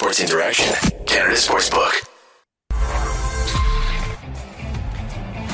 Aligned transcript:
Sports 0.00 0.20
Interaction, 0.20 1.04
Canada 1.04 1.34
Sportsbook. 1.34 1.92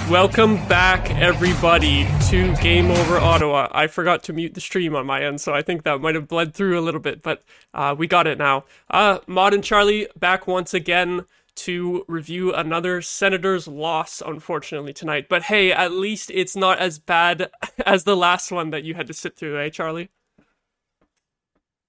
Welcome 0.08 0.54
back, 0.68 1.10
everybody, 1.10 2.06
to 2.28 2.54
Game 2.58 2.92
Over 2.92 3.18
Ottawa. 3.18 3.66
I 3.72 3.88
forgot 3.88 4.22
to 4.22 4.32
mute 4.32 4.54
the 4.54 4.60
stream 4.60 4.94
on 4.94 5.04
my 5.04 5.24
end, 5.24 5.40
so 5.40 5.52
I 5.52 5.62
think 5.62 5.82
that 5.82 6.00
might 6.00 6.14
have 6.14 6.28
bled 6.28 6.54
through 6.54 6.78
a 6.78 6.80
little 6.80 7.00
bit, 7.00 7.22
but 7.22 7.42
uh, 7.74 7.96
we 7.98 8.06
got 8.06 8.28
it 8.28 8.38
now. 8.38 8.66
Uh, 8.88 9.18
Maude 9.26 9.54
and 9.54 9.64
Charlie 9.64 10.06
back 10.16 10.46
once 10.46 10.72
again 10.72 11.24
to 11.56 12.04
review 12.06 12.54
another 12.54 13.02
Senators 13.02 13.66
loss, 13.66 14.22
unfortunately, 14.24 14.92
tonight. 14.92 15.28
But 15.28 15.42
hey, 15.42 15.72
at 15.72 15.90
least 15.90 16.30
it's 16.32 16.54
not 16.54 16.78
as 16.78 17.00
bad 17.00 17.50
as 17.84 18.04
the 18.04 18.16
last 18.16 18.52
one 18.52 18.70
that 18.70 18.84
you 18.84 18.94
had 18.94 19.08
to 19.08 19.12
sit 19.12 19.36
through, 19.36 19.58
eh, 19.58 19.70
Charlie? 19.70 20.10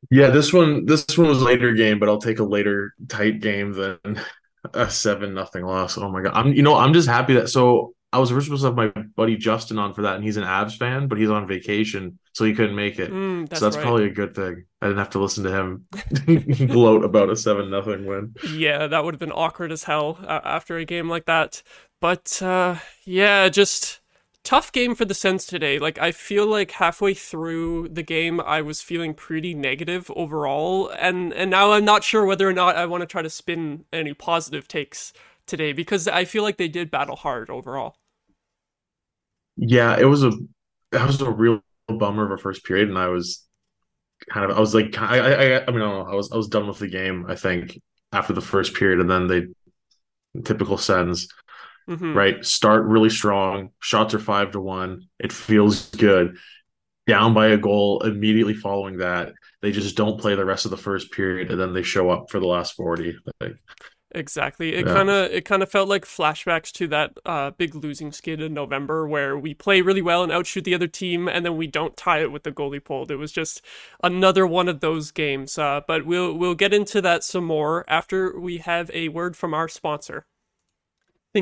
Yeah, 0.10 0.30
this 0.30 0.54
one 0.54 0.86
this 0.86 1.06
one 1.18 1.28
was 1.28 1.42
a 1.42 1.46
later 1.46 1.74
game, 1.74 2.00
but 2.00 2.10
I'll 2.10 2.22
take 2.22 2.40
a 2.40 2.44
later 2.44 2.94
tight 3.08 3.42
game 3.42 3.74
than 3.74 4.22
a 4.74 4.90
seven 4.90 5.34
nothing 5.34 5.66
loss. 5.66 5.98
Oh 5.98 6.10
my 6.10 6.22
god. 6.22 6.34
I'm 6.34 6.54
you 6.54 6.64
know, 6.64 6.76
I'm 6.76 6.94
just 6.94 7.08
happy 7.08 7.34
that 7.36 7.50
so 7.50 7.94
I 8.14 8.20
was 8.20 8.32
originally 8.32 8.58
supposed 8.58 8.76
to 8.76 8.84
have 8.84 8.94
my 8.96 9.04
buddy 9.16 9.36
Justin 9.36 9.78
on 9.78 9.94
for 9.94 10.04
that, 10.04 10.16
and 10.16 10.24
he's 10.24 10.38
an 10.38 10.44
Avs 10.44 10.78
fan, 10.78 11.08
but 11.08 11.18
he's 11.18 11.30
on 11.30 11.46
vacation, 11.46 12.18
so 12.32 12.46
he 12.46 12.54
couldn't 12.54 12.76
make 12.76 13.00
it. 13.00 13.12
Mm, 13.12 13.50
that's 13.50 13.60
so 13.60 13.66
that's 13.66 13.76
right. 13.76 13.84
probably 13.84 14.06
a 14.06 14.10
good 14.10 14.34
thing. 14.34 14.64
I 14.82 14.88
didn't 14.88 15.00
have 15.00 15.10
to 15.12 15.20
listen 15.20 15.44
to 15.44 15.52
him 15.52 16.68
gloat 16.68 17.04
about 17.04 17.30
a 17.30 17.36
seven 17.36 17.70
nothing 17.70 18.06
win. 18.06 18.34
Yeah, 18.56 18.88
that 18.88 19.04
would 19.04 19.14
have 19.14 19.20
been 19.20 19.34
awkward 19.34 19.74
as 19.74 19.84
hell 19.84 20.18
uh, 20.26 20.40
after 20.44 20.78
a 20.78 20.86
game 20.86 21.10
like 21.10 21.26
that. 21.26 21.62
But 22.00 22.42
uh, 22.42 22.78
yeah, 23.06 23.50
just 23.50 24.00
tough 24.48 24.72
game 24.72 24.96
for 24.96 25.04
the 25.04 25.14
Sens 25.14 25.46
today. 25.46 25.78
Like 25.78 26.00
I 26.00 26.14
feel 26.14 26.48
like 26.48 26.72
halfway 26.72 27.14
through 27.14 27.90
the 27.90 28.02
game, 28.02 28.40
I 28.40 28.62
was 28.62 28.82
feeling 28.82 29.14
pretty 29.14 29.54
negative 29.54 30.10
overall, 30.16 30.90
and 30.98 31.34
and 31.34 31.52
now 31.52 31.74
I'm 31.74 31.84
not 31.84 32.06
sure 32.06 32.26
whether 32.26 32.48
or 32.48 32.54
not 32.54 32.78
I 32.78 32.86
want 32.86 33.02
to 33.02 33.08
try 33.08 33.22
to 33.22 33.30
spin 33.30 33.84
any 33.92 34.14
positive 34.14 34.66
takes 34.66 35.12
today 35.48 35.74
because 35.74 36.08
I 36.08 36.24
feel 36.24 36.44
like 36.44 36.56
they 36.56 36.70
did 36.70 36.90
battle 36.90 37.18
hard 37.18 37.50
overall. 37.50 37.98
Yeah, 39.58 40.00
it 40.00 40.06
was 40.06 40.24
a 40.24 40.32
that 40.92 41.06
was 41.06 41.22
a 41.22 41.30
real 41.30 41.62
bummer 41.90 42.24
of 42.26 42.32
a 42.32 42.42
first 42.42 42.64
period, 42.64 42.88
and 42.88 42.98
I 42.98 43.10
was 43.10 43.46
kind 44.32 44.50
of 44.50 44.56
I 44.56 44.62
was 44.62 44.74
like 44.74 44.98
I 44.98 45.18
I 45.18 45.66
I, 45.68 45.72
mean 45.72 45.82
I 45.82 45.86
know 45.86 46.02
I 46.04 46.16
was 46.16 46.32
I 46.32 46.38
was 46.38 46.48
done 46.48 46.68
with 46.68 46.80
the 46.80 46.88
game 46.88 47.26
I 47.28 47.36
think 47.36 47.82
after 48.14 48.32
the 48.32 48.40
first 48.40 48.76
period, 48.76 49.02
and 49.02 49.10
then 49.10 49.28
they 49.28 49.48
typical 50.46 50.78
Sens 50.78 51.28
Mhm. 51.90 52.16
right 52.16 52.46
start 52.46 52.86
really 52.86 53.10
strong 53.10 53.70
shots 53.80 54.14
are 54.14 54.20
five 54.20 54.52
to 54.52 54.60
one 54.60 55.04
it 55.20 55.32
feels 55.32 55.90
good 55.92 56.38
down 57.08 57.34
by 57.34 57.48
a 57.48 57.58
goal 57.58 58.02
immediately 58.04 58.54
following 58.54 58.98
that 58.98 59.34
they 59.62 59.72
just 59.72 59.96
don't 59.96 60.20
play 60.20 60.36
the 60.36 60.46
rest 60.46 60.66
of 60.66 60.72
the 60.72 60.78
first 60.78 61.12
period 61.12 61.50
and 61.52 61.60
then 61.60 61.74
they 61.74 61.84
show 61.84 62.10
up 62.10 62.30
for 62.30 62.40
the 62.40 62.48
last 62.48 62.76
40 62.76 63.16
like 63.42 63.56
Exactly. 64.16 64.74
It 64.74 64.88
Yeah. 64.88 64.94
kind 64.94 65.10
of 65.10 65.32
it 65.32 65.44
kind 65.44 65.62
of 65.62 65.70
felt 65.70 65.90
like 65.90 66.06
flashbacks 66.06 66.72
to 66.74 66.88
that 66.88 67.18
uh, 67.26 67.52
big 67.52 67.76
losing 67.76 68.14
skid 68.14 68.42
in 68.42 68.54
November 68.54 69.06
where 69.06 69.38
we 69.38 69.54
play 69.54 69.82
really 69.82 70.02
well 70.02 70.24
and 70.24 70.32
outshoot 70.32 70.64
the 70.64 70.74
other 70.74 70.88
team 70.88 71.28
and 71.28 71.46
then 71.46 71.58
we 71.58 71.68
don't 71.68 71.98
tie 71.98 72.22
it 72.22 72.32
with 72.32 72.44
the 72.44 72.52
goalie 72.52 72.84
pulled. 72.84 73.12
It 73.12 73.18
was 73.18 73.34
just 73.34 73.62
another 74.02 74.48
one 74.48 74.70
of 74.70 74.80
those 74.80 75.12
games. 75.12 75.58
Uh, 75.58 75.82
but 75.86 76.06
we'll 76.06 76.34
we'll 76.34 76.56
get 76.56 76.74
into 76.74 77.02
that 77.02 77.24
some 77.26 77.44
more 77.44 77.84
after 77.90 78.40
we 78.40 78.58
have 78.60 78.90
a 78.94 79.10
word 79.10 79.36
from 79.36 79.54
our 79.54 79.68
sponsor. 79.68 80.26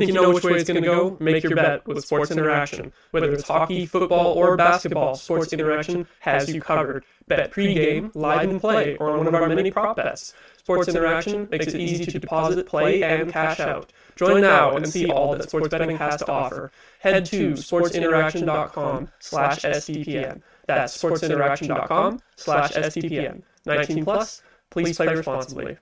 Think 0.00 0.08
you 0.08 0.14
know 0.14 0.30
which 0.30 0.44
way 0.44 0.58
it's 0.58 0.68
going 0.68 0.82
to 0.82 0.86
go? 0.86 1.16
Make 1.20 1.42
your 1.42 1.56
bet 1.56 1.86
with 1.86 2.04
Sports 2.04 2.30
Interaction. 2.30 2.92
Whether 3.12 3.32
it's 3.32 3.48
hockey, 3.48 3.86
football, 3.86 4.34
or 4.34 4.54
basketball, 4.56 5.14
Sports 5.14 5.54
Interaction 5.54 6.06
has 6.20 6.52
you 6.52 6.60
covered. 6.60 7.04
Bet 7.28 7.50
pregame, 7.50 8.10
live 8.14 8.50
and 8.50 8.60
play, 8.60 8.96
or 8.98 9.10
on 9.10 9.18
one 9.18 9.26
of 9.26 9.34
our 9.34 9.48
many 9.48 9.70
prop 9.70 9.96
bets. 9.96 10.34
Sports 10.58 10.88
Interaction 10.88 11.48
makes 11.50 11.68
it 11.68 11.80
easy 11.80 12.04
to 12.04 12.18
deposit, 12.18 12.66
play, 12.66 13.02
and 13.02 13.32
cash 13.32 13.58
out. 13.58 13.90
Join 14.16 14.42
now 14.42 14.76
and 14.76 14.86
see 14.86 15.10
all 15.10 15.34
that 15.34 15.48
sports 15.48 15.68
betting 15.68 15.96
has 15.96 16.18
to 16.18 16.30
offer. 16.30 16.70
Head 17.00 17.24
to 17.26 17.52
sportsinteraction.com 17.52 19.08
slash 19.18 19.60
SDPN. 19.62 20.42
That's 20.66 21.02
sportsinteraction.com 21.02 22.20
slash 22.36 22.72
SDPN. 22.72 23.42
19 23.64 24.04
plus, 24.04 24.42
please 24.70 24.96
play 24.96 25.06
responsibly. 25.14 25.78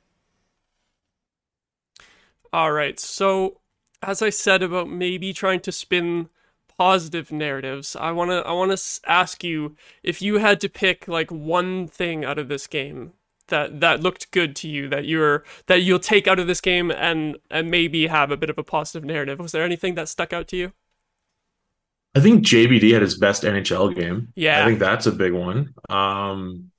All 2.53 2.71
right, 2.71 3.01
so 3.01 3.61
as 4.07 4.23
I 4.23 4.31
said 4.31 4.63
about 4.63 4.89
maybe 4.89 5.33
trying 5.33 5.61
to 5.61 5.73
spin 5.73 6.29
positive 6.79 7.31
narratives, 7.33 7.97
I 7.97 8.11
want 8.13 8.31
to 8.31 8.37
I 8.47 8.53
want 8.53 8.77
to 8.77 9.01
ask 9.11 9.45
you 9.45 9.77
if 10.03 10.21
you 10.23 10.39
had 10.39 10.61
to 10.63 10.69
pick 10.69 11.09
like 11.09 11.31
one 11.31 11.87
thing 11.89 12.25
out 12.25 12.39
of 12.39 12.49
this 12.49 12.67
game 12.67 13.13
that 13.49 13.81
that 13.81 14.01
looked 14.01 14.31
good 14.31 14.57
to 14.57 14.69
you 14.69 14.89
that 14.89 15.05
you're 15.07 15.45
that 15.67 15.83
you'll 15.83 15.99
take 15.99 16.27
out 16.27 16.39
of 16.39 16.47
this 16.47 16.61
game 16.61 16.91
and 16.91 17.37
and 17.51 17.71
maybe 17.71 18.07
have 18.07 18.31
a 18.31 18.37
bit 18.37 18.51
of 18.51 18.59
a 18.59 18.65
positive 18.65 19.05
narrative. 19.05 19.39
Was 19.39 19.53
there 19.53 19.65
anything 19.65 19.95
that 19.97 20.09
stuck 20.09 20.33
out 20.33 20.49
to 20.49 20.57
you? 20.57 20.73
i 22.15 22.21
think 22.21 22.45
jbd 22.45 22.93
had 22.93 23.03
his 23.03 23.19
best 23.19 23.43
nhl 23.43 23.95
game 23.95 24.29
Yeah. 24.37 24.63
i 24.63 24.67
think 24.67 24.79
that's 24.79 25.07
a 25.07 25.13
big 25.13 25.33
one 25.33 25.75
um 25.89 26.71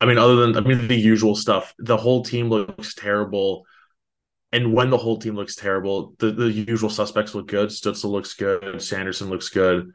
i 0.00 0.06
mean 0.06 0.18
other 0.18 0.36
than 0.36 0.56
i 0.56 0.60
mean 0.60 0.88
the 0.88 0.96
usual 0.96 1.34
stuff 1.34 1.74
the 1.78 1.96
whole 1.96 2.22
team 2.22 2.48
looks 2.48 2.94
terrible 2.94 3.64
and 4.56 4.72
when 4.72 4.90
the 4.90 4.96
whole 4.96 5.18
team 5.18 5.34
looks 5.36 5.54
terrible, 5.54 6.14
the, 6.18 6.30
the 6.32 6.50
usual 6.50 6.90
suspects 6.90 7.34
look 7.34 7.46
good. 7.48 7.68
Stützle 7.68 8.10
looks 8.10 8.34
good. 8.34 8.80
Sanderson 8.82 9.28
looks 9.28 9.48
good. 9.50 9.92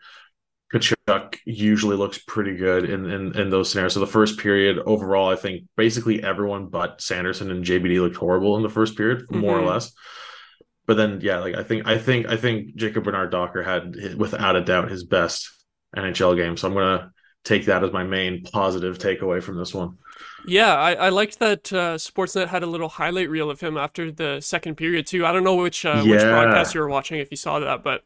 Tkachuk 0.74 1.38
usually 1.46 1.98
looks 1.98 2.18
pretty 2.20 2.56
good 2.56 2.90
in, 2.90 3.06
in, 3.10 3.38
in 3.38 3.50
those 3.50 3.70
scenarios. 3.70 3.94
So 3.94 4.00
the 4.00 4.08
first 4.08 4.40
period 4.40 4.80
overall, 4.86 5.30
I 5.30 5.36
think 5.36 5.66
basically 5.76 6.24
everyone 6.24 6.68
but 6.68 7.02
Sanderson 7.02 7.52
and 7.52 7.66
JBD 7.66 8.00
looked 8.00 8.16
horrible 8.16 8.56
in 8.56 8.64
the 8.64 8.70
first 8.70 8.96
period, 8.96 9.30
more 9.30 9.58
Mhm. 9.58 9.64
or 9.64 9.66
less. 9.66 9.92
But 10.88 10.96
then, 10.98 11.20
yeah, 11.22 11.40
like 11.40 11.56
I 11.56 11.64
think 11.64 11.88
I 11.88 11.98
think 11.98 12.28
I 12.28 12.38
think 12.38 12.76
Jacob 12.76 13.04
Bernard 13.04 13.32
Docker 13.32 13.64
had 13.64 14.16
without 14.18 14.56
a 14.56 14.64
doubt 14.64 14.92
his 14.92 15.04
best 15.04 15.50
NHL 15.96 16.36
game. 16.36 16.58
So 16.58 16.68
I'm 16.68 16.74
gonna 16.74 17.12
take 17.44 17.66
that 17.66 17.84
as 17.84 17.92
my 17.92 18.04
main 18.04 18.44
positive 18.44 18.98
takeaway 18.98 19.42
from 19.44 19.58
this 19.58 19.74
one. 19.74 19.98
Yeah, 20.48 20.74
I, 20.76 20.94
I 20.94 21.10
liked 21.10 21.40
that 21.40 21.72
uh, 21.72 21.96
Sportsnet 21.96 22.48
had 22.48 22.64
a 22.64 22.68
little 22.68 22.90
highlight 22.90 23.30
reel 23.30 23.50
of 23.50 23.60
him 23.60 23.78
after 23.78 24.12
the 24.12 24.40
second 24.42 24.76
period 24.76 25.08
too. 25.08 25.26
I 25.26 25.32
don't 25.32 25.44
know 25.44 25.56
which 25.56 25.86
uh, 25.86 26.04
which 26.04 26.22
broadcast 26.22 26.74
you 26.74 26.82
were 26.82 26.90
watching 26.90 27.20
if 27.20 27.30
you 27.32 27.38
saw 27.38 27.60
that, 27.60 27.84
but 27.84 28.04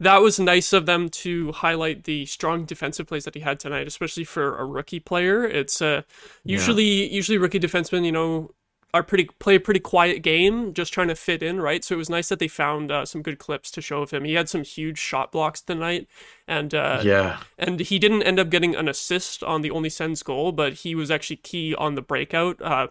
that 0.00 0.18
was 0.18 0.38
nice 0.38 0.72
of 0.72 0.86
them 0.86 1.08
to 1.08 1.52
highlight 1.52 2.04
the 2.04 2.26
strong 2.26 2.64
defensive 2.64 3.06
plays 3.06 3.24
that 3.24 3.34
he 3.34 3.40
had 3.40 3.58
tonight, 3.58 3.86
especially 3.86 4.24
for 4.24 4.56
a 4.58 4.64
rookie 4.64 5.00
player. 5.00 5.44
It's 5.44 5.80
uh, 5.82 6.02
usually 6.44 7.12
usually 7.12 7.38
rookie 7.38 7.60
defensemen, 7.60 8.04
you 8.04 8.12
know, 8.12 8.50
are 8.96 9.02
pretty 9.02 9.26
play 9.38 9.56
a 9.56 9.60
pretty 9.60 9.80
quiet 9.80 10.22
game, 10.22 10.72
just 10.72 10.92
trying 10.92 11.08
to 11.08 11.14
fit 11.14 11.42
in, 11.42 11.60
right? 11.60 11.84
So 11.84 11.94
it 11.94 11.98
was 11.98 12.10
nice 12.10 12.28
that 12.30 12.38
they 12.38 12.48
found 12.48 12.90
uh, 12.90 13.04
some 13.04 13.22
good 13.22 13.38
clips 13.38 13.70
to 13.72 13.82
show 13.82 14.02
of 14.02 14.10
him. 14.10 14.24
He 14.24 14.34
had 14.34 14.48
some 14.48 14.64
huge 14.64 14.98
shot 14.98 15.32
blocks 15.32 15.60
tonight, 15.60 16.08
and 16.48 16.74
uh, 16.74 17.02
yeah, 17.04 17.40
and 17.58 17.80
he 17.80 17.98
didn't 17.98 18.22
end 18.22 18.38
up 18.38 18.48
getting 18.48 18.74
an 18.74 18.88
assist 18.88 19.42
on 19.42 19.60
the 19.60 19.70
only 19.70 19.90
Sens 19.90 20.22
goal, 20.22 20.52
but 20.52 20.72
he 20.74 20.94
was 20.94 21.10
actually 21.10 21.36
key 21.36 21.74
on 21.74 21.94
the 21.94 22.02
breakout. 22.02 22.60
Uh, 22.62 22.88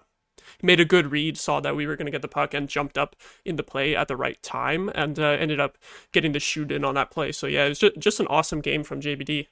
made 0.61 0.79
a 0.79 0.85
good 0.85 1.11
read, 1.11 1.37
saw 1.37 1.59
that 1.59 1.75
we 1.75 1.87
were 1.87 1.95
going 1.95 2.05
to 2.05 2.11
get 2.11 2.21
the 2.21 2.27
puck, 2.27 2.53
and 2.53 2.69
jumped 2.69 2.97
up 2.97 3.15
in 3.43 3.55
the 3.55 3.63
play 3.63 3.95
at 3.95 4.07
the 4.07 4.15
right 4.15 4.41
time, 4.43 4.89
and 4.93 5.19
uh, 5.19 5.23
ended 5.23 5.59
up 5.59 5.77
getting 6.11 6.31
the 6.31 6.39
shoot 6.39 6.71
in 6.71 6.85
on 6.85 6.95
that 6.95 7.09
play. 7.09 7.31
So 7.31 7.47
yeah, 7.47 7.65
it 7.65 7.69
was 7.69 7.79
just, 7.79 7.97
just 7.97 8.19
an 8.19 8.27
awesome 8.27 8.61
game 8.61 8.83
from 8.83 9.01
JBD. 9.01 9.47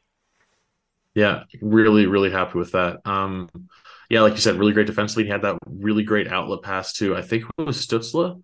Yeah, 1.15 1.43
really, 1.61 2.07
really 2.07 2.31
happy 2.31 2.57
with 2.57 2.71
that. 2.71 3.01
Um, 3.05 3.49
yeah, 4.13 4.21
like 4.21 4.33
you 4.33 4.39
said, 4.39 4.55
really 4.55 4.73
great 4.73 4.87
defensively. 4.87 5.23
He 5.25 5.29
had 5.29 5.41
that 5.41 5.57
really 5.67 6.03
great 6.03 6.27
outlet 6.27 6.61
pass 6.61 6.93
to 6.93 7.15
I 7.15 7.21
think 7.21 7.45
it 7.57 7.65
was 7.65 7.85
Stützle, 7.85 8.41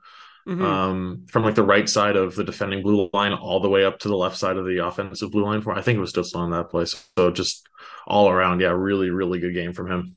Mhm. 0.48 0.64
um, 0.64 1.26
from 1.30 1.44
like 1.44 1.56
the 1.56 1.64
right 1.64 1.88
side 1.88 2.16
of 2.16 2.36
the 2.36 2.44
defending 2.44 2.82
blue 2.82 3.10
line 3.14 3.34
all 3.34 3.60
the 3.60 3.70
way 3.70 3.86
up 3.86 4.00
to 4.00 4.08
the 4.08 4.16
left 4.18 4.38
side 4.38 4.58
of 4.58 4.66
the 4.66 4.84
offensive 4.86 5.32
blue 5.32 5.44
line. 5.46 5.62
For 5.62 5.74
I 5.74 5.82
think 5.82 5.98
it 5.98 6.02
was 6.02 6.12
Stützle 6.14 6.38
on 6.38 6.52
that 6.52 6.70
place. 6.70 7.08
So 7.18 7.30
just 7.32 7.68
all 8.08 8.30
around, 8.30 8.60
yeah, 8.62 8.70
really, 8.72 9.10
really 9.12 9.40
good 9.40 9.54
game 9.54 9.74
from 9.74 9.92
him. 9.92 10.16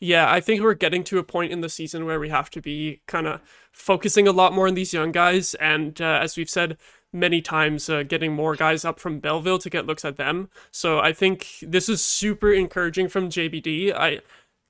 Yeah, 0.00 0.30
I 0.30 0.40
think 0.40 0.60
we're 0.60 0.74
getting 0.74 1.02
to 1.04 1.18
a 1.18 1.22
point 1.24 1.50
in 1.52 1.62
the 1.62 1.68
season 1.70 2.04
where 2.04 2.20
we 2.20 2.28
have 2.28 2.50
to 2.50 2.60
be 2.60 3.00
kind 3.06 3.26
of 3.26 3.40
focusing 3.72 4.28
a 4.28 4.32
lot 4.32 4.52
more 4.52 4.68
on 4.68 4.74
these 4.74 4.92
young 4.92 5.12
guys, 5.12 5.54
and 5.54 5.98
uh, 6.00 6.18
as 6.20 6.36
we've 6.36 6.50
said 6.50 6.76
many 7.12 7.40
times, 7.40 7.88
uh, 7.88 8.02
getting 8.02 8.34
more 8.34 8.56
guys 8.56 8.84
up 8.84 8.98
from 9.00 9.20
Belleville 9.20 9.60
to 9.60 9.70
get 9.70 9.86
looks 9.86 10.04
at 10.04 10.16
them. 10.16 10.50
So 10.72 10.98
I 10.98 11.12
think 11.14 11.46
this 11.62 11.88
is 11.88 12.04
super 12.04 12.52
encouraging 12.52 13.08
from 13.08 13.30
JBD. 13.30 13.92
I 13.94 14.20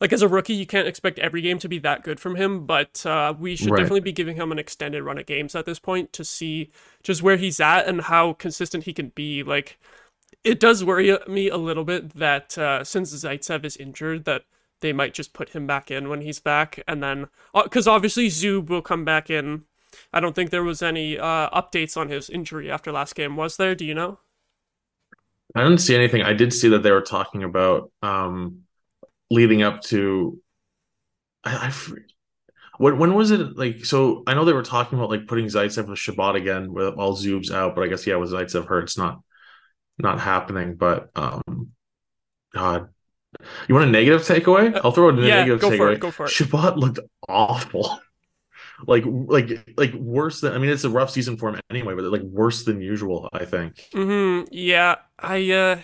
like 0.00 0.12
as 0.12 0.22
a 0.22 0.28
rookie, 0.28 0.54
you 0.54 0.66
can't 0.66 0.88
expect 0.88 1.18
every 1.18 1.40
game 1.40 1.58
to 1.60 1.68
be 1.68 1.78
that 1.80 2.02
good 2.02 2.20
from 2.20 2.36
him, 2.36 2.66
but 2.66 3.04
uh, 3.06 3.34
we 3.38 3.56
should 3.56 3.74
Right. 3.74 3.76
definitely 3.76 4.00
be 4.00 4.12
giving 4.12 4.36
him 4.36 4.52
an 4.52 4.58
extended 4.58 5.02
run 5.02 5.18
of 5.18 5.26
games 5.26 5.54
at 5.54 5.66
this 5.66 5.78
point 5.78 6.12
to 6.14 6.24
see 6.24 6.70
just 7.02 7.22
where 7.22 7.36
he's 7.36 7.60
at 7.60 7.86
and 7.86 8.02
how 8.02 8.32
consistent 8.34 8.84
he 8.84 8.92
can 8.92 9.08
be. 9.10 9.42
Like 9.42 9.78
it 10.44 10.60
does 10.60 10.84
worry 10.84 11.16
me 11.28 11.48
a 11.48 11.56
little 11.56 11.84
bit 11.84 12.10
that 12.16 12.56
uh, 12.58 12.84
since 12.84 13.14
Zaitsev 13.14 13.64
is 13.64 13.76
injured, 13.76 14.24
that 14.24 14.44
they 14.80 14.92
might 14.92 15.14
just 15.14 15.32
put 15.32 15.50
him 15.50 15.66
back 15.66 15.90
in 15.90 16.08
when 16.08 16.20
he's 16.20 16.40
back, 16.40 16.82
and 16.88 17.02
then 17.02 17.28
because 17.64 17.88
obviously 17.88 18.28
Zub 18.28 18.68
will 18.68 18.82
come 18.82 19.04
back 19.04 19.30
in. 19.30 19.64
I 20.12 20.20
don't 20.20 20.34
think 20.34 20.50
there 20.50 20.64
was 20.64 20.82
any 20.82 21.18
uh, 21.18 21.50
updates 21.50 21.96
on 21.96 22.08
his 22.08 22.28
injury 22.30 22.70
after 22.70 22.92
last 22.92 23.14
game, 23.14 23.36
was 23.36 23.56
there? 23.56 23.74
Do 23.74 23.84
you 23.84 23.94
know? 23.94 24.18
I 25.54 25.62
didn't 25.62 25.78
see 25.78 25.94
anything. 25.94 26.22
I 26.22 26.32
did 26.32 26.52
see 26.52 26.68
that 26.70 26.82
they 26.82 26.90
were 26.90 27.00
talking 27.02 27.44
about 27.44 27.90
um, 28.02 28.63
leading 29.34 29.62
up 29.62 29.82
to. 29.82 30.40
I, 31.44 31.72
When 32.78 32.98
when 32.98 33.14
was 33.14 33.30
it 33.30 33.56
like? 33.56 33.84
So 33.84 34.24
I 34.26 34.34
know 34.34 34.44
they 34.44 34.52
were 34.52 34.62
talking 34.62 34.98
about 34.98 35.10
like 35.10 35.26
putting 35.26 35.46
Zaitsev 35.46 35.88
with 35.88 35.98
Chabot 35.98 36.36
again, 36.36 36.72
with 36.72 36.94
all 36.94 37.14
Zub's 37.14 37.50
out, 37.52 37.74
but 37.74 37.84
I 37.84 37.88
guess 37.88 38.06
yeah, 38.06 38.16
with 38.16 38.32
Zaitsev 38.32 38.66
hurt, 38.66 38.84
it's 38.84 38.98
not 38.98 39.20
not 39.98 40.20
happening. 40.20 40.74
But 40.76 41.10
um, 41.14 41.72
God, 42.52 42.88
you 43.68 43.74
want 43.74 43.88
a 43.88 43.92
negative 43.92 44.22
takeaway? 44.22 44.78
I'll 44.82 44.92
throw 44.92 45.10
a 45.10 45.14
yeah, 45.22 45.36
negative 45.36 45.60
go 45.60 45.70
takeaway. 45.70 45.76
for 45.76 45.92
it. 45.92 46.00
Go 46.00 46.10
for 46.10 46.26
it. 46.26 46.30
Chabot 46.30 46.76
looked 46.78 47.00
awful. 47.28 48.00
like 48.86 49.04
like 49.06 49.72
like 49.76 49.94
worse 49.94 50.40
than 50.40 50.52
I 50.52 50.58
mean 50.58 50.70
it's 50.70 50.84
a 50.84 50.90
rough 50.90 51.10
season 51.10 51.36
for 51.36 51.50
him 51.50 51.60
anyway, 51.70 51.94
but 51.94 52.04
like 52.04 52.22
worse 52.22 52.64
than 52.64 52.80
usual, 52.80 53.28
I 53.32 53.44
think. 53.44 53.76
Mm-hmm. 53.94 54.48
Yeah, 54.52 54.96
I 55.18 55.50
uh 55.50 55.82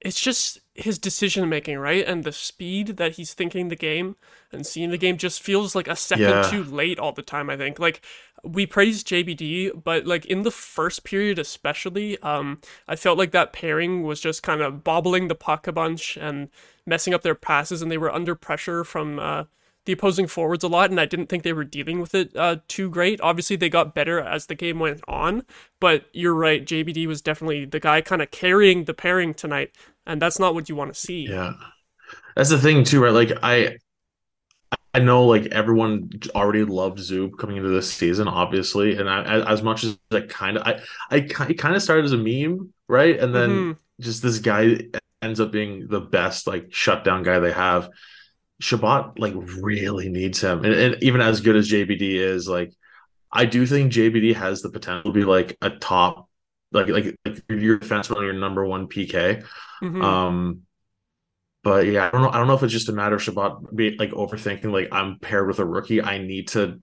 it's 0.00 0.20
just 0.20 0.60
his 0.74 0.98
decision 0.98 1.48
making, 1.48 1.78
right? 1.78 2.06
And 2.06 2.24
the 2.24 2.32
speed 2.32 2.96
that 2.96 3.12
he's 3.16 3.34
thinking 3.34 3.68
the 3.68 3.76
game 3.76 4.16
and 4.50 4.66
seeing 4.66 4.90
the 4.90 4.98
game 4.98 5.18
just 5.18 5.42
feels 5.42 5.74
like 5.74 5.88
a 5.88 5.96
second 5.96 6.26
Yeah. 6.26 6.42
too 6.42 6.64
late 6.64 6.98
all 6.98 7.12
the 7.12 7.22
time, 7.22 7.50
I 7.50 7.56
think. 7.56 7.78
Like 7.78 8.00
we 8.42 8.64
praised 8.66 9.06
JBD, 9.08 9.70
but 9.84 10.06
like 10.06 10.24
in 10.24 10.42
the 10.42 10.50
first 10.50 11.04
period 11.04 11.38
especially, 11.38 12.18
um 12.22 12.60
I 12.88 12.96
felt 12.96 13.18
like 13.18 13.32
that 13.32 13.52
pairing 13.52 14.02
was 14.02 14.20
just 14.20 14.42
kind 14.42 14.62
of 14.62 14.82
bobbling 14.84 15.28
the 15.28 15.34
puck 15.34 15.66
a 15.66 15.72
bunch 15.72 16.16
and 16.16 16.48
messing 16.86 17.12
up 17.14 17.22
their 17.22 17.34
passes 17.34 17.82
and 17.82 17.90
they 17.90 17.98
were 17.98 18.12
under 18.12 18.34
pressure 18.34 18.84
from 18.84 19.18
uh 19.18 19.44
the 19.90 19.94
opposing 19.98 20.26
forwards 20.26 20.64
a 20.64 20.68
lot, 20.68 20.90
and 20.90 21.00
I 21.00 21.06
didn't 21.06 21.26
think 21.26 21.42
they 21.42 21.52
were 21.52 21.64
dealing 21.64 22.00
with 22.00 22.14
it 22.14 22.36
uh, 22.36 22.56
too 22.68 22.88
great. 22.90 23.20
Obviously, 23.20 23.56
they 23.56 23.68
got 23.68 23.94
better 23.94 24.20
as 24.20 24.46
the 24.46 24.54
game 24.54 24.78
went 24.78 25.02
on, 25.08 25.44
but 25.80 26.06
you're 26.12 26.34
right. 26.34 26.64
JBD 26.64 27.06
was 27.06 27.22
definitely 27.22 27.64
the 27.64 27.80
guy 27.80 28.00
kind 28.00 28.22
of 28.22 28.30
carrying 28.30 28.84
the 28.84 28.94
pairing 28.94 29.34
tonight, 29.34 29.72
and 30.06 30.22
that's 30.22 30.38
not 30.38 30.54
what 30.54 30.68
you 30.68 30.76
want 30.76 30.94
to 30.94 31.00
see. 31.00 31.32
Yeah. 31.32 31.52
That's 32.36 32.50
the 32.50 32.58
thing 32.58 32.84
too, 32.84 33.02
right? 33.04 33.12
Like 33.12 33.32
I 33.42 33.78
I 34.92 34.98
know 35.00 35.26
like 35.26 35.46
everyone 35.46 36.10
already 36.34 36.64
loved 36.64 36.98
Zub 36.98 37.38
coming 37.38 37.56
into 37.56 37.68
this 37.68 37.92
season, 37.92 38.26
obviously, 38.28 38.96
and 38.96 39.08
I, 39.08 39.40
as 39.50 39.62
much 39.62 39.84
as 39.84 39.96
I 40.10 40.20
kind 40.22 40.56
of 40.58 40.62
I 40.66 40.80
I 41.10 41.20
kind 41.20 41.76
of 41.76 41.82
started 41.82 42.04
as 42.04 42.12
a 42.12 42.16
meme, 42.16 42.72
right? 42.88 43.18
And 43.18 43.34
then 43.34 43.68
Mhm. 43.68 43.78
just 44.00 44.22
this 44.22 44.38
guy 44.38 44.78
ends 45.22 45.38
up 45.40 45.52
being 45.52 45.86
the 45.88 46.00
best 46.00 46.46
like 46.46 46.72
shutdown 46.72 47.22
guy 47.22 47.38
they 47.38 47.52
have. 47.52 47.90
Chabot 48.60 49.18
like 49.18 49.34
really 49.36 50.08
needs 50.08 50.40
him, 50.40 50.64
and, 50.64 50.74
and 50.74 51.02
even 51.02 51.20
as 51.20 51.40
good 51.40 51.56
as 51.56 51.70
JBD 51.70 52.14
is, 52.16 52.48
like 52.48 52.72
I 53.32 53.46
do 53.46 53.66
think 53.66 53.92
JBD 53.92 54.34
has 54.34 54.62
the 54.62 54.70
potential 54.70 55.12
to 55.12 55.18
be 55.18 55.24
like 55.24 55.56
a 55.62 55.70
top, 55.70 56.28
like 56.72 56.88
like, 56.88 57.16
like 57.24 57.42
your 57.48 57.78
defenseman, 57.78 58.22
your 58.22 58.32
number 58.32 58.64
one 58.66 58.86
PK. 58.88 59.44
Mhm. 59.82 60.02
Um, 60.04 60.62
but 61.62 61.86
yeah, 61.86 62.06
I 62.06 62.10
don't 62.10 62.22
know. 62.22 62.30
I 62.30 62.38
don't 62.38 62.46
know 62.46 62.54
if 62.54 62.62
it's 62.62 62.72
just 62.72 62.88
a 62.88 62.92
matter 62.92 63.16
of 63.16 63.22
Chabot 63.22 63.74
be 63.74 63.96
like 63.98 64.10
overthinking. 64.10 64.72
Like 64.72 64.88
I'm 64.92 65.18
paired 65.18 65.46
with 65.46 65.58
a 65.58 65.66
rookie, 65.66 66.02
I 66.02 66.18
need 66.18 66.48
to, 66.48 66.80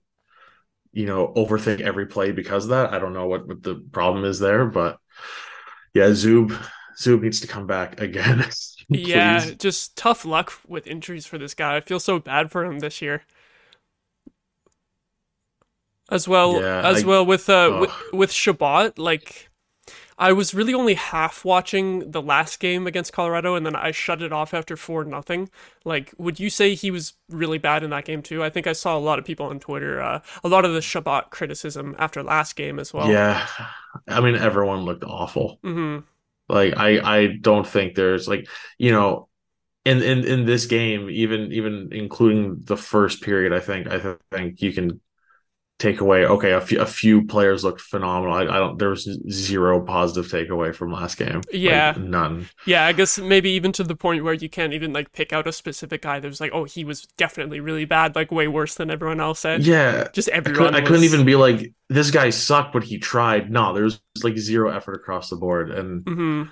you 0.92 1.06
know, 1.06 1.32
overthink 1.36 1.80
every 1.80 2.06
play 2.06 2.32
because 2.32 2.64
of 2.64 2.70
that. 2.70 2.92
I 2.92 2.98
don't 2.98 3.12
know 3.12 3.26
what, 3.26 3.46
what 3.46 3.62
the 3.62 3.76
problem 3.92 4.24
is 4.24 4.38
there, 4.38 4.66
but 4.66 4.98
yeah, 5.94 6.06
Zub 6.06 6.56
Zub 6.98 7.22
needs 7.22 7.40
to 7.40 7.46
come 7.48 7.66
back 7.66 8.00
again. 8.00 8.44
yeah, 8.90 9.40
Please. 9.44 9.56
just 9.56 9.96
tough 9.96 10.24
luck 10.24 10.52
with 10.66 10.86
injuries 10.86 11.26
for 11.26 11.38
this 11.38 11.54
guy. 11.54 11.76
I 11.76 11.80
feel 11.80 12.00
so 12.00 12.18
bad 12.18 12.50
for 12.50 12.64
him 12.64 12.78
this 12.80 13.02
year. 13.02 13.22
As 16.10 16.26
well, 16.26 16.62
Yeah, 16.62 16.88
as 16.88 17.04
I- 17.04 17.06
well 17.06 17.26
with 17.26 17.48
uh 17.50 17.78
with, 17.80 17.92
with 18.12 18.32
Chabot, 18.32 18.98
like 18.98 19.50
I 20.18 20.32
was 20.32 20.54
really 20.54 20.74
only 20.74 20.94
half 20.94 21.44
watching 21.44 22.10
the 22.10 22.22
last 22.22 22.60
game 22.60 22.86
against 22.86 23.12
Colorado, 23.12 23.54
and 23.54 23.64
then 23.66 23.76
I 23.76 23.90
shut 23.92 24.20
it 24.22 24.32
off 24.32 24.52
after 24.54 24.76
four 24.76 25.04
nothing. 25.04 25.48
Like, 25.84 26.12
would 26.18 26.40
you 26.40 26.50
say 26.50 26.74
he 26.74 26.90
was 26.90 27.12
really 27.28 27.58
bad 27.58 27.82
in 27.84 27.90
that 27.90 28.04
game 28.06 28.22
too? 28.22 28.42
I 28.42 28.50
think 28.50 28.66
I 28.66 28.72
saw 28.72 28.96
a 28.96 28.98
lot 28.98 29.18
of 29.18 29.24
people 29.24 29.46
on 29.46 29.60
Twitter, 29.60 30.00
uh, 30.00 30.20
a 30.42 30.48
lot 30.48 30.64
of 30.64 30.72
the 30.72 30.80
Chabot 30.82 31.30
criticism 31.30 31.94
after 31.98 32.22
last 32.22 32.56
game 32.56 32.78
as 32.78 32.92
well. 32.94 33.08
Yeah, 33.10 33.46
I 34.08 34.20
mean 34.20 34.34
everyone 34.34 34.80
looked 34.80 35.04
awful. 35.04 35.58
hmm 35.62 35.98
Like 36.48 36.76
I 36.76 36.98
I 37.22 37.26
don't 37.40 37.66
think 37.66 37.94
there's 37.94 38.28
like 38.28 38.48
you 38.78 38.92
know 38.92 39.28
in 39.84 40.02
in 40.02 40.24
in 40.24 40.46
this 40.46 40.66
game 40.66 41.10
even 41.10 41.52
even 41.52 41.90
including 41.92 42.60
the 42.64 42.76
first 42.76 43.22
period 43.22 43.52
I 43.52 43.60
think 43.60 43.88
I 43.88 43.98
th- 43.98 44.18
think 44.32 44.62
you 44.62 44.72
can 44.72 45.00
take 45.78 46.00
away 46.00 46.26
okay 46.26 46.52
a 46.52 46.60
few 46.60 46.80
a 46.80 46.86
few 46.86 47.24
players 47.24 47.62
looked 47.62 47.80
phenomenal. 47.80 48.34
I, 48.34 48.42
I 48.42 48.58
don't 48.58 48.78
there 48.80 48.88
was 48.90 49.08
zero 49.30 49.80
positive 49.80 50.30
takeaway 50.30 50.74
from 50.74 50.90
last 50.90 51.16
game. 51.16 51.36
Like, 51.36 51.44
Yeah. 51.52 51.94
none. 51.96 52.48
Yeah, 52.66 52.84
I 52.84 52.92
guess 52.92 53.16
maybe 53.18 53.50
even 53.50 53.70
to 53.72 53.84
the 53.84 53.94
point 53.94 54.24
where 54.24 54.34
you 54.34 54.48
can't 54.48 54.72
even 54.72 54.92
like 54.92 55.12
pick 55.12 55.32
out 55.32 55.46
a 55.46 55.52
specific 55.52 56.02
guy. 56.02 56.18
There's 56.18 56.40
like, 56.40 56.50
oh, 56.52 56.64
he 56.64 56.84
was 56.84 57.02
definitely 57.16 57.60
really 57.60 57.84
bad, 57.84 58.16
like 58.16 58.32
way 58.32 58.48
worse 58.48 58.74
than 58.74 58.90
everyone 58.90 59.20
else 59.20 59.38
said. 59.38 59.62
Yeah. 59.64 60.08
Just 60.12 60.28
I, 60.30 60.38
everyone. 60.38 60.72
could, 60.72 60.74
I 60.74 60.80
couldn't 60.84 61.04
even 61.04 61.24
be 61.24 61.36
like 61.36 61.72
this 61.88 62.10
guy 62.10 62.30
sucked 62.30 62.72
but 62.72 62.82
he 62.82 62.98
tried. 62.98 63.50
No, 63.50 63.72
there 63.72 63.84
was 63.84 64.00
like 64.24 64.36
zero 64.36 64.70
effort 64.70 64.94
across 64.94 65.30
the 65.30 65.36
board 65.36 65.70
and 65.70 66.04
Mhm. 66.04 66.50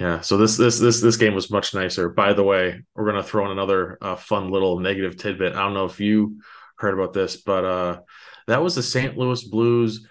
Yeah, 0.00 0.20
so 0.20 0.36
this 0.36 0.56
this 0.56 0.78
this 0.78 1.00
this 1.00 1.16
game 1.16 1.34
was 1.34 1.50
much 1.50 1.74
nicer. 1.74 2.08
By 2.08 2.32
the 2.32 2.42
way, 2.44 2.82
we're 2.94 3.06
gonna 3.06 3.22
throw 3.22 3.44
in 3.46 3.50
another 3.52 3.98
uh, 4.00 4.14
fun 4.16 4.50
little 4.50 4.78
negative 4.78 5.16
tidbit. 5.16 5.54
I 5.54 5.60
don't 5.62 5.74
know 5.74 5.86
if 5.86 5.98
you 6.00 6.40
heard 6.76 6.94
about 6.94 7.12
this, 7.12 7.36
but 7.36 7.64
uh, 7.64 8.00
that 8.48 8.62
was 8.62 8.74
the 8.76 8.82
St. 8.82 9.16
Louis 9.18 9.44
Blues' 9.44 10.06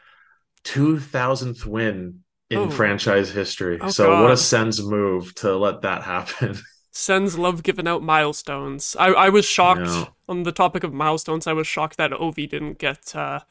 two 0.64 1.00
thousandth 1.00 1.66
win 1.66 2.22
in 2.50 2.70
Oh. 2.70 2.70
franchise 2.70 3.32
history. 3.32 3.82
Oh, 3.82 3.92
so 3.92 4.16
what 4.16 4.32
a 4.32 4.38
God. 4.38 4.38
Sens 4.38 4.82
move 4.84 5.36
to 5.38 5.56
let 5.58 5.82
that 5.84 6.04
happen. 6.04 6.58
Sens 6.92 7.38
love 7.38 7.64
giving 7.64 7.88
out 7.88 8.04
milestones. 8.04 8.94
I 9.00 9.08
I 9.14 9.30
was 9.30 9.46
shocked 9.46 10.10
on 10.28 10.44
the 10.44 10.52
topic 10.52 10.84
of 10.84 10.94
milestones. 10.94 11.48
I 11.48 11.54
was 11.54 11.66
shocked 11.66 11.96
that 11.96 12.12
Ovi 12.12 12.50
didn't 12.50 12.78
get 12.78 13.16
uh, 13.16 13.42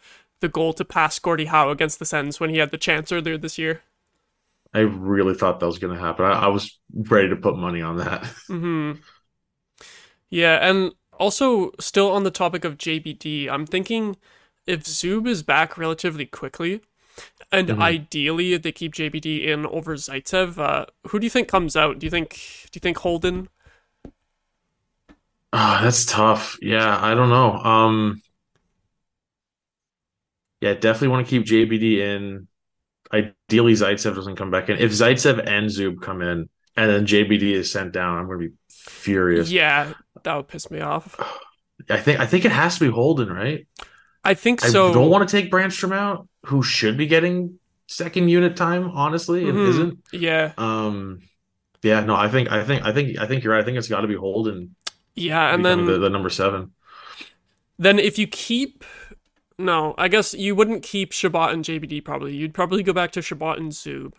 the 0.41 0.49
goal 0.51 0.75
to 0.75 0.85
pass 0.85 1.19
Gordie 1.19 1.47
Howe 1.47 1.71
against 1.71 1.99
the 1.99 2.05
Sens 2.05 2.41
when 2.41 2.51
he 2.51 2.59
had 2.59 2.73
the 2.73 2.79
chance 2.79 3.11
earlier 3.11 3.39
this 3.39 3.57
year. 3.57 3.83
I 4.75 4.81
really 4.81 5.35
thought 5.35 5.61
that 5.61 5.67
was 5.67 5.79
gonna 5.79 5.99
happen. 5.99 6.25
I, 6.25 6.33
I 6.45 6.47
was 6.49 6.79
ready 6.93 7.29
to 7.31 7.37
put 7.37 7.57
money 7.57 7.83
on 7.83 7.97
that. 7.99 8.31
hmm 8.49 8.99
Yeah, 10.31 10.57
and 10.69 10.93
also 11.19 11.73
still 11.81 12.11
on 12.11 12.25
the 12.25 12.31
topic 12.31 12.65
of 12.65 12.79
JBD, 12.79 13.49
I'm 13.49 13.67
thinking 13.67 14.17
if 14.67 14.85
Zub 14.85 15.27
is 15.29 15.43
back 15.43 15.79
relatively 15.79 16.27
quickly, 16.27 16.81
and 17.53 17.69
Mhm. 17.69 17.81
ideally 17.81 18.55
if 18.55 18.63
they 18.63 18.73
keep 18.73 18.95
JBD 18.95 19.47
in 19.47 19.67
over 19.67 19.97
Zaitsev, 19.97 20.59
uh, 20.59 20.87
who 21.09 21.19
do 21.21 21.27
you 21.27 21.31
think 21.31 21.49
comes 21.49 21.77
out? 21.77 21.99
Do 22.01 22.07
you 22.07 22.11
think 22.11 22.31
do 22.73 22.79
you 22.79 22.81
think 22.81 22.99
Holden? 22.99 23.49
Oh, 25.53 25.81
that's 25.83 26.05
tough. 26.05 26.57
Yeah, 26.63 26.99
I 27.03 27.15
don't 27.15 27.31
know. 27.31 27.55
Um, 27.59 28.23
yeah, 30.61 30.75
definitely 30.75 31.09
want 31.09 31.27
to 31.27 31.31
keep 31.31 31.45
JBD 31.47 32.01
in. 32.01 32.49
Ideally, 33.13 33.75
Zaitsev 33.75 34.15
doesn't 34.15 34.37
come 34.37 34.51
back 34.51 34.69
in. 34.69 34.79
If 34.79 34.93
Zaitsev 34.93 35.47
and 35.47 35.69
Zub 35.69 36.03
come 36.03 36.23
in, 36.23 36.49
and 36.77 36.91
then 36.91 37.07
JBD 37.07 37.53
is 37.53 37.73
sent 37.73 37.93
down, 37.93 38.19
I'm 38.19 38.27
going 38.27 38.41
to 38.41 38.49
be 38.49 38.55
furious. 38.71 39.51
Yeah, 39.51 39.95
that 40.23 40.35
would 40.35 40.49
piss 40.49 40.71
me 40.71 40.81
off. 40.81 41.17
I 41.91 41.99
think 41.99 42.21
I 42.21 42.27
think 42.27 42.45
it 42.45 42.53
has 42.53 42.79
to 42.79 42.87
be 42.87 42.91
Holden, 42.91 43.29
right? 43.29 43.67
I 44.27 44.35
think 44.35 44.61
so. 44.61 44.67
I 44.67 44.71
so. 44.71 44.95
don't 44.95 45.11
want 45.11 45.29
to 45.29 45.41
take 45.41 45.51
Brännström 45.51 45.95
out, 45.95 46.29
who 46.45 46.63
should 46.63 46.97
be 46.97 47.07
getting 47.07 47.59
second 47.87 48.29
unit 48.29 48.57
time, 48.57 48.91
honestly, 48.91 49.49
and 49.49 49.57
Mhm. 49.59 49.69
isn't. 49.69 49.99
Yeah, 50.13 50.53
Um, 50.59 51.21
yeah, 51.83 52.01
no, 52.01 52.15
I 52.17 52.29
think 52.29 52.51
I 52.51 52.65
think 52.65 52.85
I 52.85 52.93
think 52.93 53.19
I 53.19 53.27
think 53.27 53.45
you're 53.45 53.53
right. 53.53 53.63
I 53.63 53.65
think 53.65 53.79
it's 53.79 53.89
got 53.89 54.01
to 54.01 54.09
be 54.09 54.17
Holden, 54.17 54.75
yeah, 55.15 55.55
and 55.55 55.65
then 55.65 55.85
the, 55.85 55.99
the 55.99 56.11
number 56.11 56.31
seven. 56.31 56.73
Then 57.79 57.99
if 57.99 58.19
you 58.19 58.27
keep 58.27 58.85
no, 59.59 59.95
I 59.97 60.09
guess 60.09 60.35
you 60.35 60.55
wouldn't 60.55 60.83
keep 60.83 61.13
Chabot 61.13 61.53
and 61.53 61.65
JBD 61.65 62.05
probably. 62.05 62.35
You'd 62.35 62.55
probably 62.55 62.83
go 62.83 62.93
back 62.93 63.13
to 63.13 63.23
Chabot 63.23 63.59
and 63.59 63.73
Zub. 63.73 64.13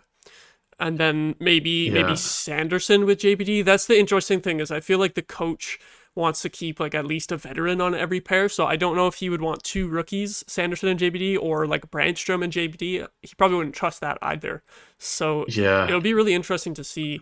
And 0.79 0.99
then 0.99 1.35
maybe 1.39 1.89
maybe 1.89 2.15
Sanderson 2.15 3.05
with 3.05 3.19
JBD. 3.19 3.65
That's 3.65 3.87
the 3.87 3.97
interesting 3.99 4.41
thing 4.41 4.59
is 4.59 4.69
I 4.69 4.79
feel 4.79 4.99
like 4.99 5.15
the 5.15 5.23
coach 5.23 5.79
wants 6.17 6.41
to 6.41 6.49
keep 6.49 6.79
like 6.79 6.93
at 6.95 7.05
least 7.05 7.31
a 7.31 7.37
veteran 7.37 7.79
on 7.79 7.95
every 7.95 8.19
pair. 8.19 8.49
So 8.49 8.65
I 8.65 8.75
don't 8.75 8.95
know 8.95 9.07
if 9.07 9.15
he 9.15 9.29
would 9.29 9.41
want 9.41 9.63
two 9.63 9.87
rookies, 9.87 10.43
Sanderson 10.47 10.89
and 10.89 10.99
JBD, 10.99 11.37
or 11.39 11.65
like 11.67 11.89
Brännström 11.91 12.43
and 12.43 12.51
JBD. 12.51 13.07
He 13.21 13.35
probably 13.37 13.57
wouldn't 13.57 13.75
trust 13.75 14.01
that 14.01 14.17
either. 14.21 14.63
So 14.97 15.45
Yeah, 15.47 15.85
it'll 15.87 16.01
be 16.01 16.13
really 16.13 16.33
interesting 16.33 16.73
to 16.73 16.83
see. 16.83 17.21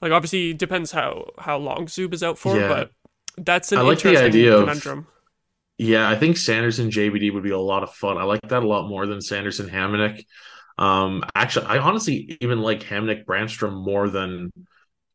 Like 0.00 0.10
obviously 0.10 0.50
it 0.50 0.58
depends 0.58 0.90
how 0.92 1.30
how 1.38 1.58
long 1.58 1.86
Zub 1.86 2.12
is 2.12 2.22
out 2.24 2.38
for, 2.38 2.58
Yeah. 2.58 2.68
but 2.68 2.90
that's 3.36 3.70
an 3.70 3.78
I 3.78 3.82
like 3.82 4.00
the 4.00 4.08
interesting 4.08 4.28
idea 4.28 4.54
of- 4.56 4.60
conundrum. 4.60 5.06
Yeah, 5.78 6.08
I 6.08 6.16
think 6.16 6.36
Sanderson 6.36 6.90
JBD 6.90 7.32
would 7.32 7.42
be 7.42 7.50
a 7.50 7.58
lot 7.58 7.82
of 7.82 7.92
fun. 7.94 8.16
I 8.16 8.22
like 8.24 8.40
that 8.48 8.62
a 8.62 8.66
lot 8.66 8.88
more 8.88 9.06
than 9.06 9.20
Sanderson 9.20 9.68
Hamonic. 9.68 10.24
Um, 10.78 11.24
actually, 11.34 11.66
I 11.66 11.78
honestly 11.78 12.36
even 12.40 12.60
like 12.60 12.80
Hamonic 12.84 13.24
Brännström 13.24 13.84
more 13.84 14.08
than 14.08 14.52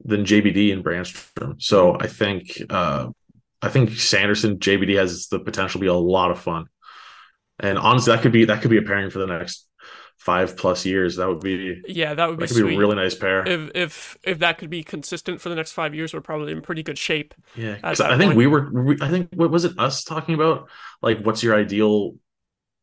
than 0.07 0.25
JBD 0.25 0.73
and 0.73 0.83
Brännström. 0.83 1.61
So 1.61 1.97
I 1.99 2.07
think 2.07 2.61
uh, 2.69 3.09
I 3.61 3.69
think 3.69 3.91
Sanderson 3.91 4.57
JBD 4.57 4.97
has 4.97 5.27
the 5.27 5.39
potential 5.39 5.79
to 5.79 5.83
be 5.83 5.87
a 5.87 5.93
lot 5.93 6.31
of 6.31 6.39
fun. 6.39 6.65
And 7.59 7.77
honestly, 7.77 8.15
that 8.15 8.21
could 8.21 8.31
be 8.31 8.45
that 8.45 8.61
could 8.61 8.71
be 8.71 8.77
a 8.77 8.81
pairing 8.83 9.09
for 9.09 9.19
the 9.19 9.27
next 9.27 9.67
five 10.17 10.57
plus 10.57 10.85
years. 10.85 11.17
That 11.17 11.27
would 11.27 11.39
be 11.39 11.81
Yeah, 11.87 12.13
that 12.13 12.29
would 12.29 12.39
be 12.39 12.45
that 12.45 12.53
could 12.53 12.67
be 12.67 12.75
a 12.75 12.79
really 12.79 12.95
nice 12.95 13.15
pair. 13.15 13.47
if 13.47 13.71
if 13.75 14.17
if 14.23 14.39
that 14.39 14.57
could 14.57 14.69
be 14.69 14.83
consistent 14.83 15.41
for 15.41 15.49
the 15.49 15.55
next 15.55 15.73
five 15.73 15.93
years, 15.93 16.13
we're 16.13 16.21
probably 16.21 16.51
in 16.51 16.61
pretty 16.61 16.83
good 16.83 16.97
shape. 16.97 17.33
Yeah, 17.55 17.77
I 17.83 17.93
think 17.95 18.21
point. 18.21 18.37
we 18.37 18.47
were. 18.47 18.69
we- 18.71 19.01
I 19.01 19.09
think 19.09 19.29
what 19.33 19.51
was 19.51 19.65
it? 19.65 19.77
Us 19.77 20.03
talking 20.03 20.35
about 20.35 20.69
like 21.01 21.19
what's 21.21 21.43
your 21.43 21.55
ideal 21.55 22.15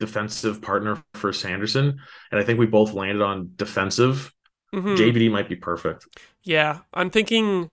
defensive 0.00 0.60
partner 0.60 1.02
for 1.14 1.32
Sanderson, 1.32 2.00
and 2.30 2.40
I 2.40 2.44
think 2.44 2.58
we 2.58 2.66
both 2.66 2.92
landed 2.94 3.22
on 3.22 3.52
defensive. 3.56 4.32
Mhm. 4.74 4.96
JBD 4.96 5.28
might 5.28 5.48
be 5.48 5.56
perfect. 5.56 6.06
Yeah, 6.42 6.80
I'm 6.92 7.10
thinking, 7.10 7.70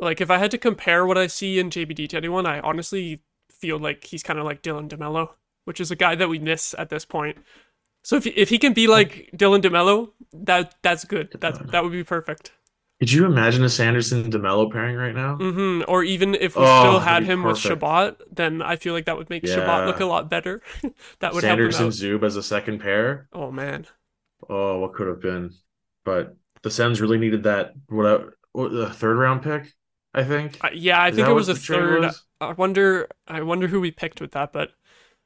like, 0.00 0.20
if 0.20 0.30
I 0.30 0.38
had 0.38 0.50
to 0.52 0.58
compare 0.58 1.06
what 1.06 1.18
I 1.18 1.26
see 1.28 1.58
in 1.58 1.70
JBD 1.70 2.08
to 2.08 2.16
anyone, 2.16 2.46
I 2.46 2.60
honestly 2.60 3.22
feel 3.50 3.78
like 3.78 4.04
he's 4.04 4.22
kind 4.22 4.38
of 4.38 4.44
like 4.44 4.62
Dylan 4.62 4.88
DeMelo, 4.88 5.30
which 5.64 5.80
is 5.80 5.90
a 5.90 5.96
guy 5.96 6.14
that 6.16 6.28
we 6.28 6.38
miss 6.38 6.74
at 6.78 6.90
this 6.90 7.04
point. 7.04 7.38
So 8.04 8.16
if 8.16 8.26
if 8.26 8.48
he 8.48 8.58
can 8.58 8.72
be 8.72 8.86
like 8.86 9.30
Dylan 9.36 9.62
DeMelo, 9.62 10.12
that 10.32 10.74
that's 10.82 11.04
good. 11.04 11.30
That 11.40 11.70
that 11.72 11.82
would 11.84 11.92
be 11.92 12.04
perfect. 12.04 12.52
Could 12.98 13.12
you 13.12 13.24
imagine 13.26 13.64
a 13.64 13.68
Sanderson 13.70 14.30
Demelo 14.30 14.70
pairing 14.70 14.96
right 14.96 15.14
now? 15.14 15.36
hmm 15.36 15.82
Or 15.88 16.04
even 16.04 16.34
if 16.34 16.56
we 16.56 16.64
Oh, 16.64 16.80
still 16.80 17.00
had 17.00 17.24
him 17.24 17.44
with 17.44 17.56
perfect. 17.56 17.80
Chabot, 17.80 18.16
then 18.30 18.62
I 18.62 18.76
feel 18.76 18.92
like 18.94 19.06
that 19.06 19.16
would 19.16 19.30
make 19.30 19.46
Chabot 19.46 19.86
look 19.86 20.00
a 20.00 20.04
lot 20.06 20.28
better. 20.28 20.62
that 21.20 21.34
would 21.34 21.42
Sanderson 21.42 21.86
help. 21.86 21.94
Zub 21.94 22.22
as 22.24 22.36
a 22.36 22.42
second 22.42 22.80
pair. 22.80 23.26
Oh 23.32 23.50
man, 23.50 23.86
Oh, 24.50 24.80
what 24.80 24.92
could 24.92 25.06
have 25.06 25.20
been? 25.20 25.54
But 26.04 26.36
the 26.62 26.70
Sens 26.70 27.00
really 27.00 27.18
needed 27.18 27.42
that. 27.44 27.74
What, 27.88 28.32
the 28.54 28.90
third 28.90 29.16
round 29.18 29.42
pick? 29.42 29.72
I 30.12 30.24
think. 30.24 30.58
Uh, 30.62 30.70
yeah, 30.72 31.00
I 31.00 31.08
Is 31.08 31.16
think 31.16 31.28
it 31.28 31.32
was 31.32 31.48
a 31.48 31.54
third. 31.54 32.00
was? 32.02 32.24
I 32.40 32.52
wonder. 32.52 33.08
I 33.28 33.42
wonder 33.42 33.68
who 33.68 33.80
we 33.80 33.90
picked 33.90 34.20
with 34.20 34.32
that, 34.32 34.52
but 34.52 34.72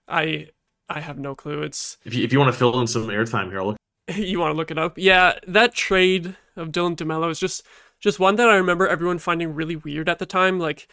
I 0.08 0.48
I 0.88 1.00
have 1.00 1.18
no 1.18 1.34
clue. 1.34 1.62
It's 1.62 1.96
If 2.04 2.14
you, 2.14 2.24
if 2.24 2.32
you 2.32 2.38
want 2.38 2.52
to 2.52 2.58
fill 2.58 2.78
in 2.80 2.86
some 2.86 3.06
airtime 3.06 3.48
here, 3.50 3.60
I'll 3.60 3.66
look. 3.68 3.76
you 4.14 4.38
want 4.38 4.52
to 4.52 4.56
look 4.56 4.70
it 4.70 4.78
up. 4.78 4.98
Yeah, 4.98 5.38
that 5.46 5.74
trade 5.74 6.36
of 6.56 6.68
Dylan 6.68 6.96
DeMelo 6.96 7.30
is 7.30 7.40
just 7.40 7.62
just 8.00 8.20
one 8.20 8.36
that 8.36 8.48
I 8.48 8.56
remember 8.56 8.86
everyone 8.86 9.18
finding 9.18 9.54
really 9.54 9.76
weird 9.76 10.08
at 10.08 10.18
the 10.18 10.26
time. 10.26 10.58
Like 10.58 10.88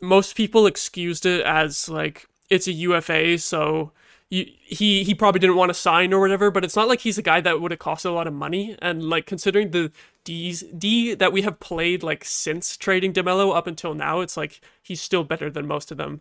most 0.00 0.36
people 0.36 0.66
excused 0.66 1.26
it 1.26 1.40
as 1.44 1.88
like 1.88 2.26
it's 2.50 2.68
a 2.68 2.72
UFA, 2.72 3.38
so 3.38 3.92
you, 4.34 4.46
he 4.64 5.04
he 5.04 5.14
probably 5.14 5.38
didn't 5.38 5.56
want 5.56 5.70
to 5.70 5.74
sign 5.74 6.12
or 6.12 6.20
whatever. 6.20 6.50
But 6.50 6.64
it's 6.64 6.74
not 6.74 6.88
like 6.88 7.00
he's 7.00 7.18
a 7.18 7.22
guy 7.22 7.40
that 7.40 7.60
would 7.60 7.70
have 7.70 7.78
cost 7.78 8.04
a 8.04 8.10
lot 8.10 8.26
of 8.26 8.32
money. 8.32 8.76
And 8.82 9.04
like 9.04 9.26
considering 9.26 9.70
the 9.70 9.92
D's 10.24 10.64
D 10.76 11.14
that 11.14 11.32
we 11.32 11.42
have 11.42 11.60
played 11.60 12.02
like 12.02 12.24
since 12.24 12.76
trading 12.76 13.12
Demelo 13.12 13.56
up 13.56 13.66
until 13.66 13.94
now, 13.94 14.20
it's 14.20 14.36
like 14.36 14.60
he's 14.82 15.00
still 15.00 15.22
better 15.22 15.50
than 15.50 15.66
most 15.66 15.92
of 15.92 15.98
them. 15.98 16.20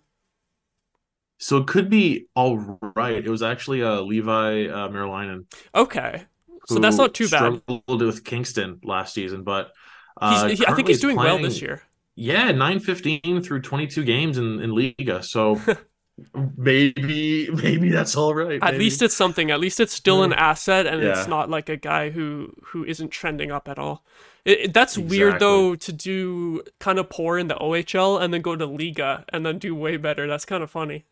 So 1.39 1.57
it 1.57 1.67
could 1.67 1.89
be 1.89 2.27
all 2.35 2.79
right. 2.95 3.25
It 3.25 3.29
was 3.29 3.41
actually 3.41 3.81
uh, 3.81 4.01
Leevi 4.01 4.69
uh. 4.71 5.79
Okay, 5.79 6.23
so 6.67 6.79
that's 6.79 6.97
not 6.97 7.13
too 7.13 7.27
bad. 7.27 7.61
Struggled 7.63 8.01
with 8.01 8.23
Kingston 8.23 8.79
last 8.83 9.13
season, 9.13 9.43
but 9.43 9.73
uh, 10.21 10.47
he, 10.49 10.65
I 10.65 10.73
think 10.73 10.87
he's 10.87 11.01
doing 11.01 11.17
well 11.17 11.39
this 11.39 11.61
year. 11.61 11.81
Yeah, 12.15 12.51
nine 12.51 12.79
fifteen 12.79 13.41
through 13.41 13.61
twenty 13.61 13.87
two 13.87 14.03
games 14.03 14.37
in, 14.37 14.61
in 14.61 14.71
Liiga. 14.71 15.23
So 15.23 15.59
maybe 16.57 17.49
maybe 17.63 17.89
that's 17.89 18.15
all 18.15 18.33
right. 18.35 18.61
At 18.61 18.75
maybe. 18.75 18.77
least 18.77 19.01
it's 19.01 19.15
something. 19.15 19.51
At 19.51 19.59
least 19.59 19.79
it's 19.79 19.93
still 19.93 20.23
an 20.23 20.33
asset, 20.33 20.87
and 20.87 21.01
Yeah. 21.01 21.09
it's 21.09 21.27
not 21.27 21.49
like 21.49 21.69
a 21.69 21.77
guy 21.77 22.09
who 22.11 22.53
who 22.63 22.83
isn't 22.85 23.09
trending 23.11 23.51
up 23.51 23.67
at 23.67 23.77
all. 23.77 24.03
It, 24.45 24.59
it- 24.59 24.73
that's 24.73 24.97
weird 24.97 25.39
though 25.39 25.75
to 25.75 25.93
do 25.93 26.63
kind 26.79 26.97
of 26.99 27.09
poor 27.09 27.37
in 27.37 27.47
the 27.47 27.55
OHL 27.55 28.17
and 28.17 28.33
then 28.33 28.41
go 28.41 28.55
to 28.55 28.67
Liiga 28.67 29.25
and 29.29 29.45
then 29.45 29.59
do 29.59 29.75
way 29.75 29.97
better. 29.97 30.27
That's 30.27 30.45
kind 30.45 30.63
of 30.63 30.71
funny. 30.71 31.05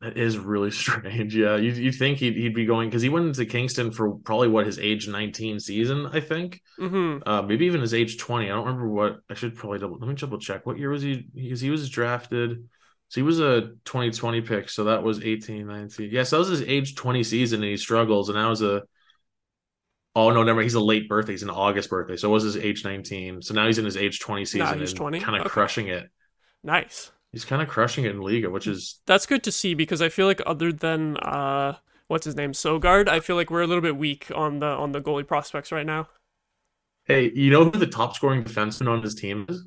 That 0.00 0.16
is 0.18 0.38
really 0.38 0.70
strange. 0.82 1.34
Yeah, 1.34 1.56
you 1.56 1.72
you 1.72 1.92
think 1.92 2.18
he'd 2.18 2.36
he'd 2.36 2.54
be 2.54 2.66
going 2.66 2.88
because 2.90 3.02
he 3.02 3.08
went 3.08 3.26
into 3.26 3.46
Kingston 3.46 3.92
for 3.92 4.14
probably 4.18 4.48
what 4.48 4.66
his 4.66 4.78
age 4.78 5.08
nineteen 5.08 5.58
season, 5.58 6.06
I 6.06 6.20
think. 6.20 6.60
hmm 6.78 7.18
Uh, 7.24 7.42
maybe 7.42 7.64
even 7.66 7.80
his 7.80 7.94
age 7.94 8.18
twenty. 8.18 8.46
I 8.46 8.54
don't 8.54 8.66
remember 8.66 8.88
what. 8.88 9.20
I 9.30 9.34
should 9.34 9.56
probably 9.56 9.78
double. 9.78 9.98
Let 9.98 10.08
me 10.08 10.14
double 10.14 10.38
check. 10.38 10.66
What 10.66 10.78
year 10.78 10.90
was 10.90 11.02
he? 11.02 11.24
Because 11.34 11.60
he 11.60 11.70
was 11.70 11.88
drafted. 11.88 12.68
So 13.08 13.20
he 13.20 13.22
was 13.22 13.38
a 13.40 13.60
2020 13.84 14.40
pick. 14.40 14.68
So 14.68 14.84
that 14.84 15.02
was 15.02 15.22
18, 15.22 15.66
19. 15.66 16.10
Yes, 16.10 16.30
that 16.30 16.38
was 16.38 16.48
his 16.48 16.62
age 16.62 16.94
20 16.96 17.22
season, 17.22 17.62
and 17.62 17.70
he 17.70 17.76
struggles. 17.76 18.28
And 18.28 18.36
that 18.38 18.46
was 18.46 18.62
a. 18.62 18.82
Oh 20.14 20.30
no, 20.30 20.42
never. 20.42 20.56
mind. 20.56 20.64
He's 20.64 20.74
a 20.74 20.80
late 20.80 21.08
birthday. 21.08 21.32
He's 21.32 21.42
an 21.42 21.50
August 21.50 21.90
birthday. 21.90 22.16
So 22.16 22.28
it 22.30 22.32
was 22.32 22.42
his 22.44 22.56
age 22.56 22.84
19. 22.84 23.42
So 23.42 23.54
now 23.54 23.66
he's 23.66 23.78
in 23.78 23.84
his 23.84 23.96
age 23.96 24.18
20 24.20 24.44
season. 24.44 24.80
he's 24.80 24.90
and 24.92 24.98
20? 24.98 25.20
Kind 25.20 25.36
of 25.36 25.42
Okay. 25.42 25.50
crushing 25.50 25.88
it. 25.88 26.08
Nice. 26.64 27.12
He's 27.32 27.44
kind 27.44 27.60
of 27.60 27.68
crushing 27.68 28.06
it 28.06 28.12
in 28.12 28.18
Liiga, 28.20 28.50
which 28.50 28.66
is 28.66 29.00
That's 29.06 29.26
good 29.26 29.42
to 29.44 29.52
see 29.52 29.74
because 29.74 30.00
I 30.00 30.08
feel 30.08 30.26
like 30.26 30.40
other 30.46 30.72
than 30.72 31.16
uh 31.18 31.76
what's 32.08 32.24
his 32.24 32.34
name 32.34 32.52
Sogaard, 32.52 33.08
I 33.08 33.20
feel 33.20 33.36
like 33.36 33.50
we're 33.50 33.62
a 33.62 33.66
little 33.66 33.82
bit 33.82 33.96
weak 33.96 34.30
on 34.34 34.60
the 34.60 34.66
on 34.66 34.92
the 34.92 35.00
goalie 35.02 35.26
prospects 35.26 35.70
right 35.70 35.86
now. 35.86 36.08
Hey, 37.06 37.30
you 37.34 37.50
know 37.50 37.64
who 37.64 37.70
the 37.70 37.86
top 37.86 38.16
scoring 38.16 38.42
defenseman 38.44 38.88
on 38.88 39.02
his 39.02 39.14
team 39.14 39.46
is? 39.48 39.64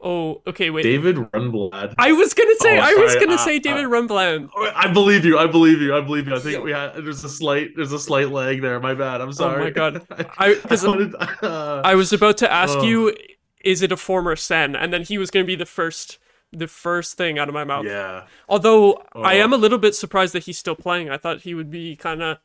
Oh, 0.00 0.42
okay, 0.46 0.70
wait. 0.70 0.82
David 0.82 1.16
Rundblad. 1.16 1.94
I 1.98 2.12
was 2.12 2.32
gonna 2.34 2.54
say 2.60 2.78
Oh, 2.78 2.82
I 2.82 2.94
was 2.94 3.14
gonna 3.16 3.34
uh, 3.34 3.38
say 3.38 3.56
uh, 3.56 3.60
David 3.60 3.86
Rundblad. 3.86 4.48
Oh, 4.54 4.72
I 4.74 4.92
believe 4.92 5.24
you. 5.24 5.38
I 5.38 5.46
believe 5.46 5.80
you. 5.80 5.96
I 5.96 6.00
believe 6.00 6.28
you. 6.28 6.36
I 6.36 6.38
think 6.38 6.62
we 6.62 6.70
had 6.70 6.92
there's 6.96 7.24
a 7.24 7.28
slight 7.28 7.70
there's 7.74 7.92
a 7.92 7.98
slight 7.98 8.28
lag 8.30 8.60
there. 8.62 8.78
My 8.78 8.94
bad. 8.94 9.20
I'm 9.20 9.32
sorry. 9.32 9.60
Oh 9.62 9.64
my 9.64 9.70
God. 9.70 10.06
I- 10.38 10.54
'cause 10.54 10.86
wanted- 10.86 11.14
uh, 11.42 11.80
I 11.84 11.94
was 11.94 12.12
about 12.12 12.36
to 12.38 12.52
ask 12.52 12.78
Oh. 12.78 12.82
you, 12.84 13.16
is 13.64 13.82
it 13.82 13.90
a 13.90 13.96
former 13.96 14.36
Sen? 14.36 14.76
And 14.76 14.92
then 14.92 15.02
he 15.02 15.18
was 15.18 15.30
going 15.30 15.44
to 15.44 15.48
be 15.48 15.56
the 15.56 15.66
first, 15.66 16.18
the 16.52 16.68
first 16.68 17.16
thing 17.16 17.38
out 17.38 17.48
of 17.48 17.54
my 17.54 17.64
mouth. 17.64 17.86
yeah. 17.86 18.26
Although 18.48 19.02
I 19.14 19.40
Oh. 19.40 19.44
am 19.44 19.52
a 19.54 19.56
little 19.56 19.78
bit 19.78 19.94
surprised 19.96 20.34
that 20.34 20.44
he's 20.44 20.58
still 20.58 20.76
playing. 20.76 21.10
I 21.10 21.16
thought 21.16 21.40
he 21.40 21.54
would 21.54 21.70
be 21.70 21.96
kind 21.96 22.22
of. 22.22 22.36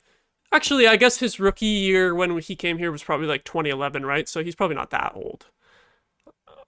Actually, 0.53 0.87
I 0.87 0.95
guess 0.97 1.17
his 1.19 1.39
rookie 1.41 1.65
year 1.65 2.15
when 2.15 2.37
he 2.39 2.55
came 2.55 2.77
here 2.77 2.89
was 2.91 3.03
probably 3.03 3.27
like 3.27 3.43
2011, 3.43 4.05
right? 4.05 4.27
So 4.29 4.41
he's 4.43 4.55
probably 4.55 4.75
not 4.77 4.89
that 4.91 5.11
old. 5.15 5.47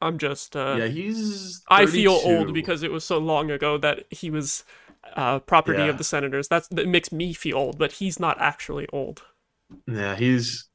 I'm 0.02 0.18
just. 0.18 0.56
Uh, 0.56 0.80
Yeah, 0.80 0.88
he's 0.88 1.62
I 1.68 1.86
feel 1.88 2.14
old 2.14 2.54
because 2.54 2.84
it 2.84 2.92
was 2.92 3.04
so 3.06 3.18
long 3.20 3.52
ago 3.52 3.78
that 3.80 4.06
he 4.12 4.30
was 4.30 4.66
uh, 5.16 5.40
property 5.40 5.88
Yeah. 5.88 5.90
of 5.90 5.98
the 5.98 6.06
Senators. 6.06 6.48
That's 6.48 6.68
that 6.70 6.88
makes 6.88 7.12
me 7.12 7.34
feel 7.34 7.58
old, 7.58 7.78
but 7.80 7.94
he's 7.94 8.20
not 8.20 8.40
actually 8.42 8.88
old. 8.94 9.24
Yeah, 9.88 10.16
he's 10.16 10.70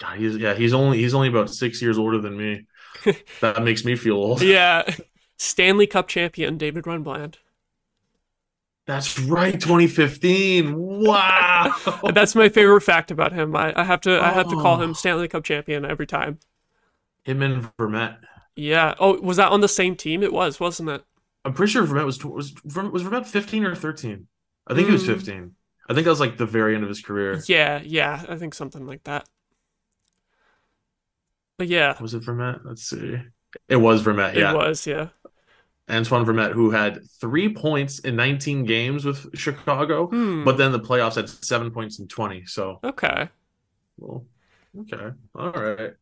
God, 0.00 0.18
he's 0.18 0.36
yeah, 0.36 0.54
he's 0.54 0.74
only 0.74 0.98
he's 0.98 1.14
only 1.14 1.28
about 1.28 1.50
6 1.50 1.80
years 1.82 1.98
older 1.98 2.20
than 2.20 2.36
me. 2.36 2.66
that 3.40 3.62
makes 3.62 3.84
me 3.84 3.96
feel 3.96 4.16
old. 4.16 4.42
Yeah, 4.42 4.94
Stanley 5.38 5.86
Cup 5.86 6.08
champion 6.08 6.58
David 6.58 6.84
Rundblad. 6.84 7.36
That's 8.86 9.18
right, 9.18 9.52
2015. 9.60 10.74
Wow. 10.76 11.74
That's 12.14 12.34
my 12.34 12.48
favorite 12.48 12.80
fact 12.80 13.10
about 13.10 13.32
him. 13.32 13.54
I, 13.54 13.72
I 13.80 13.84
have 13.84 14.00
to 14.02 14.20
I 14.20 14.30
have 14.30 14.48
to 14.48 14.56
call 14.56 14.76
Oh. 14.78 14.82
him 14.82 14.94
Stanley 14.94 15.28
Cup 15.28 15.44
champion 15.44 15.84
every 15.84 16.06
time. 16.06 16.40
Him 17.24 17.42
and 17.42 17.70
Vermette. 17.78 18.16
Yeah. 18.56 18.94
Oh, 18.98 19.20
was 19.20 19.36
that 19.36 19.52
on 19.52 19.60
the 19.60 19.68
same 19.68 19.94
team? 19.94 20.22
It 20.22 20.32
was, 20.32 20.58
wasn't 20.58 20.88
it? 20.90 21.04
I'm 21.44 21.52
pretty 21.54 21.70
sure 21.72 21.84
Vermette 21.86 22.06
was 22.06 22.24
was 22.24 22.54
was 22.64 23.02
Vermette 23.02 23.26
15 23.26 23.64
or 23.64 23.74
13. 23.76 24.26
I 24.66 24.74
think 24.74 24.86
he 24.88 24.92
was 24.92 25.04
Mm. 25.04 25.14
15. 25.14 25.54
I 25.88 25.94
think 25.94 26.04
that 26.04 26.10
was 26.10 26.20
like 26.20 26.36
the 26.36 26.46
very 26.46 26.74
end 26.74 26.82
of 26.82 26.88
his 26.88 27.00
career. 27.02 27.40
Yeah, 27.46 27.80
yeah. 27.84 28.24
I 28.28 28.36
think 28.36 28.54
something 28.54 28.86
like 28.86 29.04
that. 29.04 29.28
But 31.58 31.68
yeah, 31.68 32.00
Was 32.00 32.14
it 32.14 32.22
Vermette? 32.24 32.60
Let's 32.64 32.82
see. 32.82 33.18
It 33.68 33.76
was 33.76 34.02
Vermette, 34.02 34.34
yeah. 34.34 34.52
it 34.52 34.56
was. 34.56 34.86
Yeah. 34.86 35.08
Antoine 35.90 36.24
Vermette, 36.24 36.52
who 36.52 36.70
had 36.70 37.00
three 37.20 37.52
points 37.52 37.98
in 38.00 38.16
19 38.16 38.64
games 38.64 39.04
with 39.04 39.36
Chicago, 39.36 40.06
Hmm. 40.06 40.44
but 40.44 40.56
then 40.56 40.72
the 40.72 40.80
playoffs 40.80 41.16
had 41.16 41.28
seven 41.28 41.70
points 41.70 41.98
in 41.98 42.08
20. 42.08 42.46
So, 42.46 42.78
okay. 42.84 43.28
well, 43.98 44.24
okay. 44.80 45.10
All 45.34 45.50
right. 45.50 45.94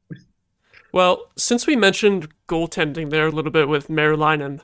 Well, 0.92 1.30
since 1.37 1.66
we 1.66 1.76
mentioned 1.76 2.28
goaltending 2.49 3.10
there 3.10 3.26
a 3.26 3.30
little 3.30 3.50
bit 3.52 3.68
with 3.68 3.88
Meriläinen, 3.88 4.60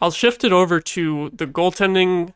I'll 0.00 0.10
shift 0.10 0.44
it 0.44 0.52
over 0.52 0.80
to 0.80 1.30
the 1.32 1.46
goaltending 1.46 2.34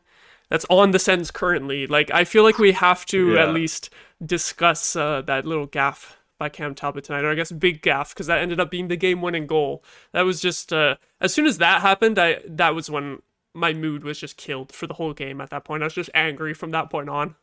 that's 0.49 0.65
on 0.69 0.91
the 0.91 0.99
Sens 0.99 1.31
currently. 1.31 1.87
Like, 1.87 2.09
I 2.11 2.23
feel 2.25 2.43
like 2.43 2.57
we 2.57 2.71
have 2.73 3.05
to 3.07 3.33
Yeah. 3.33 3.43
at 3.43 3.53
least 3.53 3.89
discuss 4.25 4.95
uh, 4.95 5.21
that 5.23 5.45
little 5.45 5.65
gaff 5.65 6.17
by 6.39 6.49
Cam 6.49 6.75
Talbot 6.75 7.03
tonight, 7.03 7.23
or 7.23 7.31
I 7.31 7.35
guess 7.35 7.51
big 7.51 7.81
gaff, 7.81 8.13
because 8.13 8.27
that 8.27 8.39
ended 8.39 8.59
up 8.59 8.71
being 8.71 8.87
the 8.87 8.97
game-winning 8.97 9.47
goal. 9.47 9.83
That 10.11 10.23
was 10.23 10.41
just 10.41 10.73
uh, 10.73 10.95
as 11.21 11.33
soon 11.33 11.45
as 11.45 11.57
that 11.59 11.81
happened, 11.81 12.19
I 12.19 12.41
that 12.47 12.75
was 12.75 12.89
when 12.89 13.21
my 13.53 13.73
mood 13.73 14.03
was 14.03 14.19
just 14.19 14.35
killed 14.35 14.71
for 14.71 14.87
the 14.87 14.95
whole 14.95 15.13
game. 15.13 15.39
At 15.39 15.51
that 15.51 15.63
point, 15.63 15.83
I 15.83 15.85
was 15.85 15.93
just 15.93 16.09
angry 16.13 16.53
from 16.53 16.71
that 16.71 16.89
point 16.89 17.09
on. 17.09 17.35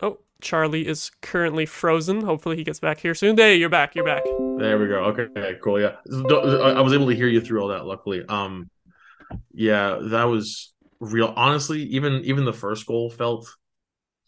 Oh, 0.00 0.18
Charlie 0.40 0.86
is 0.86 1.10
currently 1.22 1.66
frozen. 1.66 2.22
Hopefully, 2.22 2.56
he 2.56 2.64
gets 2.64 2.80
back 2.80 2.98
here 2.98 3.14
soon. 3.14 3.36
There, 3.36 3.54
you're 3.54 3.68
back. 3.68 3.94
You're 3.94 4.04
back. 4.04 4.24
There 4.58 4.78
we 4.78 4.88
go. 4.88 5.04
Okay, 5.04 5.56
cool. 5.62 5.80
Yeah. 5.80 5.96
I 6.10 6.80
was 6.80 6.92
able 6.92 7.08
to 7.08 7.14
hear 7.14 7.28
you 7.28 7.40
through 7.40 7.62
all 7.62 7.68
that, 7.68 7.86
luckily. 7.86 8.24
Um, 8.28 8.68
yeah, 9.52 9.98
that 10.00 10.24
was 10.24 10.72
real. 11.00 11.32
Honestly, 11.36 11.82
even 11.84 12.24
even 12.24 12.44
the 12.44 12.52
first 12.52 12.86
goal 12.86 13.10
felt 13.10 13.48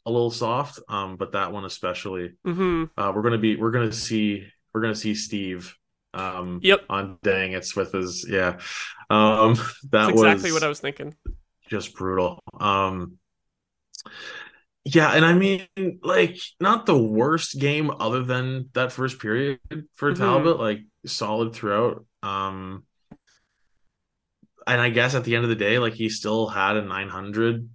a 0.06 0.10
little 0.10 0.30
soft. 0.30 0.78
Um, 0.88 1.16
but 1.16 1.32
that 1.32 1.52
one 1.52 1.64
especially. 1.64 2.32
hmm 2.44 2.84
Uh, 2.96 3.12
we're 3.14 3.22
gonna 3.22 3.38
be 3.38 3.56
we're 3.56 3.70
gonna 3.70 3.92
see 3.92 4.46
we're 4.74 4.80
gonna 4.82 4.94
see 4.94 5.14
Steve 5.14 5.74
um 6.12 6.58
Yep. 6.62 6.80
on 6.90 7.18
dang 7.22 7.52
it's 7.52 7.76
with 7.76 7.92
his 7.92 8.26
yeah 8.28 8.58
um 9.10 9.54
that 9.92 10.08
That's 10.08 10.10
exactly 10.10 10.50
what 10.52 10.64
I 10.64 10.68
was 10.68 10.80
thinking. 10.80 11.14
just 11.68 11.94
brutal. 11.94 12.40
Um, 12.58 13.18
yeah, 14.84 15.12
and 15.12 15.24
I 15.24 15.34
mean, 15.34 15.66
like, 16.02 16.38
not 16.58 16.86
the 16.86 16.96
worst 16.98 17.58
game 17.60 17.90
other 17.90 18.24
than 18.24 18.70
that 18.72 18.92
first 18.92 19.20
period 19.20 19.60
for 19.94 20.10
Mm-hmm. 20.10 20.22
Talbot, 20.22 20.58
like 20.58 20.80
solid 21.06 21.54
throughout. 21.54 22.06
Um, 22.22 22.84
and 24.66 24.80
I 24.80 24.90
guess 24.90 25.14
at 25.14 25.24
the 25.24 25.34
end 25.36 25.44
of 25.44 25.50
the 25.50 25.56
day, 25.56 25.78
like 25.78 25.94
he 25.94 26.08
still 26.08 26.48
had 26.48 26.76
a 26.76 26.82
900 26.82 27.68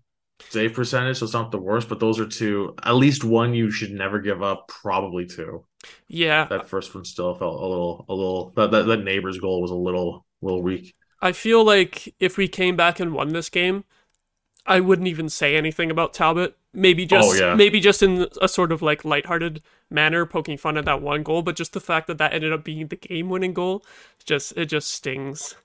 save 0.49 0.73
percentage, 0.73 1.17
so 1.17 1.25
it's 1.25 1.33
not 1.33 1.51
the 1.51 1.57
worst. 1.59 1.89
But 1.89 1.99
those 1.99 2.19
are 2.19 2.27
two, 2.27 2.75
at 2.83 2.95
least 2.95 3.23
one 3.23 3.53
you 3.53 3.71
should 3.71 3.91
never 3.91 4.19
give 4.19 4.41
up. 4.43 4.67
Probably 4.67 5.25
two. 5.25 5.65
Yeah, 6.07 6.49
That 6.49 6.67
first 6.69 6.93
one 6.95 7.05
still 7.05 7.35
felt 7.35 7.61
a 7.61 7.67
little, 7.67 8.05
a 8.09 8.13
little. 8.13 8.51
That 8.55 8.71
that, 8.71 8.85
that 8.87 9.03
neighbor's 9.03 9.39
goal 9.39 9.61
was 9.61 9.71
a 9.71 9.75
little, 9.75 10.25
little 10.41 10.61
weak. 10.63 10.95
I 11.21 11.31
feel 11.31 11.63
like 11.63 12.13
if 12.19 12.37
we 12.37 12.47
came 12.47 12.75
back 12.75 12.99
and 12.99 13.13
won 13.13 13.29
this 13.29 13.49
game, 13.49 13.83
I 14.65 14.79
wouldn't 14.81 15.07
even 15.07 15.29
say 15.29 15.55
anything 15.55 15.91
about 15.91 16.13
Talbot. 16.13 16.57
Maybe 16.73 17.03
oh, 17.03 17.07
just 17.07 17.41
Oh, 17.41 17.45
yeah. 17.47 17.55
maybe 17.55 17.79
just 17.79 18.03
in 18.03 18.27
a 18.41 18.47
sort 18.47 18.71
of 18.71 18.81
like 18.81 19.05
lighthearted 19.05 19.61
manner, 19.89 20.25
poking 20.25 20.57
fun 20.57 20.77
at 20.77 20.85
that 20.85 21.01
one 21.01 21.23
goal, 21.23 21.41
but 21.43 21.55
just 21.55 21.73
the 21.73 21.79
fact 21.81 22.07
that 22.07 22.17
that 22.19 22.33
ended 22.33 22.53
up 22.53 22.63
being 22.63 22.87
the 22.87 22.95
game-winning 22.97 23.53
goal, 23.53 23.85
just 24.25 24.53
it 24.57 24.67
just 24.67 24.89
stings. 24.91 25.55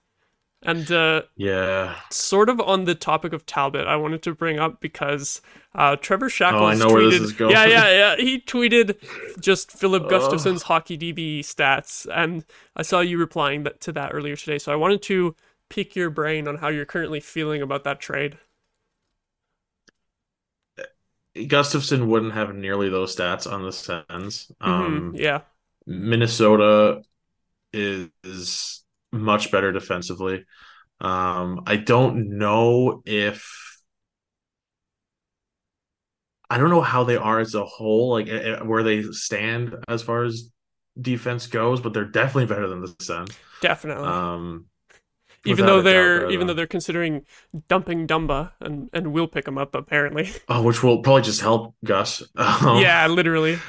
And 0.63 0.91
uh, 0.93 1.23
Yeah. 1.37 1.97
sort 2.11 2.49
of 2.49 2.61
on 2.61 2.85
the 2.85 2.95
topic 2.95 3.33
of 3.33 3.47
Talbot, 3.47 3.87
I 3.87 3.97
wanted 3.97 4.23
to 4.25 4.35
bring 4.35 4.59
up 4.59 4.81
because 4.81 5.41
uh, 5.75 5.97
Trevor 5.97 6.29
Shackles 6.31 6.51
Oh, 6.51 6.65
I 6.67 6.75
know 6.75 6.91
tweeted, 6.91 6.91
where 6.91 7.03
this 7.03 7.19
is 7.19 7.33
going. 7.33 7.57
Yeah, 7.57 7.67
yeah, 7.67 7.91
yeah. 7.91 8.17
He 8.17 8.41
tweeted 8.41 8.97
just 9.41 9.73
Filip 9.73 10.09
Gustavsson's 10.09 10.65
hockey 10.65 10.97
DB 10.99 11.41
stats, 11.41 12.07
and 12.15 12.45
I 12.77 12.83
saw 12.83 13.01
you 13.01 13.19
replying 13.19 13.65
that, 13.65 13.81
to 13.83 13.93
that 13.93 14.13
earlier 14.15 14.37
today. 14.37 14.59
So 14.59 14.73
I 14.73 14.77
wanted 14.77 15.03
to 15.05 15.37
pick 15.69 15.97
your 15.97 16.11
brain 16.11 16.49
on 16.49 16.57
how 16.59 16.69
you're 16.69 16.87
currently 16.87 17.21
feeling 17.21 17.63
about 17.63 17.85
that 17.85 18.01
trade. 18.01 18.39
Gustafson 21.47 22.09
wouldn't 22.09 22.35
have 22.35 22.55
nearly 22.55 22.89
those 22.89 23.15
stats 23.15 23.51
on 23.51 23.63
the 23.63 23.73
Sens. 23.73 24.51
Um, 24.61 25.13
Mhm, 25.13 25.17
yeah, 25.19 25.43
Minnesota 25.87 27.03
is 27.73 28.80
much 29.13 29.51
better 29.51 29.73
defensively. 29.73 30.45
Um, 31.01 31.63
I 31.67 31.77
don't 31.77 32.39
know 32.39 33.03
if 33.07 33.81
I 36.49 36.59
don't 36.59 36.71
know 36.71 36.81
how 36.83 37.05
they 37.05 37.17
are 37.17 37.39
as 37.39 37.55
a 37.55 37.65
whole, 37.65 38.11
like 38.11 38.29
eh, 38.29 38.57
eh, 38.57 38.63
where 38.63 38.83
they 38.83 39.03
stand 39.05 39.77
as 39.89 40.03
far 40.03 40.25
as 40.25 40.51
defense 41.01 41.47
goes, 41.47 41.81
but 41.81 41.95
they're 41.95 42.05
definitely 42.05 42.47
better 42.47 42.69
than 42.69 42.81
the 42.81 42.95
Sens. 43.01 43.39
definitely. 43.61 44.09
Um, 44.09 44.67
even 45.47 45.65
though 45.65 45.81
they're 45.81 46.25
but, 46.25 46.33
even 46.33 46.47
though 46.47 46.55
they're 46.55 46.67
considering 46.67 47.25
dumping 47.69 48.07
Dumba, 48.07 48.53
and 48.61 48.91
and 48.93 49.13
we'll 49.13 49.29
pick 49.29 49.47
him 49.47 49.59
up 49.59 49.75
apparently. 49.75 50.31
oh, 50.49 50.63
which 50.63 50.83
will 50.83 51.03
probably 51.03 51.23
just 51.23 51.41
help 51.41 51.75
Gus. 51.85 52.23
Um, 52.37 52.79
yeah, 52.83 53.07
literally. 53.07 53.59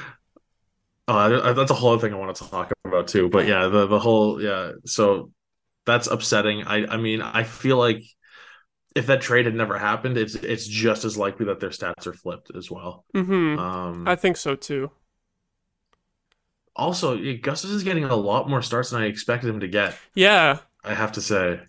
Uh, 1.08 1.52
that's 1.52 1.70
a 1.70 1.74
whole 1.74 1.92
other 1.92 2.00
thing 2.00 2.14
I 2.14 2.18
want 2.18 2.34
to 2.36 2.48
talk 2.48 2.72
about 2.84 3.08
too. 3.08 3.28
But 3.28 3.46
yeah, 3.46 3.66
the 3.66 3.86
the 3.86 3.98
whole 3.98 4.40
yeah. 4.40 4.72
So 4.86 5.30
that's 5.86 6.06
upsetting. 6.06 6.64
I 6.64 6.86
I 6.86 6.96
mean, 6.96 7.22
I 7.22 7.44
feel 7.44 7.76
like 7.76 8.02
if 8.94 9.06
that 9.06 9.20
trade 9.22 9.46
had 9.46 9.54
never 9.54 9.78
happened, 9.78 10.18
it's 10.18 10.34
it's 10.36 10.66
just 10.66 11.04
as 11.04 11.16
likely 11.18 11.46
that 11.46 11.60
their 11.60 11.70
stats 11.70 12.06
are 12.06 12.12
flipped 12.12 12.52
as 12.56 12.70
well. 12.70 13.04
hmm 13.14 13.56
Um, 13.58 14.06
I 14.06 14.14
think 14.16 14.36
so 14.36 14.54
too. 14.56 14.90
also, 16.74 17.14
yeah, 17.14 17.34
Gus 17.34 17.64
is 17.64 17.82
getting 17.84 18.04
a 18.04 18.14
lot 18.16 18.48
more 18.48 18.62
starts 18.62 18.90
than 18.90 19.02
I 19.02 19.06
expected 19.06 19.48
him 19.48 19.60
to 19.60 19.68
get. 19.68 19.96
Yeah, 20.14 20.58
I 20.84 20.94
have 20.94 21.12
to 21.12 21.22
say. 21.22 21.60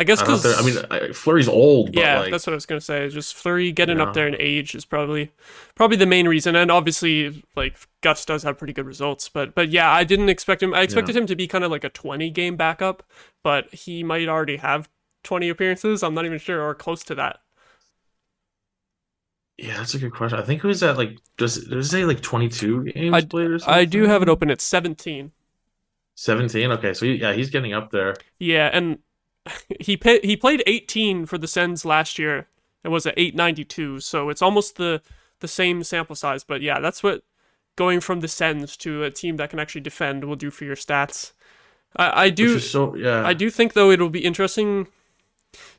I 0.00 0.04
guess 0.04 0.20
because 0.20 0.42
know 0.44 0.54
I 0.56 0.62
mean, 0.62 0.76
I- 1.10 1.12
Fleury's 1.12 1.46
old, 1.46 1.92
but 1.92 2.00
yeah, 2.02 2.20
like, 2.20 2.30
that's 2.30 2.46
what 2.46 2.54
I 2.54 2.56
was 2.56 2.64
gonna 2.66 2.80
say. 2.80 3.08
Just 3.10 3.34
Fleury 3.34 3.70
getting 3.70 3.98
Yeah. 3.98 4.04
up 4.04 4.14
there 4.14 4.26
in 4.26 4.34
age 4.38 4.74
is 4.74 4.84
probably 4.86 5.30
probably 5.74 5.98
the 5.98 6.06
main 6.06 6.26
reason, 6.26 6.56
and 6.56 6.70
obviously 6.70 7.44
like 7.54 7.76
Gus 8.00 8.24
does 8.24 8.42
have 8.42 8.56
pretty 8.58 8.72
good 8.72 8.86
results, 8.86 9.28
but 9.28 9.54
but 9.54 9.68
yeah, 9.68 9.90
I 9.92 10.04
didn't 10.04 10.30
expect 10.30 10.62
him. 10.62 10.72
I 10.74 10.80
expected 10.82 11.14
him 11.14 11.26
to 11.26 11.36
be 11.36 11.46
kind 11.46 11.64
of 11.64 11.70
like 11.70 11.84
a 11.84 11.90
twenty 11.90 12.30
game 12.30 12.56
backup, 12.56 13.02
but 13.44 13.72
he 13.74 14.02
might 14.02 14.26
already 14.26 14.56
have 14.56 14.88
twenty 15.22 15.48
appearances. 15.50 16.02
I'm 16.02 16.14
not 16.14 16.24
even 16.24 16.38
sure, 16.38 16.62
or 16.62 16.74
close 16.74 17.04
to 17.04 17.14
that. 17.16 17.40
yeah, 19.58 19.76
that's 19.76 19.92
a 19.94 19.98
good 19.98 20.12
question. 20.14 20.38
I 20.38 20.42
think 20.42 20.64
it 20.64 20.66
was 20.66 20.82
at 20.82 20.96
like 20.96 21.18
does 21.36 21.56
does 21.66 21.86
it 21.86 21.90
say 21.90 22.04
like 22.06 22.22
twenty 22.22 22.48
two 22.48 22.84
games 22.84 23.14
I- 23.14 23.20
played 23.24 23.50
or 23.50 23.58
something? 23.58 23.74
I 23.74 23.84
do 23.84 24.04
have 24.06 24.22
it 24.22 24.28
open 24.30 24.50
at 24.50 24.60
seventeen. 24.62 25.32
Seventeen. 26.14 26.70
Okay, 26.72 26.94
so 26.94 27.06
he, 27.06 27.14
yeah, 27.16 27.32
he's 27.32 27.50
getting 27.50 27.72
up 27.74 27.90
there. 27.90 28.14
Yeah, 28.38 28.70
and 28.72 28.98
he 29.80 29.98
he 30.22 30.36
played 30.36 30.62
18 30.66 31.26
for 31.26 31.38
the 31.38 31.48
Sens 31.48 31.84
last 31.84 32.18
year 32.18 32.48
and 32.84 32.92
was 32.92 33.06
at 33.06 33.18
892, 33.18 34.00
so 34.00 34.28
it's 34.28 34.42
almost 34.42 34.76
the 34.76 35.02
the 35.40 35.48
same 35.48 35.82
sample 35.82 36.16
size. 36.16 36.44
But 36.44 36.62
yeah, 36.62 36.80
that's 36.80 37.02
what 37.02 37.22
going 37.76 38.00
from 38.00 38.20
the 38.20 38.28
Sens 38.28 38.76
to 38.78 39.04
a 39.04 39.10
team 39.10 39.36
that 39.36 39.50
can 39.50 39.58
actually 39.58 39.80
defend 39.80 40.24
will 40.24 40.36
do 40.36 40.50
for 40.50 40.64
your 40.64 40.76
stats. 40.76 41.32
I, 41.96 42.24
I 42.24 42.30
do 42.30 42.58
so 42.58 42.94
yeah. 42.94 43.26
I 43.26 43.34
do 43.34 43.50
think 43.50 43.72
though 43.72 43.90
it'll 43.90 44.10
be 44.10 44.24
interesting 44.24 44.88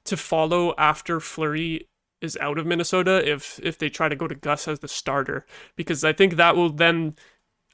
to 0.05 0.17
follow 0.17 0.73
after 0.77 1.19
Fleury 1.19 1.87
is 2.19 2.37
out 2.41 2.59
of 2.59 2.65
Minnesota 2.65 3.27
if 3.29 3.59
if 3.63 3.77
they 3.77 3.89
try 3.89 4.09
to 4.09 4.15
go 4.15 4.27
to 4.27 4.35
Gus 4.35 4.67
as 4.67 4.79
the 4.79 4.87
starter 4.87 5.45
because 5.75 6.03
I 6.03 6.13
think 6.13 6.35
that 6.35 6.55
will 6.55 6.69
then 6.69 7.15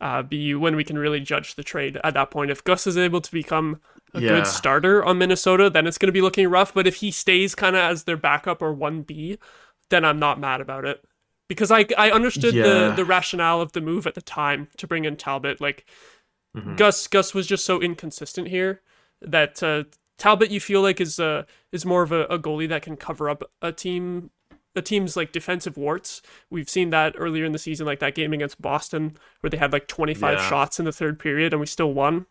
uh, 0.01 0.21
be 0.23 0.53
when 0.55 0.75
we 0.75 0.83
can 0.83 0.97
really 0.97 1.19
judge 1.19 1.55
the 1.55 1.63
trade 1.63 1.99
at 2.03 2.13
that 2.13 2.31
point. 2.31 2.51
If 2.51 2.63
Gus 2.63 2.87
is 2.87 2.97
able 2.97 3.21
to 3.21 3.31
become 3.31 3.79
a 4.13 4.21
Yeah. 4.21 4.29
good 4.29 4.47
starter 4.47 5.03
on 5.03 5.17
Minnesota, 5.17 5.69
then 5.69 5.87
it's 5.87 5.97
going 5.97 6.07
to 6.07 6.13
be 6.13 6.21
looking 6.21 6.47
rough. 6.49 6.73
But 6.73 6.87
if 6.87 6.95
he 6.97 7.11
stays 7.11 7.55
kind 7.55 7.75
of 7.75 7.81
as 7.81 8.03
their 8.03 8.17
backup 8.17 8.61
or 8.61 8.73
one 8.73 9.01
B, 9.01 9.37
then 9.89 10.05
I'm 10.05 10.19
not 10.19 10.39
mad 10.39 10.61
about 10.61 10.85
it 10.85 11.03
because 11.47 11.71
I 11.71 11.85
I 11.97 12.11
understood 12.11 12.53
Yeah. 12.55 12.63
the 12.63 12.93
the 12.97 13.05
rationale 13.05 13.61
of 13.61 13.71
the 13.73 13.81
move 13.81 14.05
at 14.07 14.15
the 14.15 14.21
time 14.21 14.67
to 14.77 14.87
bring 14.87 15.05
in 15.05 15.15
Talbot. 15.17 15.59
Like 15.61 15.85
Mhm. 16.55 16.77
Gus 16.77 17.07
Gus 17.07 17.33
was 17.33 17.47
just 17.47 17.65
so 17.65 17.81
inconsistent 17.81 18.47
here 18.49 18.81
that 19.21 19.61
uh, 19.63 19.83
Talbot 20.17 20.51
you 20.51 20.59
feel 20.59 20.81
like 20.81 20.99
is 21.01 21.19
uh, 21.19 21.43
is 21.71 21.85
more 21.85 22.03
of 22.03 22.11
a, 22.11 22.25
a 22.25 22.39
goalie 22.39 22.69
that 22.69 22.81
can 22.81 22.97
cover 22.97 23.29
up 23.29 23.43
a 23.61 23.71
team 23.71 24.31
a 24.77 24.81
team's 24.81 25.17
like 25.17 25.31
defensive 25.31 25.75
warts. 25.77 26.21
We've 26.49 26.69
seen 26.69 26.91
that 26.91 27.15
earlier 27.17 27.43
in 27.45 27.51
the 27.51 27.59
season, 27.59 27.85
like 27.85 27.99
that 27.99 28.15
game 28.15 28.31
against 28.33 28.61
Boston 28.61 29.17
where 29.41 29.49
they 29.49 29.57
had 29.57 29.73
like 29.73 29.87
25 29.87 30.37
Yeah. 30.37 30.49
shots 30.49 30.79
in 30.79 30.85
the 30.85 30.91
third 30.93 31.19
period 31.19 31.53
and 31.53 31.59
we 31.59 31.65
still 31.65 31.93
won. 31.93 32.25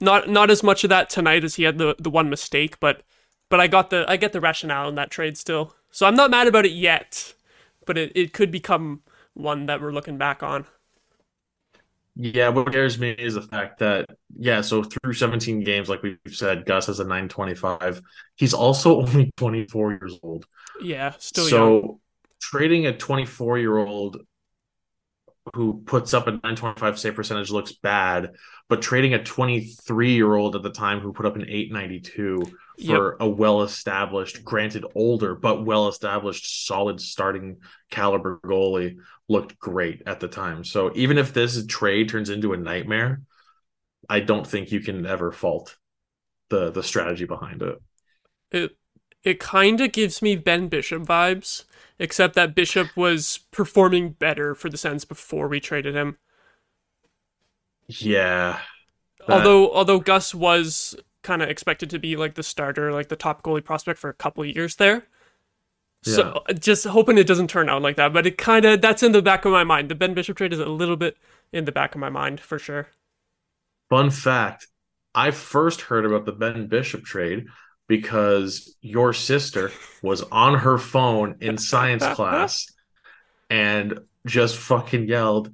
Not 0.00 0.28
not 0.28 0.50
as 0.50 0.62
much 0.62 0.82
of 0.82 0.90
that 0.90 1.08
tonight 1.10 1.44
as 1.44 1.54
he 1.54 1.62
had 1.62 1.78
the 1.78 1.94
the 1.98 2.10
one 2.10 2.28
mistake, 2.28 2.80
but 2.80 3.02
but 3.48 3.60
I 3.60 3.68
got 3.68 3.90
the 3.90 4.04
I 4.08 4.16
get 4.16 4.32
the 4.32 4.40
rationale 4.40 4.88
in 4.88 4.96
that 4.96 5.10
trade 5.10 5.38
still. 5.38 5.74
So 5.90 6.06
I'm 6.06 6.16
not 6.16 6.30
mad 6.30 6.48
about 6.48 6.66
it 6.66 6.72
yet, 6.72 7.34
but 7.86 7.96
it, 7.98 8.10
it 8.14 8.32
could 8.32 8.50
become 8.50 9.02
one 9.34 9.66
that 9.66 9.80
we're 9.80 9.92
looking 9.92 10.18
back 10.18 10.42
on. 10.42 10.66
Yeah, 12.14 12.50
what 12.50 12.68
scares 12.68 12.98
me 12.98 13.10
is 13.10 13.34
the 13.34 13.42
fact 13.42 13.78
that 13.78 14.06
yeah, 14.38 14.60
so 14.60 14.82
through 14.82 15.14
17 15.14 15.64
games, 15.64 15.88
like 15.88 16.02
we've 16.02 16.18
said, 16.28 16.66
Gus 16.66 16.86
has 16.86 17.00
a 17.00 17.04
925. 17.04 18.02
He's 18.36 18.52
also 18.54 19.00
only 19.06 19.32
24 19.36 19.92
years 19.92 20.18
old. 20.22 20.46
Yeah, 20.82 21.14
still 21.18 21.46
so 21.46 21.74
young. 21.74 22.00
trading 22.40 22.86
a 22.86 22.96
24 22.96 23.58
year 23.58 23.78
old 23.78 24.18
who 25.54 25.82
puts 25.84 26.14
up 26.14 26.26
a 26.26 26.32
925 26.32 26.98
save 26.98 27.14
percentage 27.14 27.50
looks 27.50 27.72
bad, 27.72 28.34
but 28.68 28.80
trading 28.80 29.14
a 29.14 29.22
23 29.22 30.12
year 30.14 30.34
old 30.34 30.56
at 30.56 30.62
the 30.62 30.70
time 30.70 31.00
who 31.00 31.12
put 31.12 31.26
up 31.26 31.36
an 31.36 31.48
892 31.48 32.42
for 32.86 33.16
a 33.20 33.28
well 33.28 33.62
established, 33.62 34.44
granted 34.44 34.84
older, 34.94 35.34
but 35.34 35.64
well 35.64 35.88
established, 35.88 36.66
solid 36.66 37.00
starting 37.00 37.58
caliber 37.90 38.40
goalie 38.44 38.96
looked 39.28 39.58
great 39.58 40.02
at 40.06 40.20
the 40.20 40.28
time. 40.28 40.64
So 40.64 40.92
even 40.94 41.18
if 41.18 41.32
this 41.32 41.64
trade 41.66 42.08
turns 42.08 42.30
into 42.30 42.52
a 42.52 42.56
nightmare, 42.56 43.22
I 44.08 44.20
don't 44.20 44.46
think 44.46 44.72
you 44.72 44.80
can 44.80 45.06
ever 45.06 45.32
fault 45.32 45.76
the 46.50 46.70
the 46.70 46.82
strategy 46.82 47.24
behind 47.24 47.62
it. 47.62 47.78
It 48.50 48.76
it 49.24 49.40
kind 49.40 49.80
of 49.80 49.92
gives 49.92 50.22
me 50.22 50.36
Ben 50.36 50.68
Bishop 50.68 51.02
vibes, 51.02 51.64
except 52.02 52.34
that 52.34 52.54
Bishop 52.54 52.96
was 52.96 53.38
performing 53.52 54.10
better 54.10 54.54
for 54.54 54.68
the 54.68 54.76
Sens 54.76 55.04
before 55.04 55.46
we 55.48 55.60
traded 55.60 55.94
him. 55.94 56.18
Yeah. 57.88 58.60
That- 59.26 59.30
although 59.30 59.72
although 59.72 60.00
Gus 60.00 60.34
was 60.34 60.96
kind 61.22 61.42
of 61.42 61.48
expected 61.48 61.88
to 61.90 61.98
be 62.00 62.16
like 62.16 62.34
the 62.34 62.42
starter, 62.42 62.92
like 62.92 63.08
the 63.08 63.16
top 63.16 63.42
goalie 63.42 63.64
prospect 63.64 63.98
for 64.00 64.10
a 64.10 64.14
couple 64.14 64.42
of 64.42 64.50
years 64.50 64.76
there. 64.76 65.06
So 66.04 66.42
just 66.58 66.84
hoping 66.84 67.16
it 67.16 67.28
doesn't 67.28 67.48
turn 67.48 67.68
out 67.68 67.80
like 67.82 67.94
that, 67.94 68.12
but 68.12 68.26
it 68.26 68.36
kind 68.36 68.64
of 68.64 68.80
that's 68.80 69.04
in 69.04 69.12
the 69.12 69.22
back 69.22 69.44
of 69.44 69.52
my 69.52 69.62
mind. 69.62 69.88
The 69.88 69.94
Ben 69.94 70.14
Bishop 70.14 70.36
trade 70.36 70.52
is 70.52 70.58
a 70.58 70.66
little 70.66 70.96
bit 70.96 71.16
in 71.52 71.64
the 71.64 71.70
back 71.70 71.94
of 71.94 72.00
my 72.00 72.08
mind 72.10 72.40
for 72.40 72.58
sure. 72.58 72.88
Fun 73.88 74.10
fact 74.10 74.66
I 75.14 75.30
first 75.30 75.82
heard 75.82 76.04
about 76.04 76.24
the 76.26 76.32
Ben 76.32 76.66
Bishop 76.66 77.04
trade 77.04 77.46
because 77.88 78.76
your 78.80 79.12
sister 79.12 79.70
was 80.02 80.22
on 80.22 80.58
her 80.58 80.78
phone 80.78 81.36
in 81.40 81.58
science 81.58 82.06
class 82.14 82.66
and 83.50 84.00
just 84.26 84.56
fucking 84.56 85.08
yelled, 85.08 85.50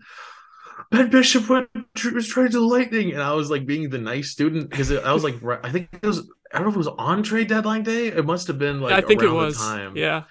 Ben 0.90 1.10
Bishop 1.10 1.48
went, 1.48 1.68
was 2.14 2.28
traded 2.28 2.52
to 2.52 2.60
Lightning. 2.60 3.12
And 3.12 3.22
I 3.22 3.32
was 3.34 3.50
like 3.50 3.66
being 3.66 3.90
the 3.90 3.98
nice 3.98 4.30
student 4.30 4.70
because 4.70 4.92
I 4.92 5.12
was 5.12 5.24
like, 5.24 5.42
I 5.64 5.70
think 5.70 5.88
it 5.92 6.06
was 6.06 6.28
I 6.52 6.58
don't 6.58 6.66
know 6.66 6.70
if 6.70 6.76
it 6.76 6.78
was 6.78 6.88
on 6.88 7.22
trade 7.22 7.48
deadline 7.48 7.82
day. 7.82 8.08
It 8.08 8.24
must 8.24 8.46
have 8.46 8.58
been 8.58 8.80
like 8.80 8.92
I 8.92 9.06
think 9.06 9.22
it 9.22 9.26
around 9.26 9.34
the 9.34 9.44
was. 9.46 9.58
time. 9.58 9.96
Yeah. 9.96 10.24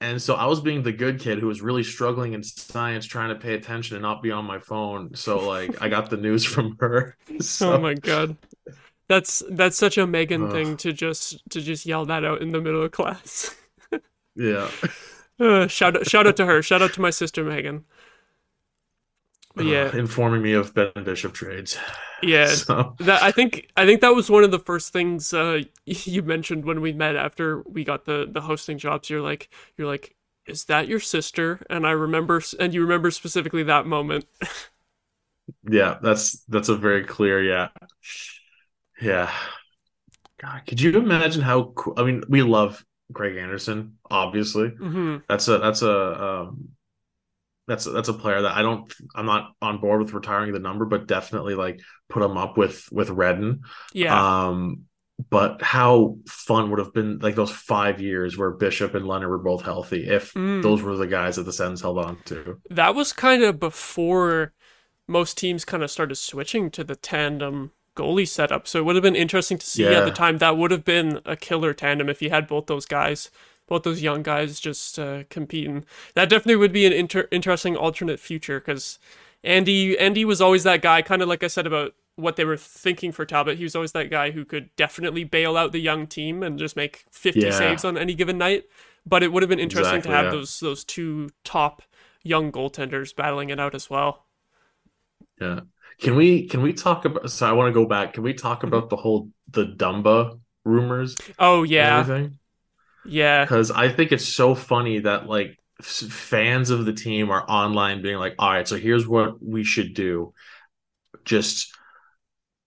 And 0.00 0.20
so 0.20 0.34
I 0.34 0.46
was 0.46 0.60
being 0.60 0.82
the 0.82 0.92
good 0.92 1.20
kid 1.20 1.38
who 1.38 1.46
was 1.46 1.62
really 1.62 1.84
struggling 1.84 2.32
in 2.32 2.42
science, 2.42 3.06
trying 3.06 3.28
to 3.28 3.36
pay 3.36 3.54
attention 3.54 3.96
and 3.96 4.02
not 4.02 4.20
be 4.20 4.32
on 4.32 4.44
my 4.44 4.58
phone. 4.58 5.14
So 5.14 5.46
like 5.46 5.80
I 5.80 5.88
got 5.88 6.10
the 6.10 6.16
news 6.16 6.44
from 6.44 6.76
her. 6.80 7.16
Oh 7.30 7.38
so 7.40 7.74
Oh 7.74 7.78
my 7.78 7.94
god. 7.94 8.36
That's 9.12 9.42
that's 9.50 9.76
such 9.76 9.98
a 9.98 10.06
Megan 10.06 10.46
Ugh. 10.46 10.50
thing 10.50 10.78
to 10.78 10.90
just 10.94 11.42
to 11.50 11.60
just 11.60 11.84
yell 11.84 12.06
that 12.06 12.24
out 12.24 12.40
in 12.40 12.50
the 12.52 12.62
middle 12.62 12.82
of 12.82 12.92
class. 12.92 13.54
yeah. 14.34 14.70
Uh, 15.38 15.66
shout 15.66 15.96
out 15.96 16.06
shout 16.06 16.26
out 16.26 16.36
to 16.36 16.46
her. 16.46 16.62
Shout 16.62 16.82
out 16.82 16.92
to 16.94 17.00
my 17.00 17.10
sister 17.10 17.44
Megan. 17.44 17.84
But 19.54 19.66
yeah, 19.66 19.90
Ugh, 19.90 19.94
informing 19.94 20.42
me 20.42 20.52
of 20.54 20.74
Ben 20.74 20.92
Bishop 21.04 21.32
trades. 21.34 21.78
yeah. 22.22 22.54
So 22.66 22.98
That 22.98 23.22
I 23.22 23.32
think 23.32 23.68
I 23.76 23.84
think 23.86 24.00
that 24.02 24.14
was 24.14 24.30
one 24.30 24.44
of 24.44 24.50
the 24.50 24.58
first 24.58 24.92
things 24.92 25.32
uh, 25.34 25.62
you 25.84 26.22
mentioned 26.22 26.64
when 26.64 26.80
we 26.80 26.92
met 26.92 27.16
after 27.16 27.62
we 27.62 27.84
got 27.84 28.04
the 28.04 28.26
the 28.30 28.42
hosting 28.42 28.78
jobs. 28.78 29.10
You're 29.10 29.22
like 29.22 29.48
you're 29.76 29.88
like, 29.88 30.14
is 30.46 30.64
that 30.66 30.88
your 30.88 31.00
sister? 31.00 31.64
And 31.68 31.86
I 31.86 31.90
remember 31.92 32.40
and 32.60 32.72
you 32.74 32.82
remember 32.82 33.10
specifically 33.10 33.64
that 33.64 33.86
moment. 33.86 34.26
yeah, 35.68 35.98
that's 36.02 36.44
that's 36.48 36.68
a 36.68 36.76
very 36.76 37.04
clear 37.04 37.42
yeah. 37.42 37.68
Yeah. 39.02 39.30
God, 40.40 40.62
could 40.66 40.80
you 40.80 40.96
imagine 40.98 41.42
how 41.42 41.72
cool 41.76 41.94
I 41.96 42.04
mean, 42.04 42.22
we 42.28 42.42
love 42.42 42.84
Craig 43.14 43.36
Anderson, 43.36 43.98
obviously. 44.10 44.68
hmm 44.68 45.18
That's 45.28 45.48
a 45.48 45.58
that's 45.58 45.82
a 45.82 46.22
um 46.24 46.68
that's 47.68 47.84
that's 47.84 48.08
a 48.08 48.14
player 48.14 48.42
that 48.42 48.56
I 48.56 48.62
don't 48.62 48.92
I'm 49.14 49.26
not 49.26 49.52
on 49.62 49.78
board 49.78 50.00
with 50.00 50.12
retiring 50.14 50.52
the 50.52 50.58
number, 50.58 50.84
but 50.84 51.06
definitely 51.06 51.54
like 51.54 51.80
put 52.08 52.22
him 52.22 52.36
up 52.36 52.56
with 52.58 52.88
with 52.90 53.10
Redden. 53.10 53.62
Yeah. 53.92 54.46
Um 54.46 54.82
but 55.30 55.62
how 55.62 56.16
fun 56.26 56.70
would 56.70 56.80
have 56.80 56.92
been 56.92 57.18
like 57.20 57.36
those 57.36 57.52
five 57.52 58.00
years 58.00 58.36
where 58.36 58.50
Bishop 58.50 58.94
and 58.96 59.04
Lehner 59.04 59.28
were 59.28 59.38
both 59.38 59.62
healthy 59.62 60.08
if 60.08 60.32
Mm. 60.34 60.62
those 60.62 60.82
were 60.82 60.96
the 60.96 61.06
guys 61.06 61.36
that 61.36 61.44
the 61.44 61.52
Sens 61.52 61.80
held 61.82 61.98
on 61.98 62.18
to. 62.24 62.60
that 62.70 62.94
was 62.96 63.12
kind 63.12 63.44
of 63.44 63.60
before 63.60 64.52
most 65.06 65.38
teams 65.38 65.64
kind 65.64 65.84
of 65.84 65.90
started 65.92 66.16
switching 66.16 66.70
to 66.72 66.82
the 66.82 66.96
tandem 66.96 67.70
goalie 67.96 68.28
setup. 68.28 68.66
So 68.66 68.78
it 68.78 68.84
would 68.84 68.96
have 68.96 69.02
been 69.02 69.16
interesting 69.16 69.58
to 69.58 69.66
see 69.66 69.84
at 69.86 70.04
the 70.04 70.10
time. 70.10 70.38
That 70.38 70.56
would 70.56 70.70
have 70.70 70.84
been 70.84 71.20
a 71.24 71.36
killer 71.36 71.72
tandem 71.74 72.08
if 72.08 72.22
you 72.22 72.30
had 72.30 72.46
both 72.46 72.66
those 72.66 72.86
guys, 72.86 73.30
both 73.66 73.82
those 73.82 74.02
young 74.02 74.22
guys 74.22 74.60
just 74.60 74.98
uh, 74.98 75.24
competing. 75.30 75.84
That 76.14 76.28
definitely 76.28 76.56
would 76.56 76.72
be 76.72 76.86
an 76.86 76.92
inter- 76.92 77.28
interesting 77.30 77.76
alternate 77.76 78.20
future 78.20 78.60
because 78.60 78.98
Andy 79.44 79.98
Andy 79.98 80.24
was 80.24 80.40
always 80.40 80.62
that 80.64 80.82
guy, 80.82 81.02
kind 81.02 81.22
of 81.22 81.28
like 81.28 81.42
I 81.42 81.48
said 81.48 81.66
about 81.66 81.94
what 82.16 82.36
they 82.36 82.44
were 82.44 82.56
thinking 82.58 83.10
for 83.10 83.24
Talbot. 83.24 83.56
He 83.58 83.64
was 83.64 83.74
always 83.74 83.92
that 83.92 84.10
guy 84.10 84.30
who 84.32 84.44
could 84.44 84.74
definitely 84.76 85.24
bail 85.24 85.56
out 85.56 85.72
the 85.72 85.80
young 85.80 86.06
team 86.06 86.42
and 86.42 86.58
just 86.58 86.76
make 86.76 87.04
50 87.10 87.40
Yeah. 87.40 87.50
saves 87.50 87.84
on 87.84 87.96
any 87.96 88.14
given 88.14 88.38
night. 88.38 88.64
But 89.06 89.22
it 89.22 89.32
would 89.32 89.42
have 89.42 89.50
been 89.50 89.58
interesting 89.58 89.96
Exactly, 89.96 90.10
to 90.10 90.16
have 90.16 90.24
yeah. 90.26 90.30
those 90.30 90.60
those 90.60 90.84
two 90.84 91.30
top 91.42 91.82
young 92.22 92.52
goaltenders 92.52 93.14
battling 93.16 93.50
it 93.50 93.58
out 93.58 93.74
as 93.74 93.90
well. 93.90 94.26
Yeah. 95.40 95.60
Can 96.00 96.16
we 96.16 96.48
can 96.48 96.62
we 96.62 96.72
talk 96.72 97.04
about 97.04 97.30
so 97.30 97.48
I 97.48 97.52
want 97.52 97.68
to 97.68 97.80
go 97.80 97.86
back. 97.86 98.14
Can 98.14 98.22
we 98.22 98.34
talk 98.34 98.62
about 98.62 98.90
the 98.90 98.96
whole 98.96 99.28
the 99.50 99.66
Dumba 99.66 100.38
rumors 100.64 101.16
Oh 101.38 101.62
yeah, 101.62 101.98
yeah, 103.04 103.44
Because 103.44 103.70
I 103.70 103.88
think 103.88 104.12
it's 104.12 104.28
so 104.28 104.54
funny 104.54 105.00
that 105.00 105.26
like 105.26 105.58
fans 105.82 106.70
of 106.70 106.84
the 106.84 106.92
team 106.92 107.30
are 107.30 107.44
online 107.48 108.02
being 108.02 108.18
like, 108.18 108.34
all 108.38 108.50
right, 108.50 108.66
so 108.68 108.76
here's 108.76 109.06
what 109.06 109.42
we 109.42 109.64
should 109.64 109.94
do. 109.94 110.32
Just 111.24 111.74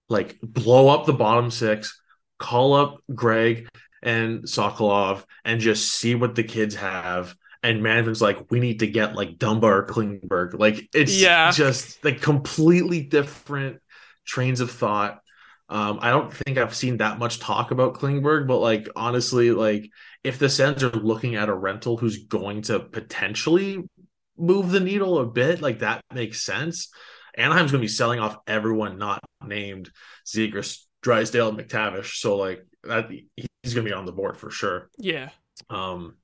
like 0.10 0.38
blow 0.42 0.90
up 0.90 1.06
the 1.06 1.14
bottom 1.14 1.52
six, 1.52 2.00
call 2.38 2.74
up 2.74 3.02
Greig 3.14 3.68
and 4.04 4.44
Sokolov 4.44 5.24
and 5.44 5.60
just 5.60 5.92
see 5.92 6.16
what 6.16 6.36
the 6.36 6.44
kids 6.44 6.76
have. 6.76 7.36
And 7.65 7.82
management's 7.82 8.21
like, 8.21 8.51
we 8.51 8.60
need 8.60 8.80
to 8.82 8.88
get 8.88 9.15
like 9.15 9.38
Dumba 9.38 9.63
or 9.63 9.86
Klingberg. 9.88 10.60
Like 10.60 10.88
it's 10.93 11.19
Yeah. 11.19 11.51
just 11.51 12.04
like 12.06 12.21
completely 12.21 13.01
different 13.01 13.82
trains 14.25 14.60
of 14.62 14.69
thought. 14.71 15.19
Um, 15.67 15.97
I 16.01 16.12
don't 16.12 16.32
think 16.32 16.58
I've 16.60 16.75
seen 16.75 16.97
that 16.97 17.17
much 17.17 17.39
talk 17.39 17.71
about 17.71 17.95
Klingberg, 17.95 18.47
but 18.47 18.60
like 18.60 18.88
honestly, 18.95 19.49
like 19.51 19.89
if 20.23 20.38
the 20.38 20.47
Sens 20.49 20.84
are 20.84 20.91
looking 20.91 21.36
at 21.36 21.49
a 21.49 21.56
rental 21.56 21.97
who's 21.97 22.25
going 22.25 22.62
to 22.63 22.80
potentially 22.80 23.84
move 24.38 24.69
the 24.69 24.80
needle 24.80 25.17
a 25.17 25.25
bit, 25.25 25.62
like 25.62 25.80
that 25.80 26.01
makes 26.13 26.41
sense. 26.45 26.89
Anaheim's 27.38 27.71
going 27.71 27.82
to 27.82 27.86
be 27.86 27.88
selling 27.88 28.19
off 28.19 28.38
everyone 28.47 28.97
not 28.99 29.21
named 29.43 29.89
Zegras, 30.25 30.84
Drysdale, 31.01 31.49
and 31.49 31.58
McTavish. 31.58 32.17
So 32.17 32.38
like 32.38 32.63
that, 32.84 33.10
he's 33.10 33.73
going 33.73 33.86
to 33.86 33.91
be 33.91 33.93
on 33.93 34.06
the 34.06 34.12
board 34.12 34.38
for 34.38 34.51
sure. 34.51 34.89
yeah. 34.99 35.30
Um, 35.69 36.15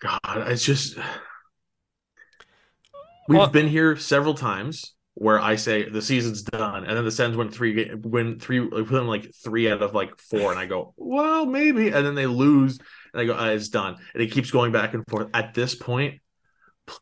God, 0.00 0.48
it's 0.48 0.64
just 0.64 0.96
we've 3.28 3.38
Well- 3.38 3.48
been 3.48 3.68
here 3.68 3.96
several 3.96 4.34
times 4.34 4.94
where 5.14 5.40
I 5.40 5.56
say 5.56 5.88
the 5.88 6.00
season's 6.00 6.42
done, 6.42 6.84
and 6.84 6.96
then 6.96 7.04
the 7.04 7.10
Sens 7.10 7.36
win 7.36 7.50
three, 7.50 7.92
win 7.92 8.38
three, 8.38 8.60
them 8.60 9.08
like 9.08 9.34
three 9.34 9.68
out 9.68 9.82
of 9.82 9.92
like 9.92 10.16
four, 10.20 10.52
and 10.52 10.60
I 10.60 10.66
go, 10.66 10.94
well, 10.96 11.44
maybe, 11.44 11.88
and 11.88 12.06
then 12.06 12.14
they 12.14 12.26
lose, 12.26 12.78
and 13.12 13.22
I 13.22 13.24
go, 13.24 13.34
ah, 13.36 13.48
it's 13.48 13.68
done, 13.68 13.96
and 14.14 14.22
it 14.22 14.30
keeps 14.30 14.52
going 14.52 14.70
back 14.70 14.94
and 14.94 15.04
forth. 15.08 15.28
At 15.34 15.54
this 15.54 15.74
point, 15.74 16.20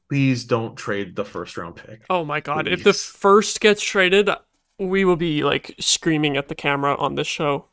please 0.09 0.47
don't 0.47 0.77
trade 0.77 1.15
the 1.15 1.27
first 1.27 1.59
round 1.59 1.77
pick. 1.77 2.07
Oh 2.09 2.25
my 2.25 2.41
god, 2.41 2.69
if 2.69 2.85
the 2.85 2.95
first 2.95 3.61
gets 3.61 3.83
traded, 3.83 4.31
we 4.79 5.05
will 5.05 5.17
be 5.17 5.45
like 5.45 5.75
screaming 5.79 6.39
at 6.39 6.49
the 6.49 6.55
camera 6.55 6.97
on 6.97 7.17
this 7.17 7.27
show. 7.27 7.67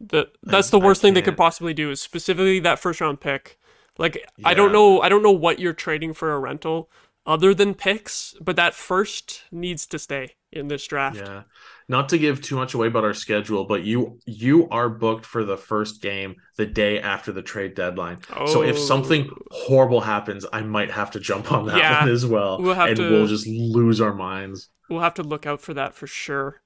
That 0.00 0.28
that's 0.44 0.70
the 0.70 0.78
worst 0.78 1.02
thing 1.02 1.14
they 1.14 1.22
could 1.22 1.36
possibly 1.36 1.74
do 1.74 1.90
is 1.90 2.00
specifically 2.00 2.60
that 2.60 2.78
first 2.78 3.00
round 3.00 3.20
pick. 3.20 3.58
Like 4.00 4.26
I 4.44 4.54
don't 4.54 4.72
know 4.72 5.02
I 5.02 5.10
don't 5.10 5.22
know 5.22 5.30
what 5.30 5.58
you're 5.58 5.74
trading 5.74 6.14
for 6.14 6.32
a 6.32 6.38
rental 6.38 6.90
other 7.26 7.52
than 7.52 7.74
picks, 7.74 8.34
but 8.40 8.56
that 8.56 8.74
first 8.74 9.44
needs 9.52 9.86
to 9.86 9.98
stay 9.98 10.36
in 10.50 10.68
this 10.68 10.86
draft. 10.86 11.18
Yeah. 11.18 11.42
Not 11.86 12.08
to 12.08 12.18
give 12.18 12.40
too 12.40 12.56
much 12.56 12.72
away 12.72 12.86
about 12.86 13.04
our 13.04 13.12
schedule, 13.12 13.66
but 13.66 13.82
you 13.82 14.18
you 14.24 14.68
are 14.70 14.88
booked 14.88 15.26
for 15.26 15.44
the 15.44 15.58
first 15.58 16.00
game 16.00 16.36
the 16.56 16.64
day 16.64 16.98
after 16.98 17.30
the 17.30 17.42
trade 17.42 17.74
deadline. 17.74 18.18
Oh. 18.34 18.46
So 18.46 18.62
if 18.62 18.76
oh. 18.76 18.78
something 18.78 19.28
Oh. 19.30 19.36
horrible 19.50 20.00
happens, 20.00 20.46
I 20.50 20.62
might 20.62 20.90
have 20.90 21.10
to 21.10 21.20
jump 21.20 21.52
on 21.52 21.66
that 21.66 21.76
Yeah. 21.76 22.00
one 22.00 22.08
as 22.08 22.24
well. 22.24 22.58
We'll 22.58 22.74
have 22.74 22.88
and 22.88 22.96
to- 22.96 23.10
we'll 23.10 23.26
just 23.26 23.46
lose 23.46 24.00
our 24.00 24.14
minds. 24.14 24.70
We'll 24.88 25.00
have 25.00 25.14
to 25.14 25.22
look 25.22 25.46
out 25.46 25.60
for 25.60 25.74
that 25.74 25.94
for 25.94 26.06
sure. 26.06 26.62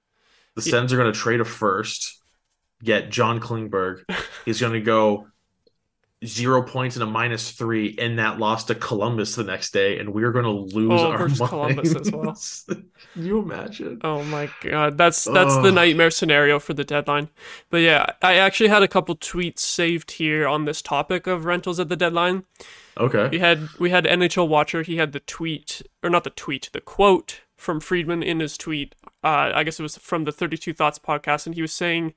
The 0.55 0.63
Yeah. 0.63 0.71
Sens 0.71 0.93
are 0.93 0.97
going 0.97 1.13
to 1.13 1.19
trade 1.19 1.41
a 1.41 1.45
first, 1.45 2.23
get 2.83 3.11
John 3.11 3.41
Klingberg. 3.41 4.05
He's 4.45 4.61
going 4.61 4.73
to 4.75 4.81
go 4.81 5.27
zero 6.27 6.63
points 6.63 6.97
and 6.97 7.03
a 7.03 7.07
minus 7.07 7.51
three 7.53 7.87
in 7.89 8.17
that 8.17 8.39
loss 8.39 8.65
to 8.65 8.75
Columbus 8.75 9.35
the 9.37 9.45
next 9.45 9.73
day, 9.73 9.99
and 9.99 10.13
we're 10.13 10.33
going 10.33 10.45
to 10.45 10.51
lose 10.77 11.01
Oh, 11.01 11.11
our 11.13 11.19
minds. 11.29 11.39
Columbus 11.41 11.95
as 11.95 12.11
well. 12.11 12.37
Can 13.15 13.25
you 13.27 13.39
imagine? 13.39 14.01
Oh 14.03 14.23
my 14.25 14.51
god, 14.63 14.99
that's 14.99 15.25
that's 15.25 15.57
the 15.59 15.71
nightmare 15.73 16.11
scenario 16.11 16.59
for 16.59 16.75
the 16.75 16.85
deadline. 16.85 17.29
But 17.71 17.79
yeah, 17.79 18.07
I 18.23 18.35
actually 18.35 18.69
had 18.69 18.83
a 18.83 18.89
couple 18.89 19.15
tweets 19.17 19.61
saved 19.61 20.13
here 20.13 20.47
on 20.49 20.65
this 20.65 20.83
topic 20.83 21.27
of 21.27 21.45
rentals 21.45 21.79
at 21.81 21.89
the 21.89 21.97
deadline. 21.97 22.45
Okay. 22.97 23.29
We 23.29 23.39
had 23.41 23.69
we 23.79 23.91
had 23.91 24.05
NHL 24.05 24.49
Watcher. 24.49 24.83
He 24.83 24.97
had 24.97 25.13
the 25.13 25.21
tweet 25.21 25.83
or 26.03 26.11
not 26.11 26.25
the 26.25 26.31
tweet, 26.31 26.71
the 26.73 26.81
quote 26.81 27.41
from 27.57 27.81
Friedman 27.81 28.23
in 28.23 28.41
his 28.41 28.57
tweet. 28.57 28.95
Uh, 29.23 29.51
I 29.55 29.65
guess 29.65 29.81
it 29.81 29.83
was 29.83 29.97
from 29.99 30.25
the 30.25 30.33
Thirty 30.33 30.57
Two 30.57 30.73
Thoughts 30.73 30.99
podcast, 30.99 31.47
and 31.47 31.55
he 31.55 31.63
was 31.63 31.73
saying 31.73 32.15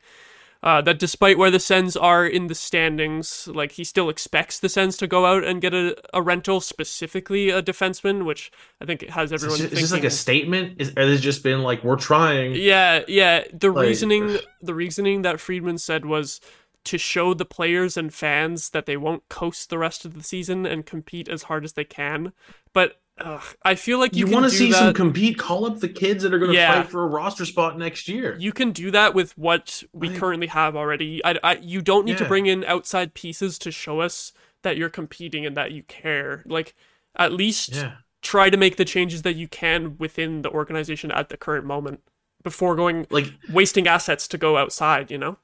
uh, 0.67 0.82
that 0.82 0.99
despite 0.99 1.38
where 1.38 1.49
the 1.49 1.62
Sens 1.62 1.95
are 1.95 2.27
in 2.27 2.47
the 2.47 2.53
standings, 2.56 3.47
like 3.47 3.71
he 3.71 3.86
still 3.86 4.10
expects 4.10 4.60
the 4.60 4.67
Sens 4.67 4.97
to 4.97 5.08
go 5.08 5.25
out 5.25 5.45
and 5.45 5.62
get 5.62 5.73
a, 5.73 5.95
a 6.13 6.21
rental, 6.21 6.60
specifically 6.60 7.49
a 7.49 7.63
defenseman, 7.63 8.25
which 8.25 8.51
I 8.82 8.86
think 8.86 9.08
has 9.08 9.32
everyone. 9.32 9.60
this, 9.60 9.71
is 9.71 9.80
this 9.80 9.91
like 9.93 10.03
a 10.03 10.10
statement? 10.10 10.82
Is, 10.82 10.89
or 10.97 11.03
has 11.03 11.19
it 11.19 11.23
just 11.23 11.41
been 11.41 11.63
like 11.63 11.86
we're 11.86 11.95
trying? 11.95 12.56
Yeah, 12.56 13.03
yeah. 13.08 13.45
The 13.53 13.71
Like- 13.71 13.86
reasoning 13.88 14.39
the 14.62 14.75
reasoning 14.75 15.21
that 15.21 15.39
Friedman 15.39 15.77
said 15.77 16.06
was 16.06 16.41
to 16.84 16.97
show 16.97 17.34
the 17.34 17.45
players 17.45 17.95
and 17.95 18.13
fans 18.13 18.71
that 18.71 18.86
they 18.86 18.97
won't 18.97 19.30
coast 19.30 19.69
the 19.69 19.77
rest 19.77 20.03
of 20.03 20.15
the 20.15 20.23
season 20.23 20.65
and 20.65 20.86
compete 20.86 21.30
as 21.30 21.43
hard 21.43 21.63
as 21.63 21.73
they 21.73 21.86
can. 21.86 22.34
But 22.73 22.99
ugh, 23.19 23.43
I 23.63 23.75
feel 23.75 23.99
like 23.99 24.15
you, 24.15 24.27
You, 24.27 24.34
want 24.34 24.45
to 24.45 24.49
see 24.49 24.71
that. 24.71 24.77
some 24.77 24.93
compete? 24.93 25.38
Call 25.38 25.65
up 25.65 25.80
the 25.80 25.89
kids 25.89 26.23
that 26.23 26.34
are 26.34 26.39
going 26.39 26.51
to 26.51 26.58
Yeah. 26.58 26.82
fight 26.82 26.91
for 26.91 27.03
a 27.03 27.08
roster 27.08 27.45
spot 27.45 27.77
next 27.77 28.08
year. 28.08 28.36
you 28.39 28.51
can 28.53 28.71
do 28.71 28.91
that 28.91 29.13
with 29.13 29.38
what 29.38 29.84
we 29.93 30.10
Like- 30.10 30.17
currently 30.19 30.47
have 30.47 30.75
already. 30.75 31.23
I, 31.25 31.39
I, 31.43 31.56
you 31.58 31.82
don't 31.82 32.06
need 32.06 32.17
to 32.19 32.25
bring 32.25 32.45
in 32.45 32.63
outside 32.65 33.13
pieces 33.13 33.58
to 33.60 33.71
show 33.71 33.99
us 34.01 34.32
that 34.63 34.77
you're 34.77 34.89
competing 34.89 35.45
and 35.45 35.56
that 35.58 35.71
you 35.71 35.84
care. 35.84 36.43
Like 36.45 36.75
at 37.15 37.32
least 37.34 37.75
yeah, 37.75 37.93
try 38.21 38.49
to 38.49 38.58
make 38.58 38.75
the 38.77 38.86
changes 38.86 39.21
that 39.23 39.36
you 39.36 39.47
can 39.47 39.97
within 39.97 40.41
the 40.41 40.49
organization 40.49 41.12
at 41.12 41.30
the 41.30 41.38
current 41.38 41.65
moment 41.65 42.01
before 42.43 42.75
going 42.75 43.08
like 43.10 43.32
wasting 43.49 43.88
assets 43.88 44.27
to 44.30 44.38
go 44.38 44.58
outside. 44.58 45.10
You 45.12 45.17
know. 45.17 45.38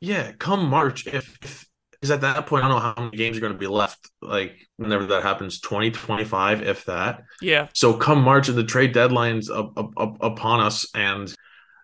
yeah. 0.00 0.32
Come 0.38 0.68
March, 0.68 1.06
if 1.06 1.68
because 2.04 2.10
at 2.10 2.20
that 2.20 2.46
point 2.46 2.62
I 2.62 2.68
don't 2.68 2.76
know 2.76 2.92
how 2.94 3.02
many 3.02 3.16
games 3.16 3.38
are 3.38 3.40
going 3.40 3.54
to 3.54 3.58
be 3.58 3.66
left. 3.66 4.10
Like 4.20 4.58
whenever 4.76 5.06
that 5.06 5.22
happens, 5.22 5.58
20, 5.58 5.90
25, 5.90 6.60
if 6.60 6.84
that. 6.84 7.22
Yeah. 7.40 7.68
So 7.72 7.94
come 7.94 8.20
March 8.20 8.50
and 8.50 8.58
the 8.58 8.64
trade 8.64 8.94
deadlines 8.94 9.48
up, 9.50 9.72
up, 9.78 9.92
up 9.96 10.22
upon 10.22 10.60
us, 10.60 10.86
and 10.94 11.34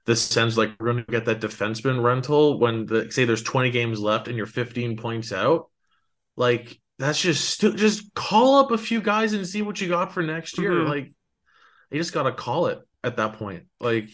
this 0.05 0.21
sounds 0.21 0.59
like 0.59 0.73
we're 0.79 0.93
going 0.93 1.07
to 1.07 1.11
get 1.11 1.25
that 1.25 1.41
defenseman 1.41 2.03
rental 2.03 2.59
when 2.59 2.85
the 2.85 3.11
say 3.11 3.25
there's 3.25 3.43
20 3.43 3.71
games 3.71 3.99
left 3.99 4.29
and 4.29 4.37
you're 4.37 4.45
15 4.45 4.99
points 4.99 5.33
out. 5.33 5.71
Like 6.37 6.79
that's 6.99 7.23
just 7.23 7.49
stu- 7.49 7.77
just 7.77 8.13
call 8.13 8.57
up 8.57 8.73
a 8.73 8.79
few 8.79 9.01
guys 9.01 9.33
and 9.33 9.47
see 9.47 9.63
what 9.63 9.81
you 9.81 9.89
got 9.89 10.13
for 10.13 10.23
next 10.23 10.59
year. 10.59 10.73
Mhm. 10.73 10.89
Like 10.89 11.13
you 11.91 11.99
just 11.99 12.13
got 12.13 12.25
to 12.25 12.33
call 12.33 12.67
it 12.67 12.79
at 13.03 13.17
that 13.17 13.39
point. 13.39 13.63
Like 13.81 14.11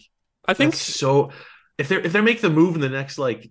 I 0.46 0.54
think 0.54 0.74
so 0.74 1.32
if 1.78 1.88
they 1.88 1.96
if 1.96 2.12
they 2.12 2.20
make 2.20 2.40
the 2.42 2.50
move 2.50 2.76
in 2.76 2.80
the 2.80 2.88
next 2.88 3.18
like 3.18 3.50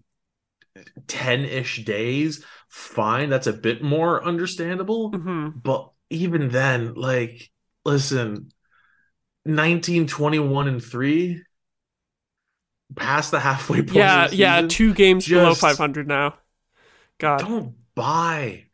10-ish 1.08 1.86
days, 1.86 2.44
fine, 2.70 3.30
that's 3.30 3.48
a 3.48 3.54
bit 3.54 3.82
more 3.82 4.24
understandable. 4.24 5.12
Mhm. 5.12 5.62
But 5.62 5.92
even 6.10 6.50
then, 6.50 6.94
like, 6.96 7.52
listen, 7.84 8.52
19, 9.46 10.08
21, 10.08 10.68
and 10.68 10.84
3, 10.84 11.44
past 12.96 13.32
the 13.32 13.40
halfway 13.40 13.82
point. 13.82 13.96
yeah, 13.96 14.28
the 14.28 14.36
yeah, 14.36 14.62
two 14.68 14.94
games 14.94 15.28
below 15.28 15.54
500 15.54 16.08
now. 16.08 16.38
God. 17.18 17.40
Don't 17.40 17.76
buy. 17.96 18.66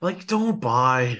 Like, 0.00 0.26
don't 0.26 0.60
buy. 0.60 1.18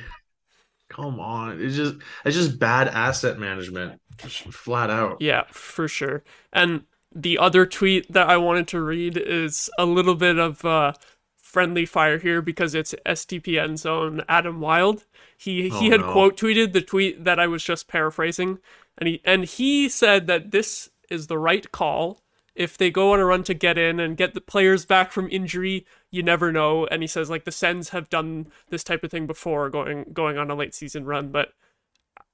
Come 0.89 1.19
on. 1.19 1.61
It's 1.61 1.75
just 1.75 1.97
it's 2.25 2.37
just 2.37 2.59
bad 2.59 2.89
asset 2.89 3.39
management. 3.39 4.01
Just 4.19 4.43
flat 4.53 4.91
out. 4.91 5.17
Yeah, 5.21 5.45
for 5.51 5.89
sure. 5.89 6.23
And 6.53 6.85
the 7.15 7.39
other 7.39 7.67
tweet 7.67 8.13
that 8.13 8.29
I 8.29 8.37
wanted 8.37 8.69
to 8.69 8.81
read 8.81 9.17
is 9.17 9.71
a 9.79 9.87
little 9.87 10.15
bit 10.15 10.39
of 10.39 10.65
uh, 10.65 10.93
friendly 11.37 11.87
fire 11.87 12.19
here 12.19 12.43
because 12.43 12.75
it's 12.75 12.95
SDPN 13.07 13.79
zone 13.79 14.23
Adam 14.29 14.61
Wild. 14.61 15.05
He 15.37 15.69
he 15.71 15.87
Oh, 15.87 15.91
had 15.91 16.01
no. 16.01 16.13
quote 16.13 16.37
tweeted 16.37 16.73
the 16.73 16.83
tweet 16.83 17.25
that 17.25 17.39
I 17.41 17.47
was 17.47 17.63
just 17.65 17.89
paraphrasing, 17.89 18.59
and 18.99 19.09
he 19.09 19.21
and 19.25 19.45
he 19.45 19.89
said 19.89 20.27
that 20.27 20.51
this 20.51 20.91
is 21.11 21.27
the 21.27 21.39
right 21.39 21.71
call. 21.73 22.23
If 22.55 22.79
they 22.79 22.91
go 22.91 23.13
on 23.13 23.21
a 23.21 23.25
run 23.27 23.45
to 23.45 23.55
get 23.55 23.77
in 23.77 24.01
and 24.01 24.17
get 24.17 24.33
the 24.33 24.41
players 24.41 24.87
back 24.87 25.13
from 25.13 25.29
injury, 25.31 25.85
you 26.11 26.23
never 26.23 26.51
know. 26.51 26.87
And 26.87 27.03
he 27.03 27.07
says 27.07 27.29
like 27.29 27.45
the 27.45 27.53
Sens 27.53 27.91
have 27.91 28.09
done 28.09 28.47
this 28.71 28.83
type 28.83 29.05
of 29.05 29.11
thing 29.11 29.27
before, 29.27 29.69
going 29.71 30.07
going 30.13 30.39
on 30.39 30.51
a 30.51 30.55
late 30.55 30.75
season 30.75 31.05
run, 31.05 31.29
but 31.31 31.53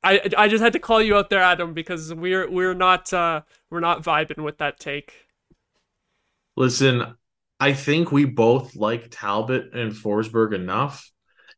I 0.03 0.21
I 0.37 0.49
just 0.49 0.63
had 0.63 0.73
to 0.75 0.79
call 0.79 1.01
you 1.01 1.17
out 1.17 1.31
there, 1.31 1.43
Adam, 1.43 1.75
because 1.75 2.13
we're 2.13 2.51
we're 2.51 2.75
not 2.75 3.13
uh 3.13 3.43
we're 3.71 3.81
not 3.81 4.03
vibing 4.03 4.43
with 4.43 4.59
that 4.59 4.81
take. 4.81 5.13
Listen, 6.57 7.17
I 7.61 7.73
think 7.73 8.13
we 8.13 8.25
both 8.25 8.75
like 8.75 9.09
Talbot 9.11 9.75
and 9.75 9.93
Forsberg 9.93 10.55
enough. 10.55 11.11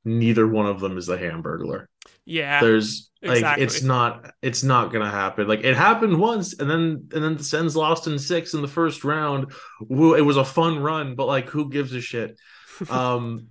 Neither 0.05 0.47
one 0.47 0.67
of 0.67 0.81
them 0.81 0.99
is 0.99 1.07
the 1.07 1.17
Hamburglar. 1.17 1.87
Yeah, 2.27 2.61
There's 2.61 3.11
like 3.23 3.39
exactly. 3.39 3.65
it's 3.65 3.83
not 3.83 4.31
it's 4.43 4.63
not 4.63 4.93
gonna 4.93 5.11
happen. 5.11 5.49
Like 5.49 5.65
it 5.65 5.77
happened 5.77 6.19
once, 6.21 6.59
and 6.59 6.69
then 6.69 7.09
and 7.13 7.25
then 7.25 7.37
the 7.37 7.45
Sens 7.45 7.75
lost 7.75 8.07
in 8.07 8.19
six 8.19 8.55
in 8.55 8.63
the 8.63 8.69
first 8.69 9.05
round. 9.05 9.53
Woo, 9.81 10.15
It 10.15 10.21
was 10.21 10.37
a 10.37 10.45
fun 10.45 10.79
run, 10.79 11.15
but 11.15 11.27
like 11.27 11.49
who 11.49 11.71
gives 11.71 11.93
a 11.95 12.01
shit? 12.01 12.39
Um, 12.91 13.51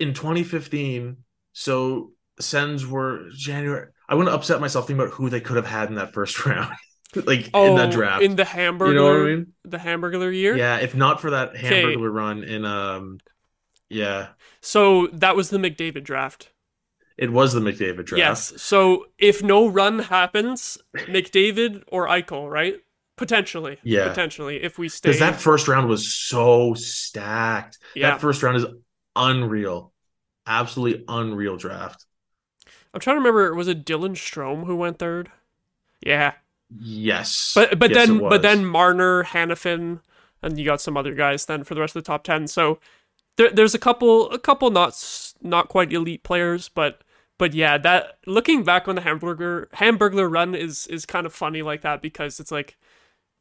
in 0.00 0.14
2015, 0.14 1.18
so 1.52 2.12
Sens 2.40 2.86
were 2.86 3.28
January. 3.36 3.88
I 4.08 4.14
wouldn't 4.14 4.34
upset 4.34 4.60
myself 4.60 4.86
thinking 4.86 5.02
about 5.02 5.14
who 5.14 5.30
they 5.30 5.40
could 5.40 5.56
have 5.56 5.66
had 5.66 5.88
in 5.88 5.94
that 5.96 6.12
first 6.12 6.44
round, 6.46 6.74
like 7.14 7.50
oh, 7.54 7.70
in 7.70 7.74
that 7.76 7.90
draft. 7.92 8.22
in 8.22 8.36
the 8.36 8.44
hamburger 8.44 8.92
you 8.92 8.94
know 8.94 9.04
what 9.04 9.20
I 9.30 9.34
mean? 9.36 9.52
the 9.64 9.78
Hamburglar 9.78 10.34
year. 10.34 10.56
Yeah, 10.56 10.78
if 10.78 10.94
not 10.94 11.20
for 11.20 11.30
that 11.30 11.50
Okay. 11.50 11.82
Hamburglar 11.82 12.12
run 12.12 12.44
in 12.44 12.64
um, 12.64 13.18
yeah, 13.88 14.28
So 14.60 15.08
that 15.08 15.36
was 15.36 15.50
the 15.50 15.58
McDavid 15.58 16.04
draft. 16.04 16.50
it 17.16 17.30
was 17.30 17.52
the 17.52 17.60
McDavid 17.60 18.04
draft. 18.06 18.18
Yes. 18.18 18.62
So 18.62 19.06
if 19.18 19.42
no 19.42 19.68
run 19.68 20.00
happens, 20.00 20.78
McDavid 20.96 21.82
or 21.88 22.08
Eichel, 22.08 22.50
right? 22.50 22.76
Potentially. 23.16 23.78
Yeah. 23.84 24.08
Potentially, 24.08 24.62
if 24.62 24.76
we 24.78 24.88
stay. 24.88 25.10
because 25.10 25.20
that 25.20 25.40
first 25.40 25.68
round 25.68 25.88
was 25.88 26.12
so 26.12 26.74
stacked. 26.74 27.78
yeah. 27.94 28.10
That 28.10 28.20
first 28.20 28.42
round 28.42 28.56
is 28.56 28.66
unreal, 29.14 29.92
absolutely 30.46 31.04
unreal 31.06 31.56
draft. 31.56 32.04
I'm 32.94 33.00
trying 33.00 33.16
to 33.16 33.18
remember. 33.20 33.54
Was 33.54 33.68
it 33.68 33.84
Dylan 33.84 34.12
Strome 34.12 34.64
who 34.64 34.76
went 34.76 34.98
third? 34.98 35.30
Yeah. 36.00 36.34
Yes, 36.76 37.52
But 37.54 37.78
but 37.78 37.90
Yes, 37.90 38.06
then 38.08 38.18
but 38.18 38.42
then 38.42 38.64
Marner, 38.64 39.22
Hanifin, 39.24 40.00
and 40.42 40.58
you 40.58 40.64
got 40.64 40.80
some 40.80 40.96
other 40.96 41.14
guys 41.14 41.44
then 41.46 41.62
for 41.62 41.74
the 41.74 41.80
rest 41.80 41.94
of 41.94 42.02
the 42.02 42.06
top 42.06 42.24
ten. 42.24 42.46
So 42.48 42.80
there, 43.36 43.50
there's 43.50 43.74
a 43.74 43.78
couple 43.78 44.30
a 44.30 44.38
couple 44.38 44.70
not 44.70 45.32
not 45.42 45.68
quite 45.68 45.92
elite 45.92 46.22
players, 46.24 46.68
but 46.70 47.02
but 47.38 47.52
yeah, 47.54 47.78
that 47.78 48.18
looking 48.26 48.64
back 48.64 48.88
on 48.88 48.94
the 48.94 49.02
Hamburger 49.02 49.68
Hamburglar 49.74 50.30
run 50.32 50.54
is 50.54 50.86
is 50.88 51.04
kind 51.06 51.26
of 51.26 51.34
funny 51.34 51.62
like 51.62 51.82
that 51.82 52.00
because 52.02 52.40
it's 52.40 52.50
like 52.50 52.76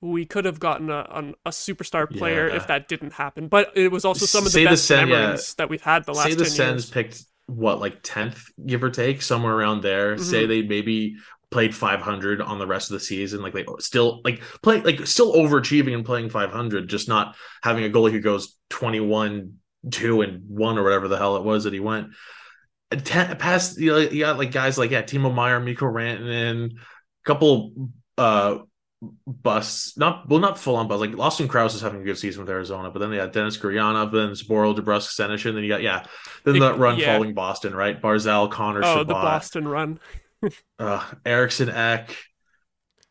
we 0.01 0.25
could 0.25 0.45
have 0.45 0.59
gotten 0.59 0.89
a 0.91 1.07
an, 1.11 1.33
a 1.45 1.49
superstar 1.49 2.09
player 2.09 2.49
Yeah. 2.49 2.57
if 2.57 2.67
that 2.67 2.87
didn't 2.87 3.13
happen. 3.13 3.47
But 3.47 3.71
it 3.75 3.91
was 3.91 4.03
also 4.05 4.25
some 4.25 4.39
of 4.45 4.45
the 4.45 4.49
Say 4.51 4.63
the 4.65 4.69
best 4.71 4.85
Sen- 4.85 5.07
yeah. 5.07 5.19
memories 5.21 5.53
that 5.55 5.69
we've 5.69 5.81
had 5.81 6.03
the 6.05 6.13
last 6.13 6.27
say 6.27 6.33
the 6.35 6.43
10 6.43 6.51
Sens 6.51 6.89
picked 6.89 7.23
what 7.55 7.79
like 7.79 7.99
tenth, 8.03 8.45
give 8.65 8.83
or 8.83 8.89
take, 8.89 9.21
somewhere 9.21 9.53
around 9.53 9.81
there. 9.81 10.15
Mm-hmm. 10.15 10.23
Say 10.23 10.45
they 10.45 10.61
maybe 10.61 11.17
played 11.51 11.75
500 11.75 12.41
on 12.41 12.57
the 12.57 12.67
rest 12.67 12.89
of 12.89 12.95
the 12.95 12.99
season, 12.99 13.41
like 13.41 13.53
they 13.53 13.65
still 13.79 14.21
like 14.23 14.41
play 14.61 14.81
like 14.81 15.05
still 15.05 15.33
overachieving 15.33 15.93
and 15.93 16.05
playing 16.05 16.29
500, 16.29 16.89
just 16.89 17.07
not 17.07 17.35
having 17.61 17.85
a 17.85 17.89
goalie 17.89 18.11
who 18.11 18.19
goes 18.19 18.57
21, 18.69 19.53
two 19.91 20.21
and 20.21 20.41
one 20.47 20.77
or 20.77 20.83
whatever 20.83 21.07
the 21.07 21.17
hell 21.17 21.35
it 21.35 21.43
was 21.43 21.65
that 21.65 21.73
he 21.73 21.79
went. 21.79 22.09
Ten, 22.91 23.37
past 23.37 23.79
you, 23.79 23.91
know, 23.91 23.97
you 23.97 24.19
got 24.19 24.37
like 24.37 24.51
guys 24.51 24.77
like 24.77 24.91
yeah, 24.91 25.01
Timo 25.01 25.33
Meier, 25.33 25.59
Mikko 25.59 25.85
Rantanen, 25.85 26.73
a 26.73 27.25
couple 27.25 27.89
uh 28.17 28.59
busts, 29.27 29.97
not 29.97 30.27
well, 30.29 30.39
not 30.39 30.57
full 30.57 30.75
on 30.75 30.87
busts. 30.87 31.01
Like 31.01 31.15
Lawson 31.17 31.47
Crouse 31.47 31.75
is 31.75 31.81
having 31.81 32.01
a 32.01 32.03
good 32.03 32.17
season 32.17 32.41
with 32.41 32.49
Arizona, 32.49 32.89
but 32.89 32.99
then 32.99 33.09
they 33.11 33.17
got 33.17 33.33
Dennis 33.33 33.57
Gurianov, 33.57 34.11
then 34.11 34.29
Zboril, 34.31 34.77
DeBrusk, 34.77 35.09
Senyshyn, 35.17 35.53
then 35.53 35.63
you 35.63 35.69
got 35.69 35.81
yeah, 35.81 36.05
then 36.43 36.55
It- 36.57 36.59
that 36.59 36.77
run 36.77 36.97
yeah. 36.97 37.13
following 37.13 37.33
Boston, 37.33 37.75
right? 37.75 38.01
Barzal, 38.01 38.49
Connor, 38.51 38.81
Oh, 38.83 38.95
Chabot, 38.97 39.07
the 39.07 39.13
Boston 39.13 39.67
run. 39.67 39.99
uh, 40.79 41.03
Eriksson 41.25 41.69
Ek, 41.69 42.15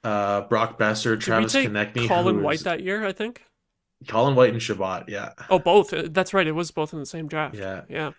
uh, 0.05 0.43
Brock 0.43 0.79
Boeser, 0.79 1.13
Did 1.13 1.21
Travis 1.21 1.55
Konecny, 1.55 2.09
Colin 2.09 2.43
White 2.43 2.61
that 2.65 2.83
year? 2.83 3.07
I 3.07 3.13
think. 3.13 3.43
Colin 4.09 4.35
White 4.35 4.51
and 4.53 4.61
Shabbat, 4.61 5.09
yeah, 5.09 5.31
Oh, 5.49 5.59
both. 5.61 5.93
Uh, 5.93 6.09
That's 6.11 6.35
right. 6.35 6.47
It 6.47 6.53
was 6.53 6.71
both 6.73 6.93
in 6.93 6.99
the 6.99 7.07
same 7.07 7.29
draft. 7.29 7.55
yeah. 7.55 7.83
Yeah. 7.89 8.11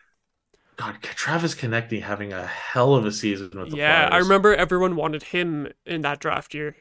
God, 0.75 0.97
Travis 1.03 1.53
Konecny 1.53 2.01
having 2.01 2.33
a 2.33 2.47
hell 2.47 2.95
of 2.95 3.05
a 3.05 3.11
season 3.11 3.51
with 3.53 3.69
the 3.69 3.77
Yeah, 3.77 4.09
I 4.11 4.17
remember 4.17 4.55
everyone 4.55 4.95
wanted 4.95 5.21
him 5.21 5.67
in 5.85 6.01
that 6.01 6.19
draft 6.19 6.53
year. 6.55 6.75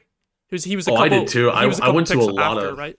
He 0.53 0.55
was 0.55 0.63
he 0.63 0.75
was 0.75 0.87
a 0.87 0.91
Oh, 0.91 0.95
I 0.97 1.09
did 1.09 1.27
too. 1.27 1.49
I- 1.49 1.65
I 1.81 1.89
went 1.89 2.05
to 2.07 2.19
a 2.19 2.21
lot 2.21 2.57
after, 2.57 2.69
of- 2.69 2.77
right. 2.77 2.95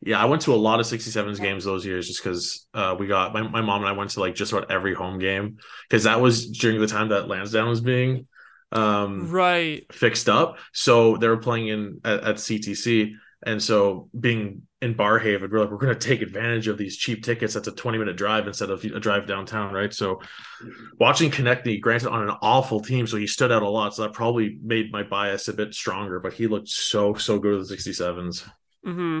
Yeah, 0.00 0.20
I 0.20 0.24
went 0.26 0.42
to 0.42 0.54
a 0.54 0.56
lot 0.56 0.80
of 0.80 0.86
67s 0.86 1.38
games 1.40 1.64
those 1.64 1.84
years 1.86 2.06
just 2.08 2.22
because 2.22 2.66
uh, 2.74 2.94
we 2.98 3.06
got 3.06 3.32
my, 3.32 3.42
my 3.42 3.60
mom 3.62 3.80
and 3.82 3.88
I 3.88 3.92
went 3.92 4.10
to 4.10 4.20
like 4.20 4.34
just 4.34 4.52
about 4.52 4.70
every 4.70 4.92
home 4.94 5.18
game 5.18 5.58
because 5.88 6.04
that 6.04 6.20
was 6.20 6.50
during 6.50 6.78
the 6.80 6.86
time 6.86 7.08
that 7.10 7.26
Lansdowne 7.28 7.68
was 7.68 7.80
being 7.80 8.26
um, 8.72 9.30
Right. 9.30 9.90
fixed 9.92 10.28
up. 10.28 10.58
So 10.72 11.16
they 11.16 11.28
were 11.28 11.38
playing 11.38 11.68
in 11.68 12.00
at, 12.04 12.20
at 12.24 12.36
CTC. 12.36 13.12
And 13.46 13.62
so 13.62 14.08
being 14.18 14.62
in 14.80 14.94
Barrhaven, 14.94 15.50
we're 15.50 15.60
like, 15.60 15.70
we're 15.70 15.76
going 15.76 15.96
to 15.96 16.08
take 16.08 16.22
advantage 16.22 16.66
of 16.66 16.78
these 16.78 16.96
cheap 16.96 17.22
tickets. 17.22 17.54
That's 17.54 17.68
a 17.68 17.72
20 17.72 17.98
minute 17.98 18.16
drive 18.16 18.46
instead 18.46 18.70
of 18.70 18.82
a 18.84 19.00
drive 19.00 19.26
downtown, 19.26 19.72
right? 19.72 19.92
So 19.92 20.20
watching 20.98 21.30
Konecny, 21.30 21.80
granted 21.80 22.10
on 22.10 22.28
an 22.28 22.36
awful 22.40 22.80
team, 22.80 23.06
so 23.06 23.16
he 23.16 23.26
stood 23.26 23.52
out 23.52 23.62
a 23.62 23.68
lot. 23.68 23.94
So 23.94 24.02
that 24.02 24.12
probably 24.12 24.58
made 24.62 24.90
my 24.90 25.02
bias 25.02 25.48
a 25.48 25.52
bit 25.52 25.74
stronger, 25.74 26.20
but 26.20 26.32
he 26.32 26.46
looked 26.46 26.68
so, 26.68 27.14
so 27.14 27.38
good 27.38 27.58
with 27.58 27.68
the 27.68 27.76
67s. 27.76 28.48
Mm-hmm. 28.86 29.20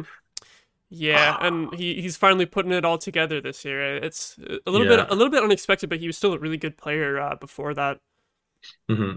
Yeah, 0.90 1.36
and 1.40 1.74
he, 1.74 2.00
he's 2.00 2.16
finally 2.16 2.46
putting 2.46 2.72
it 2.72 2.84
all 2.84 2.98
together 2.98 3.40
this 3.40 3.64
year. 3.64 3.96
It's 3.96 4.38
a 4.38 4.70
little 4.70 4.86
bit 4.86 5.04
a 5.10 5.14
little 5.14 5.30
bit 5.30 5.42
unexpected, 5.42 5.90
but 5.90 5.98
he 5.98 6.06
was 6.06 6.16
still 6.16 6.34
a 6.34 6.38
really 6.38 6.56
good 6.56 6.76
player 6.76 7.18
uh, 7.18 7.34
before 7.34 7.74
that. 7.74 7.98
hmm 8.88 9.16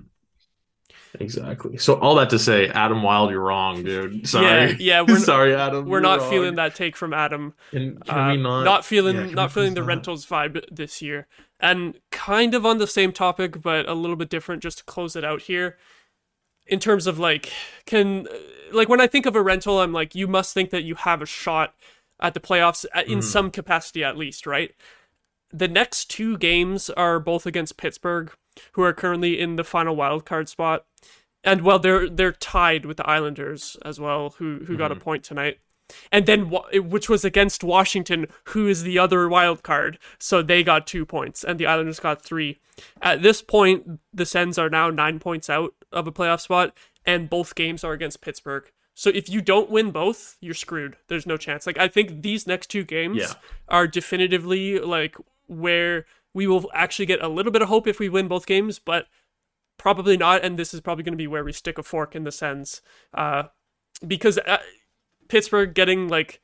Exactly. 1.20 1.78
So 1.78 1.96
all 2.00 2.16
that 2.16 2.30
to 2.32 2.40
say, 2.40 2.68
Adam 2.70 3.02
Wild, 3.04 3.32
you're 3.32 3.42
wrong, 3.42 3.84
dude. 3.84 4.28
Sorry. 4.28 4.46
Yeah, 4.72 4.76
yeah, 4.80 5.02
we're 5.08 5.20
sorry, 5.20 5.56
Adam. 5.56 5.86
we're 5.88 6.00
not 6.00 6.20
wrong. 6.20 6.30
feeling 6.30 6.56
that 6.56 6.76
take 6.76 6.96
from 6.96 7.14
Adam. 7.14 7.54
Can, 7.72 7.98
can 8.00 8.18
Uh, 8.20 8.32
we 8.32 8.38
not? 8.38 8.86
feeling 8.86 9.16
yeah, 9.16 9.26
not 9.34 9.52
feeling 9.52 9.74
the 9.74 9.82
not? 9.82 9.88
rentals 9.88 10.26
vibe 10.26 10.64
this 10.72 11.02
year 11.02 11.28
and 11.60 12.00
kind 12.12 12.54
of 12.54 12.66
on 12.66 12.78
the 12.78 12.86
same 12.88 13.12
topic 13.12 13.62
but 13.62 13.88
a 13.90 13.94
little 13.94 14.16
bit 14.16 14.30
different 14.30 14.62
just 14.62 14.78
to 14.80 14.84
close 14.84 15.16
it 15.16 15.24
out 15.24 15.42
here 15.44 15.76
in 16.68 16.80
terms 16.80 17.08
of 17.08 17.18
like 17.18 17.52
can 17.88 18.28
like 18.72 18.88
when 18.90 19.02
i 19.02 19.08
think 19.08 19.26
of 19.26 19.36
a 19.36 19.42
rental 19.42 19.80
i'm 19.80 19.92
like 19.92 20.14
you 20.14 20.28
must 20.28 20.54
think 20.54 20.70
that 20.70 20.84
you 20.84 20.94
have 20.94 21.20
a 21.20 21.26
shot 21.26 21.74
at 22.20 22.36
the 22.36 22.40
playoffs 22.40 22.86
uh, 22.96 23.02
in 23.08 23.20
Mm. 23.20 23.24
some 23.24 23.50
capacity 23.50 24.04
at 24.04 24.16
least 24.18 24.46
right 24.46 24.76
the 25.52 25.68
next 25.68 26.12
two 26.12 26.38
games 26.38 26.92
are 26.92 27.20
both 27.20 27.48
against 27.48 27.76
pittsburgh 27.78 28.32
who 28.74 28.82
are 28.84 28.94
currently 28.94 29.40
in 29.40 29.56
the 29.56 29.64
final 29.64 29.96
wild 29.96 30.26
card 30.26 30.50
spot 30.50 30.86
and 31.44 31.62
well 31.62 31.80
they're 31.80 32.10
they're 32.10 32.32
tied 32.32 32.86
with 32.86 32.98
the 32.98 33.08
islanders 33.10 33.78
as 33.86 34.00
well 34.00 34.32
who 34.38 34.60
who 34.68 34.76
got 34.78 34.92
a 34.92 34.96
Mm-hmm. 34.96 35.04
point 35.04 35.24
tonight 35.24 35.60
and 36.12 36.26
then 36.26 36.52
which 36.74 37.08
was 37.08 37.24
against 37.24 37.64
Washington, 37.64 38.28
who 38.50 38.68
is 38.68 38.84
the 38.84 39.00
other 39.00 39.30
wild 39.30 39.64
card. 39.64 39.98
So 40.20 40.42
they 40.42 40.62
got 40.62 40.86
two 40.86 41.06
points, 41.06 41.46
and 41.46 41.58
the 41.58 41.66
Islanders 41.66 42.02
got 42.02 42.22
three. 42.22 42.58
At 43.02 43.22
this 43.22 43.42
point, 43.42 44.02
the 44.14 44.26
Sens 44.26 44.58
are 44.58 44.70
now 44.70 44.90
nine 44.90 45.18
points 45.20 45.50
out 45.50 45.74
of 45.94 46.06
a 46.06 46.12
playoff 46.12 46.42
spot, 46.42 46.76
and 47.06 47.30
both 47.30 47.56
games 47.56 47.86
are 47.86 47.94
against 47.94 48.20
Pittsburgh. 48.20 48.70
So 48.96 49.12
if 49.12 49.30
you 49.30 49.42
don't 49.42 49.70
win 49.70 49.92
both, 49.92 50.36
you're 50.42 50.54
screwed. 50.54 50.98
There's 51.08 51.26
no 51.26 51.38
chance. 51.38 51.66
Like 51.66 51.78
I 51.80 51.88
think 51.88 52.22
these 52.22 52.46
next 52.46 52.68
two 52.68 52.84
games 52.84 53.20
Yeah. 53.20 53.34
are 53.70 53.88
definitively 53.88 54.80
like 54.80 55.16
where 55.48 56.06
we 56.38 56.46
will 56.46 56.70
actually 56.72 57.08
get 57.08 57.24
a 57.24 57.28
little 57.28 57.52
bit 57.52 57.64
of 57.64 57.68
hope 57.68 57.88
if 57.88 57.98
we 57.98 58.08
win 58.08 58.28
both 58.28 58.46
games, 58.46 58.78
but 58.78 59.08
probably 59.80 60.16
not. 60.16 60.46
And 60.46 60.58
this 60.58 60.72
is 60.72 60.82
probably 60.82 61.04
going 61.04 61.14
to 61.14 61.18
be 61.18 61.26
where 61.26 61.44
we 61.44 61.52
stick 61.52 61.80
a 61.80 61.84
fork 61.84 62.16
in 62.16 62.26
the 62.26 62.32
Sens, 62.32 62.84
uh, 63.12 63.46
because 64.06 64.38
uh, 64.38 64.60
Pittsburgh 65.30 65.74
getting 65.74 66.08
like 66.08 66.40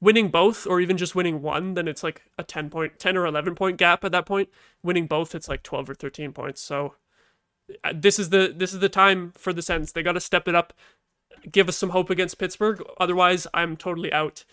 winning 0.00 0.28
both 0.28 0.64
or 0.64 0.80
even 0.80 0.96
just 0.96 1.16
winning 1.16 1.42
one, 1.42 1.74
then 1.74 1.88
it's 1.88 2.04
like 2.04 2.22
a 2.38 2.44
10 2.44 2.70
point, 2.70 3.00
10 3.00 3.16
or 3.16 3.26
11 3.26 3.56
point 3.56 3.78
gap 3.78 4.04
at 4.04 4.12
that 4.12 4.26
point. 4.26 4.48
Winning 4.84 5.08
both, 5.08 5.34
it's 5.34 5.48
like 5.48 5.64
12 5.64 5.90
or 5.90 5.94
13 5.94 6.32
points. 6.32 6.60
So 6.60 6.94
uh, 7.82 7.94
this 7.96 8.20
is 8.20 8.30
the 8.30 8.54
this 8.56 8.72
is 8.72 8.78
the 8.78 8.88
time 8.88 9.32
for 9.36 9.52
the 9.52 9.60
Sens. 9.60 9.90
They 9.90 10.04
got 10.04 10.12
to 10.12 10.20
step 10.20 10.46
it 10.46 10.54
up, 10.54 10.72
give 11.50 11.68
us 11.68 11.76
some 11.76 11.90
hope 11.90 12.10
against 12.10 12.38
Pittsburgh. 12.38 12.80
Otherwise, 13.00 13.48
I'm 13.52 13.76
totally 13.76 14.12
out. 14.12 14.44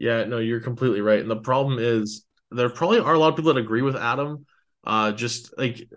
Yeah, 0.00 0.24
no, 0.24 0.38
you're 0.38 0.58
completely 0.58 1.00
right. 1.00 1.20
And 1.20 1.30
the 1.30 1.36
problem 1.36 1.78
is 1.78 2.24
there 2.50 2.68
probably 2.70 3.00
are 3.00 3.14
a 3.14 3.18
lot 3.18 3.28
of 3.28 3.36
people 3.36 3.52
that 3.52 3.60
agree 3.60 3.82
with 3.82 3.96
Adam. 3.96 4.46
Uh 4.84 5.12
just 5.12 5.56
like 5.58 5.88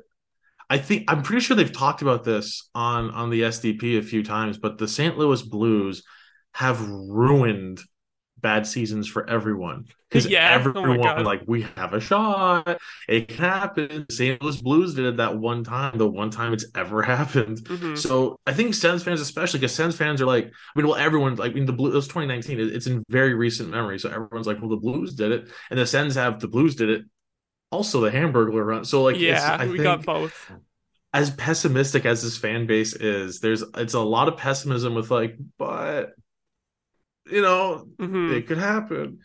I 0.69 0.77
think 0.77 1.05
I'm 1.09 1.21
pretty 1.21 1.41
sure 1.41 1.57
they've 1.57 1.71
talked 1.71 2.01
about 2.01 2.23
this 2.23 2.69
on 2.73 3.11
on 3.11 3.29
the 3.29 3.41
SDP 3.41 3.99
a 3.99 4.01
few 4.01 4.23
times, 4.23 4.57
but 4.57 4.77
the 4.77 4.87
St. 4.87 5.17
Louis 5.17 5.41
Blues 5.41 6.03
have 6.53 6.81
ruined 6.87 7.81
bad 8.41 8.65
seasons 8.67 9.07
for 9.07 9.29
everyone. 9.29 9.85
Because 10.11 10.27
Yeah, 10.27 10.49
oh 10.51 10.53
everyone 10.55 11.01
God. 11.01 11.25
like 11.25 11.43
we 11.47 11.61
have 11.77 11.93
a 11.93 12.01
shot. 12.01 12.81
It 13.07 13.29
can 13.29 13.37
happen. 13.37 14.05
St 14.09 14.41
louis 14.41 14.61
blues 14.61 14.93
did 14.93 15.05
it 15.05 15.17
that 15.17 15.37
one 15.37 15.63
time 15.63 15.97
the 15.97 16.05
one 16.05 16.29
time 16.29 16.51
it's 16.51 16.65
ever 16.75 17.01
happened. 17.15 17.59
Mhm. 17.59 17.97
so 17.97 18.37
i 18.45 18.51
think 18.51 18.73
sens 18.73 19.03
fans 19.03 19.21
especially 19.21 19.59
because 19.61 19.73
sens 19.73 19.95
fans 19.95 20.21
are 20.21 20.25
like 20.25 20.47
i 20.47 20.79
mean 20.79 20.85
well 20.85 20.97
everyone 20.97 21.35
like 21.37 21.51
i 21.51 21.53
mean 21.53 21.65
the 21.65 21.71
blue 21.71 21.91
it 21.91 21.95
was 21.95 22.09
2019 22.09 22.59
it's 22.59 22.87
in 22.87 23.03
very 23.09 23.33
recent 23.33 23.69
memory. 23.69 23.97
So 23.99 24.09
everyone's 24.09 24.47
like 24.47 24.59
well 24.59 24.69
the 24.69 24.75
blues 24.75 25.13
did 25.15 25.31
it. 25.31 25.49
And 25.69 25.79
the 25.79 25.87
sens 25.87 26.15
have 26.15 26.41
the 26.41 26.49
blues 26.49 26.75
did 26.75 26.89
it. 26.89 27.03
Also 27.71 28.01
the 28.01 28.11
hamburglar 28.11 28.65
run. 28.65 28.83
So 28.83 29.03
like 29.03 29.15
it's, 29.15 29.23
yeah, 29.23 29.63
we 29.65 29.79
think, 29.79 29.83
got 29.83 30.05
both. 30.05 30.51
as 31.13 31.29
pessimistic 31.31 32.05
as 32.05 32.21
this 32.21 32.37
fan 32.37 32.67
base 32.67 32.93
is, 32.93 33.39
there's 33.39 33.63
it's 33.77 33.93
a 33.93 33.99
lot 33.99 34.27
of 34.27 34.37
pessimism 34.37 34.93
with 34.95 35.11
like, 35.11 35.37
but 35.57 36.13
you 37.31 37.41
know, 37.41 37.87
Mhm. 37.99 38.31
it 38.33 38.47
could 38.47 38.57
happen. 38.57 39.19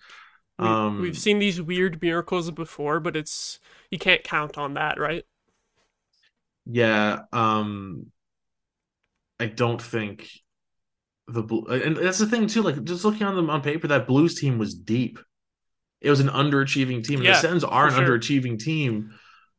We, 0.59 0.69
um, 0.69 0.97
we've 0.99 1.19
seen 1.19 1.39
these 1.39 1.61
weird 1.61 2.01
miracles 2.03 2.51
before, 2.51 3.01
but 3.01 3.17
it's 3.17 3.61
you 3.91 3.99
can't 3.99 4.25
count 4.25 4.57
on 4.59 4.75
that, 4.75 4.99
right? 4.99 5.25
yeah. 6.67 7.21
Um, 7.33 8.11
I 9.39 9.47
don't 9.47 9.81
think 9.81 10.29
the 11.29 11.43
blue, 11.43 11.67
and 11.67 11.97
that's 11.97 12.19
the 12.19 12.27
thing 12.27 12.47
too. 12.47 12.63
Like 12.63 12.83
just 12.85 13.05
looking 13.05 13.27
on 13.27 13.37
them 13.37 13.51
on 13.51 13.63
paper, 13.63 13.89
that 13.89 14.07
Blues 14.07 14.37
team 14.39 14.59
was 14.59 14.75
deep. 14.75 15.19
It 16.01 16.11
was 16.11 16.21
an 16.21 16.29
underachieving 16.29 17.05
team. 17.05 17.21
Yeah, 17.21 17.33
the 17.33 17.37
Sens 17.41 17.65
are 17.65 17.89
an 17.89 17.95
sure. 17.95 18.05
underachieving 18.05 18.59
team, 18.59 19.15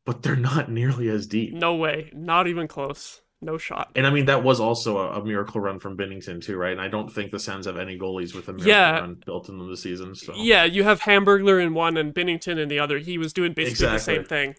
but 0.05 0.23
they're 0.23 0.35
not 0.35 0.71
nearly 0.71 1.09
as 1.09 1.27
deep. 1.27 1.53
No 1.53 1.75
way, 1.75 2.09
not 2.13 2.47
even 2.47 2.67
close. 2.69 3.21
No 3.41 3.57
shot. 3.57 3.93
And 3.95 4.05
I 4.05 4.11
mean, 4.11 4.25
that 4.25 4.43
was 4.43 4.59
also 4.59 4.97
a, 4.99 5.19
a 5.19 5.25
miracle 5.25 5.59
run 5.59 5.79
from 5.79 5.97
Binnington 5.97 6.41
too, 6.41 6.57
right? 6.57 6.71
And 6.71 6.81
I 6.81 6.87
don't 6.87 7.09
think 7.11 7.31
the 7.31 7.39
Sens 7.39 7.65
have 7.65 7.77
any 7.77 7.97
goalies 7.97 8.33
with 8.35 8.47
a 8.47 8.53
miracle 8.53 8.73
Yeah. 8.73 9.01
run 9.01 9.15
built 9.25 9.49
into 9.49 9.65
the 9.65 9.77
season. 9.77 10.15
So 10.15 10.33
Yeah, 10.33 10.63
you 10.63 10.83
have 10.83 11.01
Hamburglar 11.01 11.61
in 11.61 11.73
one 11.73 11.97
and 11.97 12.13
Binnington 12.13 12.57
in 12.59 12.69
the 12.69 12.79
other. 12.79 12.99
He 12.99 13.17
was 13.17 13.33
doing 13.33 13.53
basically 13.53 13.87
the 13.87 13.99
same 13.99 14.23
thing. 14.23 14.55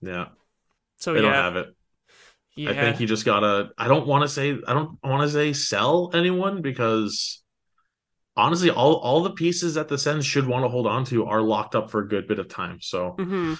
yeah, 0.00 0.26
So 0.98 1.14
they 1.14 1.20
yeah, 1.20 1.22
don't 1.22 1.36
have 1.36 1.56
it. 1.56 1.68
yeah. 2.56 2.70
I 2.70 2.74
think 2.74 3.00
you 3.00 3.06
just 3.06 3.24
gotta. 3.24 3.70
I 3.78 3.88
don't 3.88 4.06
want 4.06 4.22
to 4.24 4.28
say. 4.28 4.52
I 4.66 4.74
don't 4.74 4.98
want 5.04 5.22
to 5.22 5.30
say 5.30 5.52
sell 5.52 6.10
anyone 6.14 6.62
because 6.62 7.42
honestly, 8.36 8.70
all 8.70 8.96
all 8.96 9.22
the 9.22 9.32
pieces 9.32 9.74
that 9.74 9.88
the 9.88 9.98
Sens 9.98 10.26
should 10.26 10.46
want 10.46 10.64
to 10.64 10.68
hold 10.68 10.86
on 10.86 11.04
to 11.06 11.26
are 11.26 11.42
locked 11.42 11.74
up 11.74 11.90
for 11.90 12.00
a 12.02 12.08
good 12.08 12.28
bit 12.28 12.38
of 12.40 12.48
time. 12.48 12.78
So 12.82 13.18
hmm 13.18 13.54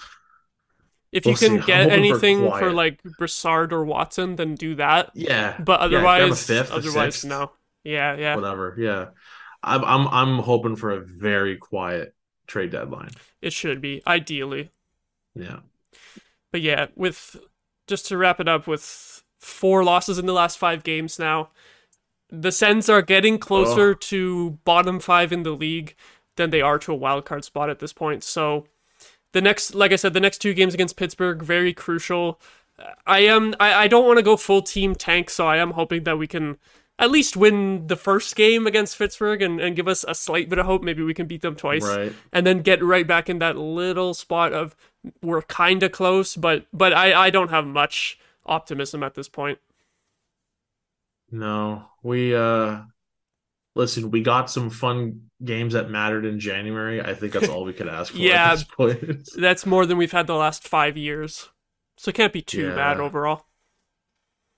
If 1.11 1.25
We'll 1.25 1.33
you 1.33 1.37
can 1.37 1.57
see. 1.59 1.59
Get 1.59 1.83
hoping 1.83 2.05
for 2.05 2.23
anything 2.23 2.39
for, 2.51 2.71
like 2.71 3.01
Brassard 3.17 3.73
or 3.73 3.85
Watson, 3.85 4.35
then 4.35 4.55
do 4.55 4.75
that. 4.75 5.11
yeah, 5.13 5.57
But 5.57 5.81
Yeah, 5.89 6.05
if 6.05 6.13
you 6.13 6.21
have 6.21 6.31
a 6.31 6.35
otherwise, 6.35 6.43
fifth, 6.43 6.71
otherwise, 6.71 7.23
no. 7.25 7.51
Yeah, 7.83 8.15
yeah. 8.17 8.35
whatever. 8.35 8.75
Yeah, 8.77 9.07
I'm 9.63 9.83
I'm 9.85 10.07
I'm 10.07 10.39
hoping 10.39 10.75
for 10.75 10.91
a 10.91 10.99
very 10.99 11.57
quiet 11.57 12.13
trade 12.47 12.71
deadline. 12.71 13.11
It 13.41 13.53
should 13.53 13.81
be 13.81 14.01
ideally. 14.07 14.71
Yeah, 15.35 15.59
But 16.51 16.61
yeah, 16.61 16.87
with 16.95 17.35
just 17.87 18.07
to 18.07 18.17
wrap 18.17 18.39
it 18.39 18.47
up 18.47 18.67
with 18.67 19.23
four 19.39 19.83
losses 19.83 20.17
in 20.19 20.25
the 20.25 20.33
last 20.33 20.57
five 20.57 20.83
games 20.83 21.19
now, 21.19 21.49
the 22.29 22.51
Sens 22.51 22.89
are 22.89 23.01
getting 23.01 23.37
closer 23.39 23.93
to 23.95 24.51
bottom 24.65 24.99
five 24.99 25.31
in 25.31 25.43
the 25.43 25.51
league 25.51 25.95
than 26.35 26.49
they 26.49 26.61
are 26.61 26.79
to 26.79 26.91
a 26.91 26.95
wild 26.95 27.25
card 27.25 27.43
spot 27.45 27.69
at 27.69 27.79
this 27.79 27.93
point. 27.93 28.23
So 28.23 28.67
the 29.37 29.41
next, 29.41 29.75
like 29.75 29.91
I 29.91 29.97
said, 29.97 30.15
the 30.15 30.19
next 30.19 30.39
two 30.39 30.55
games 30.55 30.73
against 30.73 30.95
Pittsburgh 30.95 31.43
very 31.43 31.71
crucial. 31.71 32.39
I 33.05 33.19
am 33.19 33.53
I, 33.59 33.83
I 33.83 33.87
don't 33.87 34.07
want 34.07 34.17
to 34.17 34.23
go 34.23 34.35
full 34.35 34.63
team 34.63 34.95
tank, 34.95 35.29
so 35.29 35.45
I 35.45 35.57
am 35.57 35.71
hoping 35.71 36.05
that 36.05 36.17
we 36.17 36.25
can 36.25 36.57
at 36.97 37.11
least 37.11 37.37
win 37.37 37.85
the 37.85 37.95
first 37.95 38.35
game 38.35 38.65
against 38.65 38.97
Pittsburgh 38.97 39.43
and, 39.43 39.61
and 39.61 39.75
give 39.75 39.87
us 39.87 40.03
a 40.07 40.15
slight 40.15 40.49
bit 40.49 40.57
of 40.57 40.65
hope. 40.65 40.81
Maybe 40.81 41.03
we 41.03 41.13
can 41.13 41.27
beat 41.27 41.43
them 41.43 41.55
twice 41.55 41.85
right. 41.85 42.13
and 42.33 42.47
then 42.47 42.63
get 42.63 42.83
right 42.83 43.05
back 43.05 43.29
in 43.29 43.37
that 43.37 43.57
little 43.57 44.15
spot 44.15 44.53
of 44.53 44.75
we're 45.21 45.43
kind 45.43 45.83
of 45.83 45.91
close, 45.91 46.35
but 46.35 46.65
but 46.73 46.93
I 46.93 47.27
I 47.27 47.29
don't 47.29 47.51
have 47.51 47.67
much 47.67 48.17
optimism 48.43 49.03
at 49.03 49.13
this 49.13 49.29
point. 49.29 49.59
No, 51.29 51.85
we 52.01 52.33
uh 52.33 52.79
listen, 53.77 54.11
we 54.11 54.21
got 54.21 54.49
some 54.49 54.69
fun 54.69 55.21
games 55.43 55.73
that 55.73 55.89
mattered 55.89 56.25
in 56.25 56.39
January. 56.39 57.01
I 57.01 57.13
think 57.13 57.33
that's 57.33 57.47
all 57.49 57.63
we 57.63 57.73
could 57.73 57.87
ask 57.87 58.11
for 58.11 58.17
Yeah. 58.19 58.51
at 58.51 58.55
this 58.55 58.63
point. 58.63 59.29
That's 59.37 59.65
more 59.65 59.85
than 59.85 59.97
we've 59.97 60.11
had 60.11 60.27
the 60.27 60.35
last 60.35 60.67
five 60.67 60.97
years, 60.97 61.49
so 61.97 62.09
it 62.09 62.15
can't 62.15 62.33
be 62.33 62.41
too 62.41 62.67
Yeah. 62.69 62.75
bad 62.75 62.99
overall. 62.99 63.43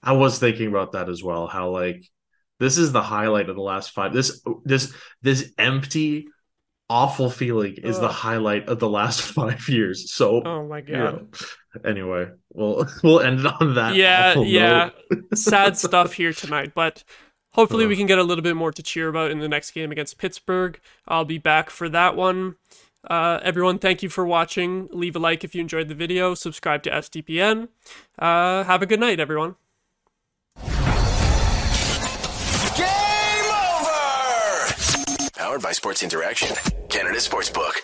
I 0.02 0.14
was 0.14 0.40
thinking 0.40 0.68
about 0.68 0.94
that 0.94 1.10
as 1.10 1.22
well, 1.22 1.48
how 1.48 1.70
like 1.70 2.04
this 2.60 2.78
is 2.78 2.92
the 2.92 3.02
highlight 3.02 3.50
of 3.50 3.56
the 3.56 3.62
last 3.62 3.92
five. 3.92 4.14
This 4.14 4.42
this 4.64 4.94
this 5.22 5.52
empty, 5.58 6.28
awful 6.90 7.30
feeling 7.30 7.76
is 7.84 8.00
the 8.00 8.08
highlight 8.08 8.68
of 8.70 8.80
the 8.80 8.90
last 8.90 9.22
five 9.38 9.68
years. 9.68 10.12
So 10.14 10.42
Oh 10.44 10.66
my 10.68 10.82
god. 10.82 10.88
you 10.90 10.98
know, 11.00 11.28
anyway, 11.86 12.28
we'll 12.54 12.88
we'll 13.04 13.20
end 13.20 13.42
it 13.42 13.46
on 13.62 13.76
that. 13.76 13.96
Yeah, 13.96 14.30
awful 14.32 14.46
yeah. 14.46 14.90
Sad 15.34 15.78
stuff 15.78 16.14
here 16.14 16.32
tonight, 16.34 16.72
but 16.74 17.04
hopefully 17.60 17.86
we 17.86 17.98
can 17.98 18.08
get 18.08 18.18
a 18.18 18.24
little 18.24 18.42
bit 18.42 18.56
more 18.56 18.72
to 18.72 18.82
cheer 18.82 19.10
about 19.10 19.32
in 19.32 19.40
the 19.40 19.50
next 19.50 19.72
game 19.72 19.92
against 19.92 20.18
Pittsburgh. 20.18 20.80
I'll 21.08 21.26
be 21.26 21.38
back 21.38 21.70
for 21.70 21.90
that 21.90 22.16
one. 22.16 22.56
Uh, 23.04 23.40
everyone, 23.44 23.80
thank 23.80 24.02
you 24.02 24.08
for 24.08 24.26
watching. 24.26 24.88
Leave 24.92 25.16
a 25.16 25.20
like 25.20 25.44
if 25.44 25.54
you 25.54 25.60
enjoyed 25.62 25.90
the 25.90 25.96
video. 25.96 26.34
Subscribe 26.36 26.84
to 26.84 26.90
SDPN. 26.90 27.68
Uh, 28.18 28.64
have 28.64 28.82
a 28.82 28.86
good 28.86 29.02
night, 29.02 29.20
everyone. 29.20 29.56
Game 32.76 33.46
over! 33.76 34.74
Powered 35.36 35.62
by 35.62 35.74
Sports 35.74 36.02
Interaction, 36.02 36.56
Canada 36.88 37.18
Sportsbook. 37.18 37.82